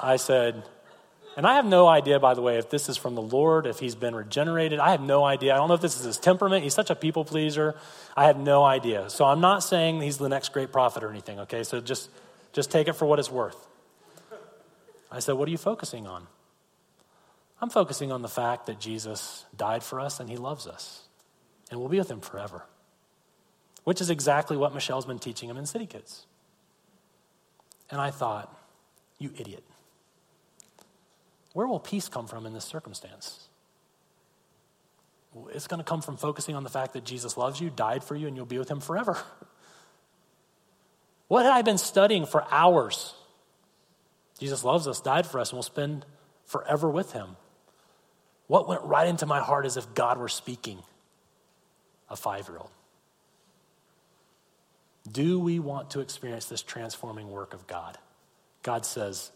I 0.01 0.15
said, 0.15 0.63
and 1.35 1.45
I 1.45 1.55
have 1.55 1.65
no 1.65 1.87
idea, 1.87 2.19
by 2.19 2.33
the 2.33 2.41
way, 2.41 2.57
if 2.57 2.69
this 2.69 2.89
is 2.89 2.97
from 2.97 3.15
the 3.15 3.21
Lord, 3.21 3.65
if 3.65 3.79
he's 3.79 3.95
been 3.95 4.15
regenerated. 4.15 4.79
I 4.79 4.91
have 4.91 5.01
no 5.01 5.23
idea. 5.23 5.53
I 5.53 5.57
don't 5.57 5.67
know 5.67 5.73
if 5.73 5.81
this 5.81 5.97
is 5.97 6.03
his 6.03 6.17
temperament. 6.17 6.63
He's 6.63 6.73
such 6.73 6.89
a 6.89 6.95
people 6.95 7.23
pleaser. 7.25 7.75
I 8.15 8.25
have 8.25 8.37
no 8.37 8.63
idea. 8.63 9.09
So 9.09 9.25
I'm 9.25 9.41
not 9.41 9.63
saying 9.63 10.01
he's 10.01 10.17
the 10.17 10.29
next 10.29 10.53
great 10.53 10.71
prophet 10.71 11.03
or 11.03 11.09
anything, 11.09 11.39
okay? 11.41 11.63
So 11.63 11.79
just, 11.79 12.09
just 12.53 12.71
take 12.71 12.87
it 12.87 12.93
for 12.93 13.05
what 13.05 13.19
it's 13.19 13.31
worth. 13.31 13.67
I 15.11 15.19
said, 15.19 15.33
What 15.33 15.47
are 15.47 15.51
you 15.51 15.57
focusing 15.57 16.07
on? 16.07 16.27
I'm 17.61 17.69
focusing 17.69 18.11
on 18.11 18.21
the 18.21 18.29
fact 18.29 18.67
that 18.67 18.79
Jesus 18.79 19.45
died 19.55 19.83
for 19.83 19.99
us 19.99 20.19
and 20.19 20.29
he 20.29 20.37
loves 20.37 20.65
us, 20.65 21.03
and 21.69 21.79
we'll 21.79 21.89
be 21.89 21.99
with 21.99 22.09
him 22.09 22.21
forever, 22.21 22.65
which 23.89 24.01
is 24.01 24.11
exactly 24.11 24.55
what 24.55 24.71
Michelle's 24.71 25.07
been 25.07 25.17
teaching 25.17 25.49
him 25.49 25.57
in 25.57 25.65
City 25.65 25.87
Kids. 25.87 26.27
And 27.89 27.99
I 27.99 28.11
thought, 28.11 28.55
You 29.17 29.31
idiot. 29.35 29.63
Where 31.53 31.65
will 31.65 31.79
peace 31.79 32.07
come 32.07 32.27
from 32.27 32.45
in 32.45 32.53
this 32.53 32.65
circumstance? 32.65 33.47
It's 35.51 35.65
going 35.65 35.79
to 35.79 35.83
come 35.83 36.03
from 36.03 36.17
focusing 36.17 36.53
on 36.53 36.63
the 36.63 36.69
fact 36.69 36.93
that 36.93 37.03
Jesus 37.03 37.35
loves 37.35 37.59
you, 37.59 37.71
died 37.71 38.03
for 38.03 38.15
you, 38.15 38.27
and 38.27 38.37
you'll 38.37 38.45
be 38.45 38.59
with 38.59 38.69
him 38.69 38.79
forever. 38.79 39.17
What 41.27 41.45
had 41.45 41.53
I 41.53 41.63
been 41.63 41.79
studying 41.79 42.27
for 42.27 42.45
hours? 42.51 43.15
Jesus 44.39 44.63
loves 44.63 44.87
us, 44.87 45.01
died 45.01 45.25
for 45.25 45.39
us, 45.39 45.49
and 45.49 45.57
will 45.57 45.63
spend 45.63 46.05
forever 46.45 46.89
with 46.89 47.13
him. 47.13 47.37
What 48.45 48.67
went 48.67 48.83
right 48.83 49.07
into 49.07 49.25
my 49.25 49.39
heart 49.39 49.65
as 49.65 49.77
if 49.77 49.95
God 49.95 50.19
were 50.19 50.27
speaking? 50.27 50.79
A 52.07 52.15
five 52.15 52.47
year 52.47 52.57
old. 52.59 52.69
Do 55.11 55.39
we 55.39 55.59
want 55.59 55.91
to 55.91 56.01
experience 56.01 56.45
this 56.45 56.61
transforming 56.61 57.31
work 57.31 57.53
of 57.53 57.67
God? 57.67 57.97
God 58.63 58.85
says, 58.85 59.31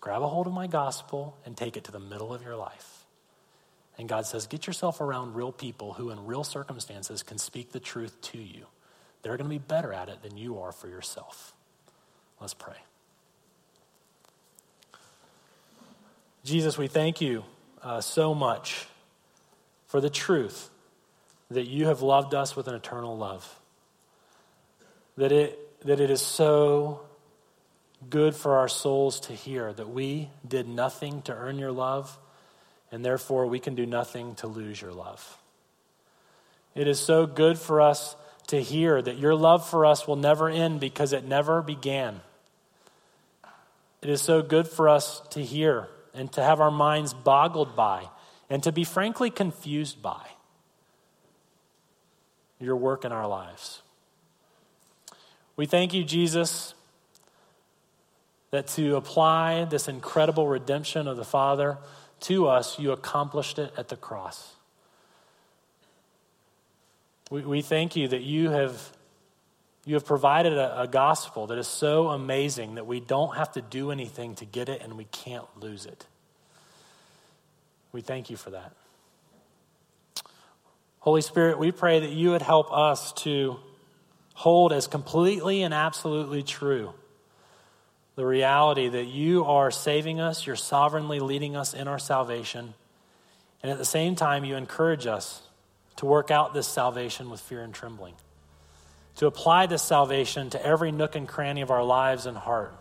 grab 0.00 0.22
a 0.22 0.28
hold 0.28 0.46
of 0.46 0.52
my 0.52 0.66
gospel 0.66 1.36
and 1.44 1.56
take 1.56 1.76
it 1.76 1.84
to 1.84 1.92
the 1.92 1.98
middle 1.98 2.32
of 2.32 2.42
your 2.42 2.56
life. 2.56 3.04
And 3.98 4.08
God 4.08 4.26
says, 4.26 4.46
get 4.46 4.66
yourself 4.66 5.00
around 5.00 5.34
real 5.34 5.52
people 5.52 5.94
who, 5.94 6.10
in 6.10 6.26
real 6.26 6.44
circumstances, 6.44 7.22
can 7.22 7.38
speak 7.38 7.72
the 7.72 7.80
truth 7.80 8.20
to 8.22 8.38
you. 8.38 8.66
They're 9.22 9.36
going 9.36 9.50
to 9.50 9.54
be 9.54 9.58
better 9.58 9.92
at 9.92 10.08
it 10.08 10.22
than 10.22 10.36
you 10.36 10.60
are 10.60 10.72
for 10.72 10.88
yourself. 10.88 11.54
Let's 12.40 12.54
pray. 12.54 12.76
Jesus, 16.44 16.76
we 16.76 16.86
thank 16.86 17.20
you 17.20 17.42
uh, 17.82 18.00
so 18.00 18.34
much 18.34 18.86
for 19.86 20.00
the 20.00 20.10
truth 20.10 20.68
that 21.50 21.66
you 21.66 21.86
have 21.86 22.02
loved 22.02 22.34
us 22.34 22.54
with 22.54 22.68
an 22.68 22.74
eternal 22.74 23.16
love. 23.16 23.58
That 25.16 25.32
it, 25.32 25.58
that 25.86 26.00
it 26.00 26.10
is 26.10 26.20
so 26.20 27.00
good 28.10 28.34
for 28.34 28.58
our 28.58 28.68
souls 28.68 29.20
to 29.20 29.32
hear 29.32 29.72
that 29.72 29.88
we 29.88 30.30
did 30.46 30.68
nothing 30.68 31.22
to 31.22 31.32
earn 31.34 31.58
your 31.58 31.72
love, 31.72 32.18
and 32.92 33.04
therefore 33.04 33.46
we 33.46 33.58
can 33.58 33.74
do 33.74 33.86
nothing 33.86 34.34
to 34.36 34.46
lose 34.46 34.80
your 34.80 34.92
love. 34.92 35.38
It 36.74 36.86
is 36.86 37.00
so 37.00 37.26
good 37.26 37.58
for 37.58 37.80
us 37.80 38.16
to 38.48 38.62
hear 38.62 39.00
that 39.00 39.18
your 39.18 39.34
love 39.34 39.68
for 39.68 39.86
us 39.86 40.06
will 40.06 40.16
never 40.16 40.48
end 40.48 40.78
because 40.78 41.12
it 41.12 41.24
never 41.24 41.62
began. 41.62 42.20
It 44.02 44.10
is 44.10 44.20
so 44.20 44.42
good 44.42 44.68
for 44.68 44.88
us 44.88 45.20
to 45.30 45.42
hear 45.42 45.88
and 46.14 46.30
to 46.32 46.42
have 46.42 46.60
our 46.60 46.70
minds 46.70 47.12
boggled 47.12 47.74
by 47.74 48.08
and 48.48 48.62
to 48.62 48.72
be 48.72 48.84
frankly 48.84 49.30
confused 49.30 50.00
by 50.00 50.24
your 52.60 52.76
work 52.76 53.04
in 53.04 53.12
our 53.12 53.26
lives. 53.26 53.82
We 55.56 55.64
thank 55.64 55.94
you, 55.94 56.04
Jesus, 56.04 56.74
that 58.50 58.66
to 58.68 58.96
apply 58.96 59.64
this 59.64 59.88
incredible 59.88 60.46
redemption 60.46 61.08
of 61.08 61.16
the 61.16 61.24
Father 61.24 61.78
to 62.20 62.46
us, 62.46 62.78
you 62.78 62.92
accomplished 62.92 63.58
it 63.58 63.72
at 63.76 63.88
the 63.88 63.96
cross. 63.96 64.54
We, 67.30 67.40
we 67.42 67.62
thank 67.62 67.96
you 67.96 68.08
that 68.08 68.22
you 68.22 68.50
have, 68.50 68.92
you 69.84 69.94
have 69.94 70.04
provided 70.04 70.52
a, 70.52 70.82
a 70.82 70.86
gospel 70.86 71.46
that 71.48 71.58
is 71.58 71.66
so 71.66 72.08
amazing 72.08 72.76
that 72.76 72.86
we 72.86 73.00
don't 73.00 73.36
have 73.36 73.52
to 73.52 73.62
do 73.62 73.90
anything 73.90 74.34
to 74.36 74.44
get 74.44 74.68
it 74.68 74.82
and 74.82 74.96
we 74.96 75.04
can't 75.04 75.46
lose 75.58 75.86
it. 75.86 76.06
We 77.92 78.02
thank 78.02 78.30
you 78.30 78.36
for 78.36 78.50
that. 78.50 78.72
Holy 81.00 81.22
Spirit, 81.22 81.58
we 81.58 81.72
pray 81.72 82.00
that 82.00 82.10
you 82.10 82.30
would 82.30 82.42
help 82.42 82.72
us 82.72 83.12
to 83.14 83.58
hold 84.36 84.70
as 84.70 84.86
completely 84.86 85.62
and 85.62 85.72
absolutely 85.72 86.42
true 86.42 86.92
the 88.16 88.26
reality 88.26 88.88
that 88.88 89.06
you 89.06 89.44
are 89.44 89.70
saving 89.70 90.20
us, 90.20 90.46
you're 90.46 90.56
sovereignly 90.56 91.20
leading 91.20 91.54
us 91.54 91.74
in 91.74 91.86
our 91.86 91.98
salvation, 91.98 92.74
and 93.62 93.70
at 93.70 93.78
the 93.78 93.84
same 93.84 94.14
time, 94.14 94.44
you 94.44 94.56
encourage 94.56 95.06
us 95.06 95.42
to 95.96 96.06
work 96.06 96.30
out 96.30 96.52
this 96.52 96.66
salvation 96.66 97.30
with 97.30 97.40
fear 97.40 97.62
and 97.62 97.74
trembling, 97.74 98.14
to 99.16 99.26
apply 99.26 99.66
this 99.66 99.82
salvation 99.82 100.50
to 100.50 100.66
every 100.66 100.92
nook 100.92 101.14
and 101.14 101.28
cranny 101.28 101.60
of 101.60 101.70
our 101.70 101.84
lives 101.84 102.26
and 102.26 102.36
heart. 102.36 102.74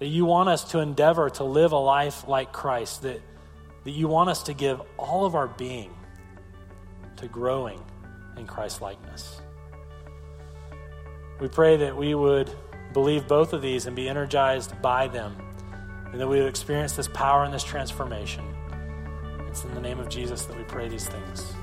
That 0.00 0.06
you 0.06 0.24
want 0.24 0.48
us 0.48 0.64
to 0.70 0.80
endeavor 0.80 1.30
to 1.30 1.44
live 1.44 1.72
a 1.72 1.78
life 1.78 2.26
like 2.26 2.52
Christ, 2.52 3.02
that, 3.02 3.20
that 3.84 3.90
you 3.90 4.08
want 4.08 4.30
us 4.30 4.44
to 4.44 4.54
give 4.54 4.80
all 4.98 5.24
of 5.24 5.36
our 5.36 5.46
being 5.48 5.94
to 7.16 7.28
growing 7.28 7.80
in 8.36 8.46
Christ 8.46 8.80
likeness. 8.80 9.40
We 11.40 11.48
pray 11.48 11.76
that 11.78 11.96
we 11.96 12.14
would 12.14 12.50
believe 12.92 13.26
both 13.26 13.52
of 13.52 13.60
these 13.60 13.86
and 13.86 13.96
be 13.96 14.08
energized 14.08 14.80
by 14.80 15.08
them, 15.08 15.36
and 16.12 16.20
that 16.20 16.28
we 16.28 16.38
would 16.38 16.48
experience 16.48 16.92
this 16.92 17.08
power 17.08 17.44
and 17.44 17.52
this 17.52 17.64
transformation. 17.64 18.44
It's 19.48 19.64
in 19.64 19.74
the 19.74 19.80
name 19.80 19.98
of 19.98 20.08
Jesus 20.08 20.44
that 20.46 20.56
we 20.56 20.62
pray 20.64 20.88
these 20.88 21.08
things. 21.08 21.54